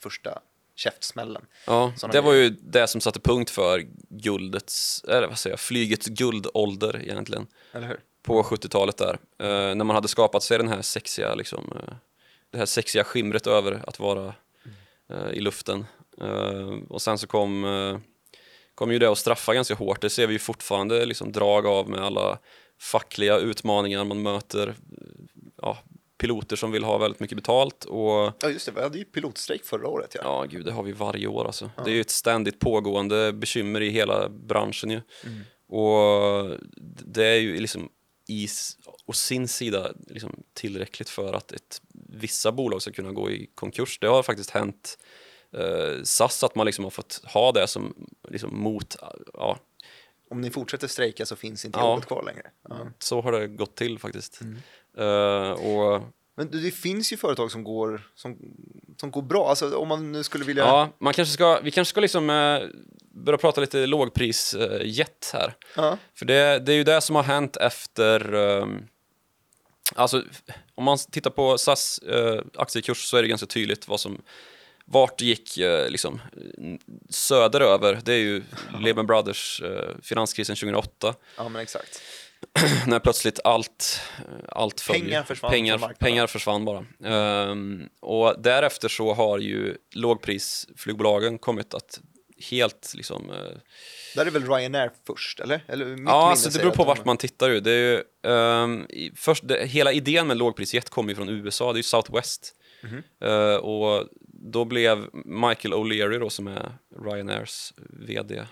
första 0.00 0.40
käftsmällen. 0.74 1.46
ja, 1.66 1.92
Såna 1.96 2.12
det 2.12 2.20
var 2.20 2.32
ju 2.32 2.48
det 2.48 2.86
som 2.86 3.00
satte 3.00 3.20
punkt 3.20 3.50
för 3.50 3.86
guldets, 4.08 5.04
eller 5.08 5.28
vad 5.28 5.38
säger 5.38 5.52
jag, 5.52 5.60
flygets 5.60 6.06
guldålder 6.06 7.02
egentligen. 7.02 7.46
Eller 7.72 7.86
hur? 7.86 8.00
På 8.22 8.42
70-talet 8.42 8.96
där. 8.96 9.18
Eh, 9.38 9.74
när 9.74 9.84
man 9.84 9.96
hade 9.96 10.08
skapat 10.08 10.42
sig 10.42 10.58
den 10.58 10.68
här 10.68 10.82
sexiga, 10.82 11.34
liksom, 11.34 11.72
eh, 11.76 11.94
det 12.50 12.58
här 12.58 12.66
sexiga 12.66 13.04
skimret 13.04 13.46
över 13.46 13.80
att 13.86 13.98
vara 13.98 14.34
eh, 15.10 15.30
i 15.32 15.40
luften. 15.40 15.86
Eh, 16.20 16.78
och 16.88 17.02
sen 17.02 17.18
så 17.18 17.26
kom, 17.26 17.64
eh, 18.80 18.84
kom 18.84 18.92
ju 18.92 18.98
det 18.98 19.10
att 19.10 19.18
straffa 19.18 19.54
ganska 19.54 19.74
hårt. 19.74 20.00
Det 20.00 20.10
ser 20.10 20.26
vi 20.26 20.32
ju 20.32 20.38
fortfarande 20.38 21.06
liksom 21.06 21.32
drag 21.32 21.66
av 21.66 21.88
med 21.90 22.00
alla 22.00 22.38
fackliga 22.80 23.38
utmaningar 23.38 24.04
man 24.04 24.22
möter. 24.22 24.68
eh, 24.68 24.74
Ja, 25.62 25.78
piloter 26.18 26.56
som 26.56 26.72
vill 26.72 26.84
ha 26.84 26.98
väldigt 26.98 27.20
mycket 27.20 27.36
betalt 27.36 27.84
och 27.84 28.32
Ja, 28.40 28.50
just 28.50 28.66
det. 28.66 28.72
Vi 28.72 28.80
hade 28.82 28.98
ju 28.98 29.04
pilotstrejk 29.04 29.64
förra 29.64 29.88
året. 29.88 30.12
Ja. 30.14 30.20
Ja, 30.24 30.44
gud, 30.44 30.64
det 30.66 30.72
har 30.72 30.82
vi 30.82 30.92
varje 30.92 31.26
år 31.26 31.46
alltså. 31.46 31.70
Det 31.84 31.90
är 31.90 31.94
ju 31.94 32.00
ett 32.00 32.10
ständigt 32.10 32.58
pågående 32.58 33.32
bekymmer 33.32 33.80
i 33.80 33.90
hela 33.90 34.28
branschen 34.28 34.90
ju. 34.90 35.00
Och 35.68 36.56
det 37.06 37.24
är 37.26 37.38
ju 37.38 37.60
liksom 37.60 37.88
i 38.28 38.48
å 39.06 39.12
sin 39.12 39.48
sida 39.48 39.92
liksom 40.08 40.42
tillräckligt 40.54 41.08
för 41.08 41.32
att 41.32 41.52
ett, 41.52 41.82
vissa 42.08 42.52
bolag 42.52 42.82
ska 42.82 42.92
kunna 42.92 43.12
gå 43.12 43.30
i 43.30 43.50
konkurs. 43.54 43.98
Det 44.00 44.06
har 44.06 44.22
faktiskt 44.22 44.50
hänt 44.50 44.98
eh, 45.56 46.02
SAS 46.04 46.44
att 46.44 46.54
man 46.54 46.66
liksom 46.66 46.84
har 46.84 46.90
fått 46.90 47.20
ha 47.24 47.52
det 47.52 47.66
som 47.68 47.94
liksom 48.28 48.58
mot, 48.62 48.96
ja, 49.32 49.58
Om 50.30 50.40
ni 50.40 50.50
fortsätter 50.50 50.88
strejka 50.88 51.26
så 51.26 51.36
finns 51.36 51.64
inte 51.64 51.78
Ja. 51.78 51.90
jobbet 51.90 52.06
kvar 52.06 52.22
längre. 52.22 52.50
Ja. 52.68 52.76
så 52.98 53.20
har 53.20 53.32
det 53.32 53.46
gått 53.48 53.74
till 53.76 53.98
faktiskt. 53.98 54.40
Eh, 54.98 55.50
och 55.50 56.02
Men 56.36 56.50
det 56.50 56.60
det 56.60 56.70
finns 56.70 57.12
ju 57.12 57.16
företag 57.16 57.50
som 57.50 57.64
går, 57.64 58.02
som, 58.14 58.38
som 59.00 59.10
går 59.10 59.22
bra. 59.22 59.48
Alltså 59.48 59.76
om 59.76 59.88
man 59.88 60.12
nu 60.12 60.22
skulle 60.22 60.44
vilja... 60.44 60.64
ja, 60.64 60.88
man 60.98 61.12
kanske 61.12 61.32
ska, 61.34 61.60
vi 61.60 61.70
kanske 61.70 61.90
ska 61.90 62.00
liksom 62.00 62.30
eh, 62.30 62.60
börja 63.14 63.38
prata 63.38 63.60
lite 63.60 63.86
lågprisjet 63.86 65.30
här. 65.32 65.54
Ja. 65.76 65.98
För 66.14 66.24
det, 66.26 66.58
det 66.58 66.72
är 66.72 66.76
ju 66.76 66.84
det 66.84 67.00
som 67.00 67.16
har 67.16 67.22
hänt 67.22 67.56
efter... 67.56 68.34
ehm, 68.34 68.82
alltså, 69.94 70.22
om 70.74 70.84
man 70.84 70.98
tittar 71.10 71.30
på 71.30 71.58
SAS 71.58 71.98
eh, 71.98 72.40
aktiekurs 72.56 73.04
så 73.04 73.16
är 73.16 73.22
det 73.22 73.28
ganska 73.28 73.46
tydligt 73.46 73.88
vad 73.88 74.00
som... 74.00 74.22
Vart 74.92 75.18
det 75.18 75.24
gick 75.24 75.58
eh, 75.58 75.88
liksom, 75.90 76.20
söderöver, 77.10 78.00
det 78.04 78.12
är 78.12 78.18
ju 78.18 78.42
Lehman 78.80 79.06
Brothers 79.06 79.62
eh, 79.64 79.88
finanskrisen 80.02 80.56
2008. 80.56 81.14
ja, 81.36 81.48
men 81.48 81.62
exakt. 81.62 82.00
när 82.86 82.98
plötsligt 82.98 83.40
allt, 83.44 84.00
eh, 84.18 84.24
allt 84.48 84.80
föll. 84.80 85.00
Pengar 85.00 85.22
försvann 85.22 85.50
pengar, 85.50 85.78
pengar 85.98 86.26
försvann 86.26 86.64
bara. 86.64 86.84
Ehm, 87.04 87.88
och 88.00 88.34
därefter 88.42 88.88
så 88.88 89.14
har 89.14 89.38
ju 89.38 89.76
lågprisflygbolagen 89.94 91.38
kommit 91.38 91.74
att 91.74 92.00
helt 92.50 92.92
liksom... 92.96 93.30
eh, 93.30 93.36
Där 94.14 94.26
är 94.26 94.30
väl 94.30 94.48
Ryanair 94.48 94.90
först, 95.06 95.40
eller? 95.40 95.64
eller 95.68 95.84
mitt 95.86 96.04
Ja, 96.08 96.30
alltså 96.30 96.50
det 96.50 96.58
beror 96.58 96.70
på 96.70 96.82
de- 96.82 96.86
vart 96.86 97.04
man 97.04 97.16
tittar 97.16 97.50
ju. 97.50 97.60
Det 97.60 97.70
är 97.72 97.76
ju 97.92 98.02
i- 98.88 99.12
först, 99.16 99.48
det, 99.48 99.66
hela 99.66 99.92
idén 99.92 100.26
med 100.26 100.36
lågprisjet 100.36 100.90
kommer 100.90 101.08
ju 101.10 101.16
från 101.16 101.28
USA, 101.28 101.72
det 101.72 101.76
är 101.76 101.78
ju 101.78 101.82
Southwest. 101.82 102.54
Mhm. 102.82 103.02
Eh, 103.24 103.54
och 103.54 104.06
då 104.40 104.64
blev 104.64 105.08
Michael 105.12 105.74
O'Leary 105.74 106.18
då, 106.18 106.30
som 106.30 106.46
är 106.46 106.72
Ryanairs 107.04 107.72
VD, 107.76 108.44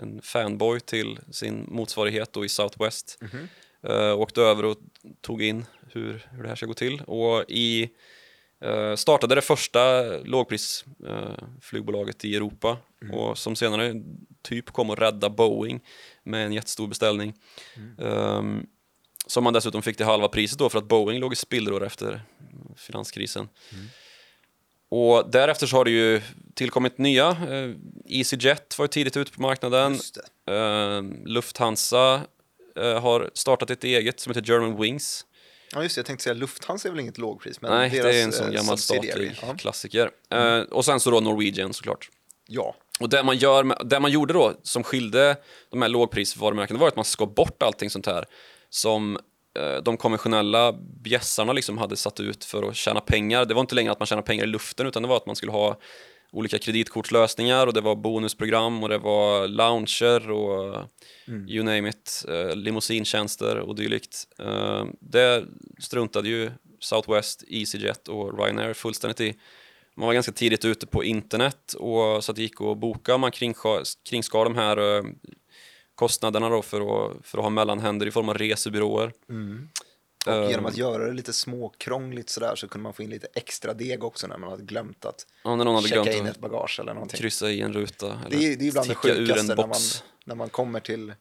en 0.00 0.22
fanboy 0.22 0.80
till 0.80 1.18
sin 1.30 1.66
motsvarighet 1.68 2.32
då 2.32 2.44
i 2.44 2.48
Southwest. 2.48 3.18
Mhm. 3.20 3.48
Eh, 3.82 4.18
åkte 4.20 4.42
över 4.42 4.64
och 4.64 4.78
tog 5.20 5.42
in 5.42 5.64
hur, 5.92 6.26
hur 6.30 6.42
det 6.42 6.48
här 6.48 6.56
ska 6.56 6.66
gå 6.66 6.74
till. 6.74 7.00
Och 7.00 7.44
i 7.48 7.90
eh, 8.60 8.94
startade 8.94 9.34
det 9.34 9.42
första 9.42 10.02
lågprisflygbolaget 10.24 11.42
eh, 11.42 11.60
flygbolaget 11.60 12.24
i 12.24 12.36
Europa 12.36 12.76
och 13.12 13.38
som 13.38 13.56
senare 13.56 13.94
typ 14.42 14.70
kom 14.70 14.90
att 14.90 14.98
rädda 14.98 15.30
Boeing 15.30 15.80
med 16.22 16.46
en 16.46 16.52
jättestor 16.52 16.86
beställning. 16.86 17.34
Ehm, 17.98 18.66
som 19.26 19.44
man 19.44 19.52
dessutom 19.52 19.82
fick 19.82 19.96
till 19.96 20.06
halva 20.06 20.28
priset 20.28 20.58
då 20.58 20.68
för 20.68 20.78
att 20.78 20.88
Boeing 20.88 21.20
låg 21.20 21.32
i 21.32 21.36
spillror 21.36 21.86
efter 21.86 22.22
finanskrisen. 22.76 23.48
Och 24.90 25.30
därefter 25.30 25.66
så 25.66 25.76
har 25.76 25.84
det 25.84 25.90
ju 25.90 26.20
tillkommit 26.54 26.98
nya. 26.98 27.28
Eh, 27.28 27.70
EasyJet 28.06 28.78
var 28.78 28.84
ju 28.84 28.88
tidigt 28.88 29.16
ute 29.16 29.32
på 29.32 29.42
marknaden. 29.42 29.98
Eh, 30.50 31.02
Lufthansa 31.26 32.20
eh, 32.80 33.00
har 33.00 33.30
startat 33.34 33.70
ett 33.70 33.84
eget 33.84 34.20
som 34.20 34.30
heter 34.34 34.52
German 34.52 34.80
Wings. 34.80 35.24
Ja, 35.72 35.82
just 35.82 35.94
det. 35.94 35.98
Jag 35.98 36.06
tänkte 36.06 36.22
säga 36.22 36.34
Lufthansa 36.34 36.88
är 36.88 36.92
väl 36.92 37.00
inget 37.00 37.18
lågpris, 37.18 37.60
men 37.60 37.70
Nej, 37.70 37.90
deras 37.90 38.04
det 38.04 38.20
är 38.20 38.24
en 38.24 38.32
sån 38.32 38.46
eh, 38.46 38.52
gammal 38.52 38.78
statlig 38.78 39.38
Ja. 39.46 39.54
klassiker. 39.54 40.10
Eh, 40.30 40.58
och 40.60 40.84
sen 40.84 41.00
så 41.00 41.10
då 41.10 41.20
Norwegian 41.20 41.74
såklart. 41.74 42.10
ja. 42.46 42.74
Och 43.00 43.08
det 43.08 43.22
man, 43.22 43.36
gör 43.36 43.64
med, 43.64 43.82
det 43.84 44.00
man 44.00 44.10
gjorde 44.10 44.32
då 44.32 44.52
som 44.62 44.82
skilde 44.84 45.36
de 45.70 45.82
här 45.82 45.88
lågprisvarumärkena 45.88 46.78
var 46.80 46.88
att 46.88 46.96
man 46.96 47.04
skar 47.04 47.26
bort 47.26 47.62
allting 47.62 47.90
sånt 47.90 48.06
här 48.06 48.24
som 48.70 49.18
de 49.82 49.96
konventionella 49.96 50.72
bjässarna 51.02 51.52
liksom 51.52 51.78
hade 51.78 51.96
satt 51.96 52.20
ut 52.20 52.44
för 52.44 52.68
att 52.68 52.76
tjäna 52.76 53.00
pengar. 53.00 53.44
Det 53.44 53.54
var 53.54 53.60
inte 53.60 53.74
längre 53.74 53.92
att 53.92 54.00
man 54.00 54.06
tjänade 54.06 54.26
pengar 54.26 54.44
i 54.44 54.46
luften 54.46 54.86
utan 54.86 55.02
det 55.02 55.08
var 55.08 55.16
att 55.16 55.26
man 55.26 55.36
skulle 55.36 55.52
ha 55.52 55.78
olika 56.32 56.58
kreditkortslösningar 56.58 57.66
och 57.66 57.72
det 57.72 57.80
var 57.80 57.96
bonusprogram 57.96 58.82
och 58.82 58.88
det 58.88 58.98
var 58.98 59.48
lounger 59.48 60.30
och 60.30 60.84
you 61.48 61.64
name 61.64 61.88
it, 61.88 62.24
eh, 62.28 62.56
limousinetjänster 62.56 63.58
och 63.58 63.74
dylikt. 63.74 64.26
Eh, 64.38 64.84
det 65.00 65.44
struntade 65.80 66.28
ju 66.28 66.50
Southwest, 66.80 67.44
EasyJet 67.48 68.08
och 68.08 68.38
Ryanair 68.38 68.74
fullständigt 68.74 69.20
i. 69.20 69.34
Man 69.94 70.06
var 70.06 70.14
ganska 70.14 70.32
tidigt 70.32 70.64
ute 70.64 70.86
på 70.86 71.04
internet 71.04 71.72
och 71.72 72.24
så 72.24 72.32
att 72.32 72.36
det 72.36 72.42
gick 72.42 72.60
att 72.60 72.78
boka. 72.78 73.18
Man 73.18 73.30
kringskar, 73.30 73.82
kringskar 74.08 74.44
de 74.44 74.56
här 74.56 74.96
eh, 74.96 75.04
kostnaderna 75.98 76.48
då 76.48 76.62
för 76.62 76.80
att, 76.80 77.26
för 77.26 77.38
att 77.38 77.44
ha 77.44 77.50
mellanhänder 77.50 78.06
i 78.06 78.10
form 78.10 78.28
av 78.28 78.38
resebyråer. 78.38 79.12
Och 80.26 80.32
Ehm. 80.32 80.50
genom 80.50 80.66
att 80.66 80.76
göra 80.76 81.06
det 81.06 81.12
lite 81.12 81.32
småkrångligt 81.32 82.30
sådär 82.30 82.56
så 82.56 82.68
kunde 82.68 82.82
man 82.82 82.92
få 82.94 83.02
in 83.02 83.10
lite 83.10 83.26
extra 83.34 83.74
deg 83.74 84.04
också 84.04 84.26
när 84.26 84.38
man 84.38 84.50
hade 84.50 84.62
glömt 84.62 85.04
att 85.04 85.26
Ja, 85.44 85.56
när 85.56 85.64
någon 85.64 85.74
hade 85.74 85.88
checka 85.88 86.02
glömt 86.02 86.18
in 86.18 86.26
ett 86.26 86.38
bagage 86.38 86.80
eller 86.80 86.94
någonting. 86.94 87.18
kryssa 87.18 87.50
i 87.50 87.60
en 87.60 87.72
ruta 87.72 88.06
eller 88.06 88.38
Det 88.38 88.46
är, 88.52 88.56
det 88.56 88.64
är 88.64 88.68
ibland 88.68 88.88
det 88.88 88.94
sjukaste 88.94 89.54
när 89.54 89.66
man, 89.66 89.76
när 90.24 90.34
man 90.34 90.48
kommer 90.48 90.80
till 90.80 91.14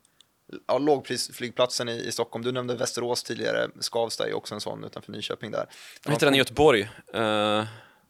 ja, 0.68 0.78
lågprisflygplatsen 0.78 1.90
i, 1.90 1.96
i 2.08 2.12
Stockholm. 2.12 2.44
Du 2.46 2.52
nämnde 2.52 2.76
Västerås 2.76 3.24
tidigare, 3.24 3.70
Skavsta 3.80 4.28
är 4.28 4.34
också 4.34 4.56
en 4.56 4.62
sån 4.62 4.84
utanför 4.84 5.12
Nyköping 5.12 5.52
där. 5.52 5.66
Vad 6.06 6.14
heter 6.14 6.26
den 6.28 6.36
i 6.36 6.38
Göteborg? 6.38 6.90
Eh, 7.14 7.64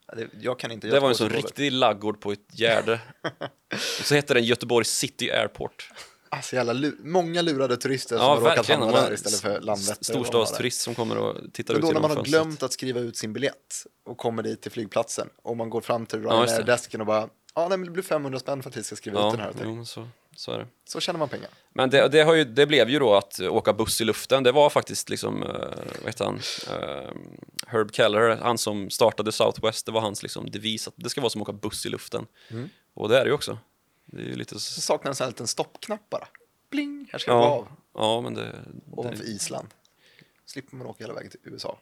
Ja, 0.10 0.16
det, 0.16 0.30
jag 0.42 0.60
kan 0.60 0.72
inte 0.72 0.88
det 0.88 1.00
var 1.00 1.10
en 1.10 1.16
sån 1.16 1.30
riktig 1.30 1.72
laggård 1.72 2.22
på 2.22 2.32
ett 2.32 2.60
gärde. 2.60 3.00
och 4.00 4.06
så 4.06 4.16
hette 4.16 4.34
den 4.34 4.44
Göteborg 4.44 4.86
City 4.86 5.32
Airport. 5.32 5.90
Alltså 6.30 6.56
jävla 6.56 6.74
lu- 6.74 6.98
många 7.00 7.42
lurade 7.42 7.78
turister 7.78 8.16
Ja, 8.16 8.22
som 8.22 8.44
har 8.44 8.50
råkat 8.50 8.68
hamna 8.70 8.92
där 8.92 9.14
istället 9.14 9.40
för 9.40 9.62
Landvetter. 9.62 10.04
Storstadsturist 10.04 10.82
som 10.82 10.96
kommer 10.96 11.18
och 11.18 11.54
tittar 11.54 11.74
Men 11.74 11.84
ut 11.84 11.88
då 11.88 11.94
när 11.94 12.08
man 12.08 12.18
har 12.18 12.24
glömt 12.24 12.64
att 12.64 12.74
skriva 12.74 13.00
ut 13.00 13.18
sin 13.18 13.34
biljett 13.34 13.86
och 14.06 14.18
kommer 14.18 14.44
dit 14.44 14.62
till 14.62 14.72
flygplatsen 14.72 15.30
och 15.42 15.58
man 15.58 15.70
går 15.70 15.82
fram 15.82 16.06
till 16.06 16.24
Ja. 16.24 16.30
Ryanair-desken 16.30 17.02
och 17.02 17.08
bara 17.08 17.30
ja, 17.56 17.68
nej, 17.68 17.78
men 17.78 17.86
det 17.86 17.92
blir 17.92 18.04
500 18.04 18.40
spänn 18.40 18.64
för 18.64 18.70
att 18.70 18.78
vi 18.78 18.84
ska 18.84 18.96
skriva 18.96 19.28
ut 19.28 19.32
den 19.32 19.42
här. 19.42 19.54
Ja, 19.60 19.62
jo, 19.66 19.86
så, 19.86 20.08
så 20.36 20.52
är 20.52 20.58
det. 20.58 20.68
Så 20.86 21.00
tjänar 21.00 21.20
man 21.20 21.30
pengar. 21.30 21.50
Men 21.74 21.90
det, 21.90 22.08
det, 22.08 22.22
har 22.22 22.34
ju, 22.34 22.44
det 22.44 22.66
blev 22.66 22.90
ju 22.90 23.00
då 23.00 23.16
att 23.16 23.40
åka 23.40 23.74
buss 23.74 24.02
i 24.02 24.06
luften. 24.06 24.44
Det 24.44 24.52
var 24.52 24.70
faktiskt 24.70 25.10
liksom, 25.10 25.44
uh, 25.44 25.50
vad 26.02 26.06
heter 26.06 26.26
han, 26.26 26.40
Eh, 26.72 27.12
Herb 27.68 27.94
Keller, 27.94 28.36
han 28.42 28.58
som 28.58 28.90
startade 28.90 29.32
Southwest, 29.32 29.86
det 29.86 29.92
var 29.92 30.02
hans 30.02 30.24
liksom 30.24 30.50
devis 30.52 30.88
att 30.88 30.94
det 30.98 31.10
ska 31.10 31.22
vara 31.22 31.30
som 31.30 31.42
att 31.42 31.50
åka 31.50 31.58
buss 31.58 31.86
i 31.86 31.90
luften. 31.90 32.26
Mm. 32.50 32.70
Och 32.94 33.10
det 33.10 33.18
är 33.18 33.24
det 33.24 33.28
ju 33.28 33.34
också. 33.34 33.58
Det 34.08 34.22
är 34.22 34.26
ju 34.26 34.36
lite 34.36 34.60
Så 34.60 34.82
saknar 34.82 35.22
en 35.22 35.28
liten 35.28 35.48
stoppknapp 35.48 36.10
bara. 36.10 36.28
Bling, 36.70 37.10
här 37.12 37.20
ska 37.20 37.32
det 37.32 37.38
vara 37.38 37.48
ja, 37.48 37.56
av. 37.56 37.68
ja, 37.94 38.22
men 38.22 38.34
det, 38.34 38.56
Ovanför 38.92 39.24
det, 39.24 39.30
Island. 39.30 39.68
Slipper 40.46 40.76
man 40.76 40.88
åka 40.88 41.04
hela 41.04 41.14
vägen 41.14 41.32
till 41.32 41.40
USA. 41.44 41.80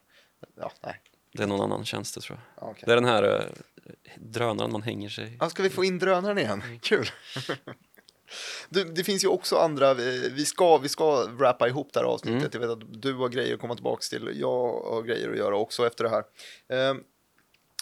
Ja, 0.55 0.71
nej. 0.83 1.01
det 1.31 1.43
är 1.43 1.47
någon 1.47 1.61
annan 1.61 1.85
tjänst 1.85 2.15
det 2.15 2.21
tror 2.21 2.39
jag. 2.39 2.63
Ja, 2.65 2.71
okej. 2.71 2.83
Det 2.85 2.91
är 2.91 2.95
den 2.95 3.05
här 3.05 3.23
uh, 3.23 3.41
drönaren 4.17 4.71
man 4.71 4.81
hänger 4.81 5.09
sig. 5.09 5.38
Ja, 5.39 5.49
ska 5.49 5.63
vi 5.63 5.69
få 5.69 5.83
in 5.83 5.99
drönaren 5.99 6.38
igen? 6.38 6.63
Kul. 6.81 7.09
Du, 8.69 8.83
det 8.83 9.03
finns 9.03 9.23
ju 9.23 9.27
också 9.27 9.55
andra, 9.55 9.91
eh, 9.91 10.31
vi 10.31 10.45
ska, 10.45 10.77
vi 10.77 10.89
ska 10.89 11.27
wrappa 11.27 11.67
ihop 11.67 11.93
det 11.93 11.99
här 11.99 12.07
avsnittet. 12.07 12.53
Jag 12.53 12.61
vet 12.61 12.69
att 12.69 13.01
du 13.01 13.13
har 13.13 13.29
grejer 13.29 13.53
att 13.53 13.61
komma 13.61 13.75
tillbaka 13.75 14.01
till, 14.09 14.31
jag 14.39 14.81
har 14.81 15.01
grejer 15.01 15.29
att 15.29 15.38
göra 15.38 15.57
också 15.57 15.88
efter 15.88 16.03
det 16.03 16.09
här. 16.09 16.23
Eh, 16.67 16.95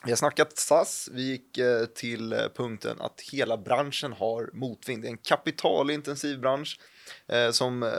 vi 0.06 0.12
har 0.12 0.16
snackat 0.16 0.58
SAS, 0.58 1.10
vi 1.12 1.24
gick 1.24 1.58
eh, 1.58 1.86
till 1.86 2.34
eh, 2.34 2.40
punkten 2.56 3.02
att 3.02 3.22
hela 3.32 3.58
branschen 3.58 4.14
har 4.14 4.50
motvind. 4.54 5.02
Det 5.02 5.08
är 5.08 5.12
en 5.12 5.18
kapitalintensiv 5.18 6.40
bransch 6.40 6.80
Eh, 7.28 7.52
som 7.52 7.84
eh, 7.84 7.90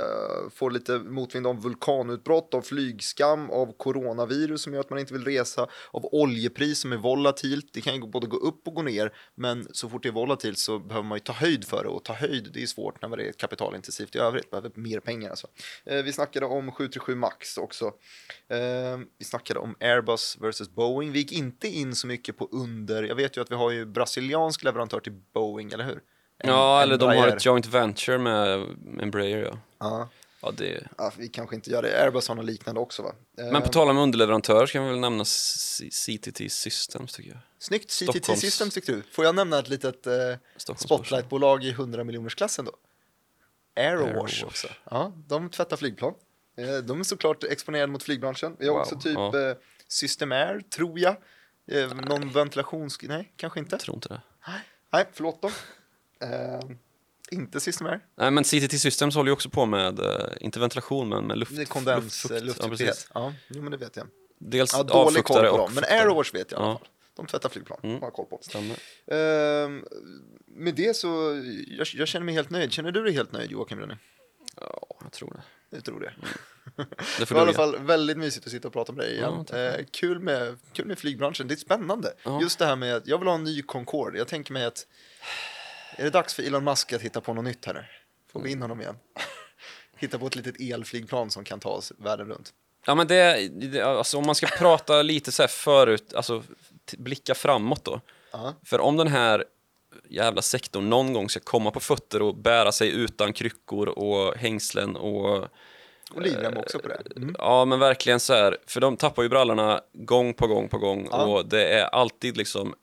får 0.54 0.70
lite 0.70 0.98
motvind 0.98 1.46
av 1.46 1.62
vulkanutbrott, 1.62 2.54
av 2.54 2.62
flygskam, 2.62 3.50
av 3.50 3.76
coronavirus 3.76 4.62
som 4.62 4.74
gör 4.74 4.80
att 4.80 4.90
man 4.90 4.98
inte 4.98 5.12
vill 5.12 5.24
resa, 5.24 5.66
av 5.90 6.04
oljepris 6.12 6.80
som 6.80 6.92
är 6.92 6.96
volatilt. 6.96 7.70
Det 7.72 7.80
kan 7.80 7.94
ju 7.94 8.00
både 8.00 8.26
gå 8.26 8.36
upp 8.36 8.68
och 8.68 8.74
gå 8.74 8.82
ner, 8.82 9.12
men 9.34 9.68
så 9.72 9.88
fort 9.88 10.02
det 10.02 10.08
är 10.08 10.12
volatilt 10.12 10.58
så 10.58 10.78
behöver 10.78 11.08
man 11.08 11.16
ju 11.16 11.20
ta 11.20 11.32
höjd 11.32 11.64
för 11.64 11.82
det 11.82 11.88
och 11.88 12.04
ta 12.04 12.12
höjd, 12.12 12.50
det 12.52 12.62
är 12.62 12.66
svårt 12.66 13.02
när 13.02 13.16
det 13.16 13.28
är 13.28 13.32
kapitalintensivt 13.32 14.16
i 14.16 14.18
övrigt, 14.18 14.50
behöver 14.50 14.70
mer 14.74 15.00
pengar 15.00 15.30
alltså. 15.30 15.46
Eh, 15.84 16.02
vi 16.02 16.12
snackade 16.12 16.46
om 16.46 16.72
737 16.72 17.14
Max 17.14 17.58
också. 17.58 17.84
Eh, 18.48 18.98
vi 19.18 19.24
snackade 19.24 19.60
om 19.60 19.76
Airbus 19.80 20.36
versus 20.40 20.70
Boeing. 20.70 21.12
Vi 21.12 21.18
gick 21.18 21.32
inte 21.32 21.68
in 21.68 21.94
så 21.94 22.06
mycket 22.06 22.36
på 22.36 22.48
under, 22.52 23.02
jag 23.02 23.14
vet 23.14 23.36
ju 23.36 23.40
att 23.40 23.50
vi 23.50 23.54
har 23.54 23.70
ju 23.70 23.86
brasiliansk 23.86 24.64
leverantör 24.64 25.00
till 25.00 25.12
Boeing, 25.32 25.72
eller 25.72 25.84
hur? 25.84 26.00
Ja, 26.46 26.82
eller 26.82 26.96
de 26.96 27.04
har 27.04 27.14
Embraer. 27.14 27.36
ett 27.36 27.44
joint 27.44 27.66
venture 27.66 28.18
med 28.18 28.66
Embraer 29.00 29.38
ja. 29.44 29.58
Ja, 29.78 30.08
ja 30.42 30.50
det. 30.56 30.88
ja, 30.98 31.12
vi 31.18 31.28
kanske 31.28 31.54
inte 31.56 31.70
gör 31.70 31.82
det. 31.82 32.02
Airbus 32.04 32.28
har 32.28 32.34
något 32.34 32.44
liknande 32.44 32.80
också 32.80 33.02
va? 33.02 33.12
Eh, 33.38 33.52
Men 33.52 33.62
på 33.62 33.68
tal 33.68 33.88
om 33.90 33.98
underleverantör 33.98 34.66
ska 34.66 34.80
man 34.80 34.90
väl 34.90 35.00
nämna 35.00 35.24
CTT 35.24 36.52
Systems 36.52 37.12
tycker 37.12 37.30
jag. 37.30 37.38
Snyggt, 37.58 37.90
CTT 37.90 38.02
Stockholms- 38.12 38.36
Systems 38.36 38.74
tyckte 38.74 38.92
du. 38.92 39.02
Får 39.12 39.24
jag 39.24 39.34
nämna 39.34 39.58
ett 39.58 39.68
litet 39.68 40.06
eh, 40.06 40.14
spotlightbolag 40.76 41.64
i 41.64 41.70
100 41.70 42.04
miljonersklassen 42.04 42.64
då? 42.64 42.72
Aerowash. 43.76 44.44
Också. 44.44 44.68
Ja, 44.90 45.12
de 45.28 45.50
tvättar 45.50 45.76
flygplan. 45.76 46.14
Eh, 46.58 46.76
De 46.76 47.00
är 47.00 47.04
såklart 47.04 47.44
exponerade 47.44 47.92
mot 47.92 48.02
flygbranschen. 48.02 48.56
Vi 48.58 48.66
har 48.66 48.72
Wow, 48.74 48.82
också 48.82 48.98
typ 49.00 49.14
ja. 49.14 49.48
eh, 49.50 49.56
Systemair, 49.88 50.60
tror 50.70 50.98
jag. 50.98 51.16
Eh, 51.70 51.94
någon 51.94 52.32
ventilations... 52.32 52.98
Nej, 53.02 53.32
kanske 53.36 53.58
inte. 53.60 53.74
Jag 53.74 53.80
tror 53.80 53.94
inte 53.96 54.08
det. 54.08 54.20
Nej, 54.92 55.06
förlåt 55.12 55.42
då. 55.42 55.50
Eh, 56.24 56.60
inte 57.30 57.60
Systemair. 57.60 58.00
Nej, 58.16 58.30
men 58.30 58.44
CTT 58.44 58.78
Systems 58.80 59.14
håller 59.14 59.28
ju 59.28 59.32
också 59.32 59.50
på 59.50 59.66
med, 59.66 59.98
eh, 59.98 60.26
inte 60.40 60.60
ventilation, 60.60 61.08
men 61.08 61.26
med 61.26 61.38
luft, 61.38 61.68
kondens, 61.68 62.30
luftfukt. 62.30 62.58
Ja, 62.62 62.68
precis. 62.68 63.08
Ja, 63.14 63.34
jo, 63.48 63.62
men 63.62 63.70
det 63.70 63.76
vet 63.76 63.96
jag. 63.96 64.06
Dels 64.38 64.72
Ja, 64.72 64.82
dålig 64.82 65.24
koll 65.24 65.46
på 65.46 65.56
dem, 65.56 65.74
men. 65.74 65.84
Aerowash 65.84 66.32
vet 66.34 66.52
jag 66.52 66.60
i 66.60 66.64
alla 66.64 66.78
fall. 66.78 66.88
De 67.16 67.26
tvättar 67.26 67.48
flygplan, 67.48 67.78
Mm. 67.82 68.02
har 68.02 68.10
koll 68.10 68.26
på. 68.26 68.38
Stämmer. 68.42 68.76
Ehm, 69.06 69.84
med 70.46 70.74
det 70.74 70.96
så, 70.96 71.42
jag, 71.68 71.86
jag 71.94 72.08
känner 72.08 72.24
mig 72.26 72.34
helt 72.34 72.50
nöjd. 72.50 72.72
Känner 72.72 72.92
du 72.92 73.02
dig 73.04 73.12
helt 73.12 73.32
nöjd 73.32 73.50
Joakim 73.50 73.78
Rönne? 73.78 73.98
Ja, 74.60 74.86
jag 75.02 75.12
tror 75.12 75.30
det. 75.30 75.42
Jag 75.76 75.84
tror 75.84 76.00
det. 76.00 76.12
Det 76.76 76.86
Det 77.18 77.30
var 77.30 77.38
i 77.40 77.42
alla 77.42 77.52
fall 77.52 77.78
väldigt 77.78 78.16
mysigt 78.18 78.46
att 78.46 78.52
sitta 78.52 78.68
och 78.68 78.74
prata 78.74 78.92
med 78.92 79.04
dig 79.04 79.12
igen. 79.14 79.34
Ja, 79.38 79.44
tack. 79.44 79.80
eh, 79.80 79.84
kul, 79.90 80.20
med, 80.20 80.58
kul 80.72 80.86
med 80.86 80.98
flygbranschen, 80.98 81.48
det 81.48 81.54
är 81.54 81.56
spännande. 81.56 82.12
Ja. 82.24 82.40
Just 82.40 82.58
det 82.58 82.66
här 82.66 82.76
med 82.76 82.96
att 82.96 83.06
jag 83.06 83.18
vill 83.18 83.28
ha 83.28 83.34
en 83.34 83.44
ny 83.44 83.62
Concorde. 83.62 84.18
Jag 84.18 84.28
tänker 84.28 84.52
mig 84.52 84.64
att, 84.64 84.86
är 85.96 86.04
det 86.04 86.10
dags 86.10 86.34
för 86.34 86.42
Elon 86.42 86.64
Musk 86.64 86.92
att 86.92 87.02
hitta 87.02 87.20
på 87.20 87.34
något 87.34 87.44
nytt 87.44 87.64
här 87.64 87.74
nu? 87.74 87.84
Får 88.32 88.40
vi 88.40 88.52
in 88.52 88.62
honom 88.62 88.80
igen? 88.80 88.96
hitta 89.96 90.18
på 90.18 90.26
ett 90.26 90.36
litet 90.36 90.60
elflygplan 90.60 91.30
som 91.30 91.44
kan 91.44 91.60
ta 91.60 91.68
oss 91.68 91.92
världen 91.98 92.28
runt. 92.28 92.52
Ja, 92.86 92.94
men 92.94 93.06
det, 93.06 93.48
det, 93.48 93.80
alltså 93.80 94.18
om 94.18 94.26
man 94.26 94.34
ska 94.34 94.46
prata 94.46 95.02
lite 95.02 95.32
så 95.32 95.42
här 95.42 95.48
förut, 95.48 96.14
alltså 96.14 96.42
blicka 96.98 97.34
framåt 97.34 97.84
då. 97.84 98.00
Ja. 98.32 98.54
För 98.64 98.80
om 98.80 98.96
den 98.96 99.08
här 99.08 99.44
jävla 100.08 100.42
sektorn 100.42 100.90
någon 100.90 101.12
gång 101.12 101.28
ska 101.28 101.40
komma 101.40 101.70
på 101.70 101.80
fötter 101.80 102.22
och 102.22 102.36
bära 102.36 102.72
sig 102.72 102.90
utan 102.90 103.32
kryckor 103.32 103.88
och 103.88 104.34
hängslen 104.34 104.96
och 104.96 105.48
Och 106.10 106.22
livrem 106.22 106.56
också 106.56 106.78
på 106.78 106.88
det. 106.88 107.02
Mm. 107.16 107.34
Ja, 107.38 107.64
men 107.64 107.78
verkligen 107.78 108.20
så 108.20 108.34
här, 108.34 108.56
för 108.66 108.80
de 108.80 108.96
tappar 108.96 109.22
ju 109.22 109.28
brallorna 109.28 109.80
gång 109.92 110.34
på 110.34 110.46
gång 110.46 110.68
på 110.68 110.78
gång 110.78 111.08
Ja. 111.10 111.24
och 111.24 111.46
det 111.46 111.68
är 111.68 111.84
alltid 111.84 112.36
liksom, 112.36 112.74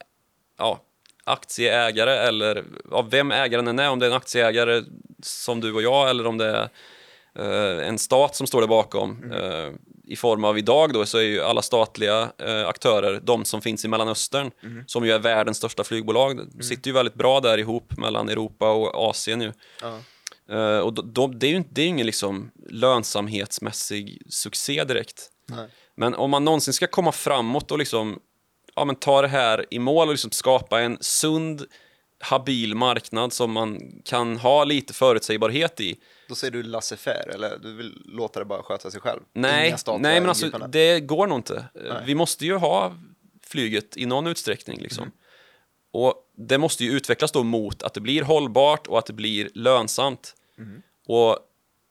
ja, 0.58 0.80
aktieägare 1.24 2.12
eller 2.18 2.64
ja, 2.92 3.02
vem 3.02 3.32
ägaren 3.32 3.68
än 3.68 3.80
är, 3.80 3.90
om 3.90 4.00
det 4.00 4.06
är 4.06 4.10
en 4.10 4.16
aktieägare 4.18 4.84
som 5.24 5.60
du 5.62 5.74
och 5.74 5.82
jag 5.82 6.10
eller 6.10 6.28
om 6.28 6.38
det 6.38 6.46
är 6.46 6.70
eh, 7.80 7.88
en 7.88 7.98
stat 7.98 8.36
som 8.36 8.48
står 8.48 8.62
där 8.62 8.68
bakom. 8.68 9.32
Eh, 9.34 9.70
I 10.06 10.16
form 10.16 10.44
av 10.44 10.58
idag 10.58 10.94
då 10.94 11.06
så 11.06 11.18
är 11.18 11.22
ju 11.22 11.42
alla 11.42 11.62
statliga 11.62 12.32
eh, 12.38 12.68
aktörer 12.68 13.20
de 13.24 13.46
som 13.46 13.62
finns 13.62 13.86
i 13.86 13.88
Mellanöstern, 13.88 14.52
som 14.88 15.06
ju 15.06 15.12
är 15.12 15.20
världens 15.20 15.58
största 15.58 15.84
flygbolag. 15.84 16.40
Det 16.54 16.64
sitter 16.64 16.88
ju 16.88 16.94
väldigt 16.94 17.14
bra 17.16 17.40
där 17.40 17.58
ihop 17.58 17.98
mellan 17.98 18.30
Europa 18.30 18.72
och 18.72 19.10
Asien 19.10 19.42
ju. 19.42 19.52
Ja. 19.82 20.00
Eh, 20.56 20.80
och 20.80 20.94
då, 20.94 21.02
då, 21.02 21.28
det 21.28 21.46
är 21.48 21.52
ju 21.52 21.56
inte- 21.56 21.70
det 21.74 21.82
är 21.82 21.88
ingen 21.88 22.06
liksom 22.06 22.52
lönsamhetsmässig 22.70 24.22
succé 24.30 24.84
direkt. 24.84 25.30
Nej. 25.50 25.68
Men 25.96 26.14
om 26.14 26.30
man 26.32 26.46
någonsin 26.46 26.74
ska 26.74 26.88
komma 26.88 27.12
framåt 27.12 27.72
och 27.72 27.78
liksom, 27.78 28.20
ja, 28.82 28.86
men 28.86 28.96
ta 28.96 29.22
det 29.22 29.28
här 29.28 29.66
i 29.70 29.80
mål 29.80 30.08
och 30.08 30.14
liksom 30.14 30.32
skapa 30.32 30.82
en 30.82 30.98
sund, 31.02 31.66
habil 32.20 32.76
marknad 32.76 33.34
som 33.34 33.52
man 33.52 34.02
kan 34.06 34.38
ha 34.38 34.64
lite 34.64 34.94
förutsägbarhet 34.94 35.80
i. 35.80 36.00
Då 36.28 36.36
säger 36.36 36.52
du 36.52 36.64
laissez-faire, 36.64 37.34
eller 37.34 37.58
du 37.58 37.74
vill 37.74 38.02
låta 38.06 38.40
det 38.40 38.46
bara 38.46 38.64
sköta 38.64 38.92
sig 38.92 39.02
själv? 39.02 39.20
Nej, 39.34 39.76
nej 40.00 40.20
men 40.20 40.30
alltså 40.30 40.50
det 40.50 41.00
går 41.00 41.28
nog 41.28 41.38
inte. 41.38 41.66
Nej. 41.76 42.04
Vi 42.06 42.16
måste 42.16 42.46
ju 42.46 42.56
ha 42.56 42.96
flyget 43.44 43.98
i 43.98 44.06
någon 44.06 44.28
utsträckning 44.28 44.80
liksom. 44.80 45.04
Mm. 45.04 45.14
Och 45.92 46.14
det 46.38 46.58
måste 46.58 46.84
ju 46.84 46.92
utvecklas 46.92 47.32
då 47.32 47.44
mot 47.44 47.84
att 47.84 47.94
det 47.94 48.02
blir 48.02 48.22
hållbart 48.22 48.88
och 48.88 49.00
att 49.00 49.06
det 49.06 49.14
blir 49.14 49.50
lönsamt. 49.54 50.36
Mm. 50.58 50.82
Och 51.08 51.38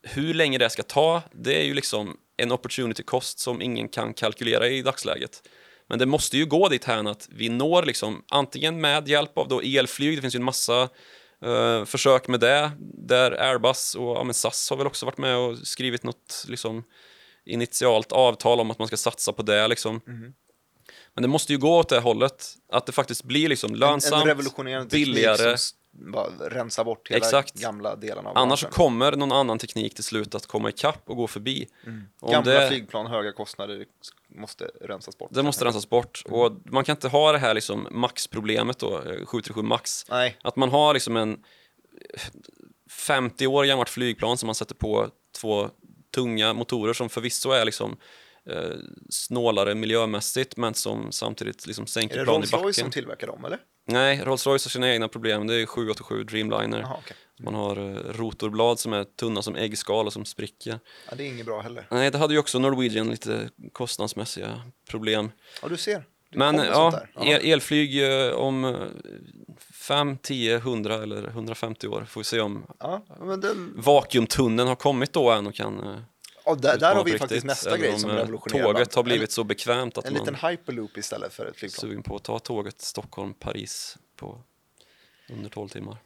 hur 0.03 0.35
länge 0.35 0.59
det 0.59 0.71
ska 0.71 0.83
ta, 0.83 1.23
det 1.33 1.61
är 1.61 1.65
ju 1.65 1.75
liksom 1.75 2.17
en 2.37 2.53
opportunity 2.53 3.03
cost 3.03 3.39
som 3.39 3.63
ingen 3.63 3.89
kan 3.89 4.15
kalkylera 4.15 4.69
i 4.69 4.83
dagsläget. 4.83 5.43
Men 5.91 5.99
det 5.99 6.07
måste 6.07 6.37
ju 6.39 6.47
gå 6.47 6.69
dit 6.69 6.85
här 6.85 7.11
att 7.11 7.29
vi 7.31 7.49
når 7.49 7.83
liksom 7.83 8.25
antingen 8.29 8.81
med 8.81 9.09
hjälp 9.09 9.39
av 9.39 9.49
då 9.49 9.61
elflyg, 9.61 10.19
det 10.19 10.21
finns 10.21 10.35
ju 10.35 10.39
en 10.39 10.45
massa 10.45 10.89
eh, 11.45 11.85
försök 11.85 12.29
med 12.29 12.41
det, 12.41 12.71
där 12.79 13.33
Airbus 13.33 13.95
och 13.95 14.17
ja, 14.17 14.33
SAS 14.33 14.71
har 14.71 14.77
väl 14.77 14.87
också 14.87 15.07
varit 15.07 15.19
med 15.19 15.37
och 15.37 15.59
skrivit 15.59 16.03
något 16.03 16.45
liksom 16.49 16.85
initialt 17.45 18.13
avtal 18.13 18.61
om 18.61 18.71
att 18.71 18.79
man 18.79 18.89
ska 18.89 18.97
satsa 18.97 19.33
på 19.33 19.43
det 19.43 19.69
liksom. 19.69 20.01
Mhm. 20.07 20.35
Men 21.15 21.23
det 21.23 21.29
måste 21.29 21.53
ju 21.53 21.59
gå 21.59 21.79
åt 21.79 21.89
det 21.89 22.01
hållet, 22.01 22.55
att 22.73 22.87
det 22.87 22.93
faktiskt 22.93 23.25
blir 23.25 23.49
liksom 23.49 23.75
lönsamt, 23.75 24.27
en 24.27 24.37
teknik 24.39 24.91
billigare. 24.91 25.59
som 25.59 25.77
rensar 26.41 26.85
bort 26.85 27.11
hela 27.11 27.19
Exakt. 27.19 27.55
gamla 27.55 27.97
delarna 27.97 28.31
av 28.31 28.39
Annars 28.39 28.61
branschen. 28.63 28.75
kommer 28.75 29.13
någon 29.13 29.33
annan 29.33 29.59
teknik 29.59 29.95
till 29.95 30.05
slut 30.05 30.35
att 30.35 30.47
komma 30.47 30.69
ikapp 30.69 31.03
och 31.05 31.17
gå 31.17 31.27
förbi. 31.27 31.69
Om 32.21 32.31
Gamla 32.33 32.53
det, 32.53 32.69
flygplan, 32.69 33.07
höga 33.07 33.33
kostnader 33.33 33.85
måste 34.29 34.65
rensas 34.81 35.19
bort. 35.19 35.29
det 35.33 35.43
måste 35.43 35.65
rensas 35.65 35.89
bort. 35.89 36.23
Och 36.31 36.53
man 36.65 36.85
kan 36.85 36.97
inte 36.97 37.09
ha 37.09 37.33
det 37.33 37.39
här 37.39 37.55
liksom 37.55 37.89
maxproblemet 37.91 38.79
då, 38.79 38.97
eh, 38.99 39.03
737 39.27 39.63
max. 39.63 40.05
Nej, 40.11 40.37
Att 40.43 40.57
man 40.57 40.71
har 40.71 40.95
liksom 40.95 41.17
en 41.17 41.45
50 42.91 43.47
år 43.47 43.65
gammalt 43.65 43.89
flygplan 43.89 44.39
som 44.39 44.47
man 44.47 44.55
sätter 44.55 44.75
på 44.75 45.09
två 45.41 45.71
tunga 46.15 46.53
motorer 46.53 46.93
som 46.93 47.09
förvisso 47.09 47.51
är 47.51 47.65
liksom 47.65 47.97
eh, 48.51 48.77
snålare 49.11 49.75
miljömässigt 49.75 50.57
men 50.57 50.75
som 50.75 51.13
samtidigt 51.13 51.67
liksom 51.67 51.83
är 51.83 51.87
sänker 51.87 52.19
det 52.19 52.25
plan 52.25 52.35
i 52.35 52.39
Rolls 52.39 52.53
Royce 52.53 52.63
backen. 52.63 52.75
som 52.75 52.91
tillverkar 52.91 53.27
dem 53.27 53.45
eller? 53.45 53.59
Nej, 53.85 54.23
Rolls-Royce 54.25 54.65
har 54.65 54.71
sina 54.71 54.93
egna 54.93 55.09
problem. 55.09 55.47
Det 55.47 55.55
är 55.55 55.67
787 55.67 56.25
Dreamliner. 56.25 56.81
Jaha, 56.81 56.97
okej. 56.99 57.17
Man 57.43 57.55
har 57.55 57.77
eh, 57.77 58.13
rotorblad 58.13 58.79
som 58.79 58.93
är 58.93 59.05
tunna 59.05 59.43
som 59.43 59.57
äggskal 59.57 60.07
och 60.07 60.13
som 60.13 60.25
spricker. 60.25 60.81
Ja, 61.09 61.15
det 61.17 61.25
är 61.25 61.27
inget 61.29 61.47
bra 61.47 61.61
heller. 61.61 61.87
Nej, 61.91 62.11
det 62.11 62.19
hade 62.19 62.35
ju 62.35 62.41
också 62.41 62.59
Norwegian 62.59 63.11
lite 63.11 63.51
kostnadsmässiga 63.73 64.63
problem. 64.89 65.33
Ja, 65.63 65.69
du 65.69 65.77
ser. 65.77 66.05
Det 66.31 66.39
Men 66.39 66.57
kommer 66.57 67.09
ja, 67.15 67.25
el, 67.25 67.53
elflyg 67.53 68.03
eh, 68.03 68.33
om 68.33 68.65
eh, 68.65 68.75
5, 69.73 70.19
10, 70.23 70.57
100 70.57 71.03
eller 71.03 71.29
150 71.29 71.89
år 71.89 72.05
får 72.05 72.21
vi 72.21 72.25
se 72.25 72.41
om 72.41 72.67
Ja, 72.79 73.03
den, 73.19 73.75
vakuumtunneln 73.77 74.69
har 74.69 74.77
kommit 74.77 75.13
då 75.13 75.31
än 75.31 75.47
och 75.47 75.55
kan 75.55 76.05
ja, 76.45 76.55
där, 76.55 76.79
där 76.79 76.95
har 76.95 77.05
vi 77.05 77.13
på 77.13 77.19
faktiskt 77.19 77.33
riktigt, 77.33 77.49
nästa 77.49 77.79
grej 77.79 77.93
om, 77.93 77.99
som 77.99 78.11
eh, 78.11 78.17
revolutionerar. 78.17 78.73
Tåget 78.73 78.95
har 78.95 79.03
blivit 79.03 79.29
en, 79.29 79.33
så 79.33 79.45
bekvämt 79.45 79.99
att 79.99 80.07
en 80.07 80.13
man 80.13 80.21
liten 80.21 80.35
hyperloop 80.35 80.97
istället 80.97 81.33
för 81.33 81.47
ett 81.47 81.57
flygplan. 81.57 81.81
sugen 81.81 82.03
på 82.03 82.17
att 82.17 82.25
ta 82.25 82.39
tåget 82.39 82.81
Stockholm-Paris 82.81 83.99
på 84.17 84.43
under 85.33 85.51
12 85.51 85.69
timmar. 85.69 85.97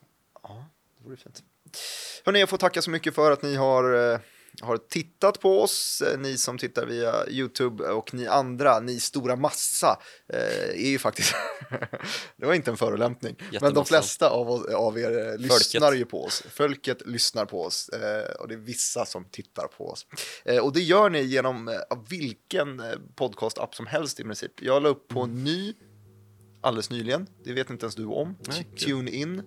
Ja, 0.42 0.64
det 0.98 1.04
vore 1.04 1.16
fint. 1.16 1.42
Hörrni, 2.24 2.40
jag 2.40 2.48
får 2.48 2.56
tacka 2.56 2.82
så 2.82 2.90
mycket 2.90 3.14
för 3.14 3.30
att 3.30 3.42
ni 3.42 3.54
har, 3.54 4.12
eh, 4.12 4.18
har 4.62 4.76
tittat 4.76 5.40
på 5.40 5.62
oss. 5.62 6.02
Eh, 6.06 6.18
Ni 6.18 6.38
som 6.38 6.58
tittar 6.58 6.86
via 6.86 7.28
YouTube 7.28 7.84
och 7.84 8.14
ni 8.14 8.26
andra, 8.26 8.80
ni 8.80 9.00
stora 9.00 9.36
massa, 9.36 10.00
eh, 10.32 10.84
är 10.84 10.88
ju 10.90 10.98
faktiskt... 10.98 11.34
det 12.36 12.46
var 12.46 12.54
inte 12.54 12.70
en 12.70 12.76
förolämpning. 12.76 13.36
Men 13.60 13.74
de 13.74 13.84
flesta 13.84 14.30
av, 14.30 14.50
oss, 14.50 14.66
av 14.66 14.98
er 14.98 15.32
eh, 15.32 15.38
lyssnar 15.38 15.92
ju 15.92 16.04
på 16.04 16.24
oss. 16.24 16.42
Folket 16.50 17.06
lyssnar 17.06 17.44
på 17.44 17.62
oss 17.64 17.90
och 18.38 18.48
det 18.48 18.54
är 18.54 18.58
vissa 18.58 19.06
som 19.06 19.24
tittar 19.24 19.66
på 19.66 19.90
oss. 19.90 20.06
Och 20.62 20.72
det 20.72 20.80
gör 20.80 21.10
ni 21.10 21.22
genom 21.22 21.80
vilken 22.08 22.82
podcast-app 23.16 23.74
som 23.74 23.86
helst 23.86 24.20
i 24.20 24.22
princip. 24.22 24.62
Jag 24.62 24.82
la 24.82 24.88
upp 24.88 25.08
på 25.08 25.20
en 25.20 25.44
ny 25.44 25.74
alldeles 26.60 26.90
nyligen. 26.90 27.26
Det 27.44 27.52
vet 27.52 27.70
inte 27.70 27.84
ens 27.84 27.94
du 27.94 28.04
om. 28.04 28.36
Nej, 28.48 28.66
kul. 28.76 28.88
TuneIn. 28.88 29.42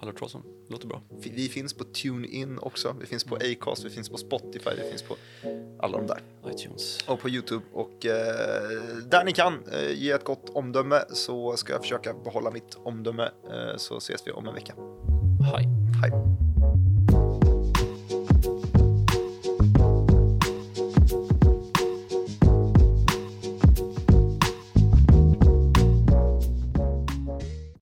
Albert 0.00 0.22
Rossum, 0.22 0.42
låter 0.68 0.86
bra. 0.86 1.02
Vi 1.18 1.48
finns 1.48 1.74
på 1.74 1.84
TuneIn 1.84 2.58
också, 2.58 2.96
vi 3.00 3.06
finns 3.06 3.24
på 3.24 3.36
Acast, 3.36 3.84
vi 3.84 3.90
finns 3.90 4.08
på 4.08 4.16
Spotify, 4.16 4.70
vi 4.76 4.90
finns 4.90 5.02
på 5.02 5.16
alla 5.80 5.98
de 5.98 6.06
där. 6.06 6.22
iTunes. 6.50 6.98
Och 7.08 7.20
på 7.20 7.28
YouTube. 7.28 7.64
Och 7.72 8.06
eh, 8.06 8.16
där 9.10 9.24
ni 9.24 9.32
kan 9.32 9.64
eh, 9.72 9.92
ge 9.92 10.10
ett 10.10 10.24
gott 10.24 10.50
omdöme 10.50 11.00
så 11.08 11.56
ska 11.56 11.72
jag 11.72 11.82
försöka 11.82 12.14
behålla 12.14 12.50
mitt 12.50 12.74
omdöme. 12.74 13.22
Eh, 13.22 13.76
så 13.76 13.96
ses 13.96 14.26
vi 14.26 14.32
om 14.32 14.48
en 14.48 14.54
vecka. 14.54 14.74
Hej. 15.54 15.68
Hej! 16.02 16.10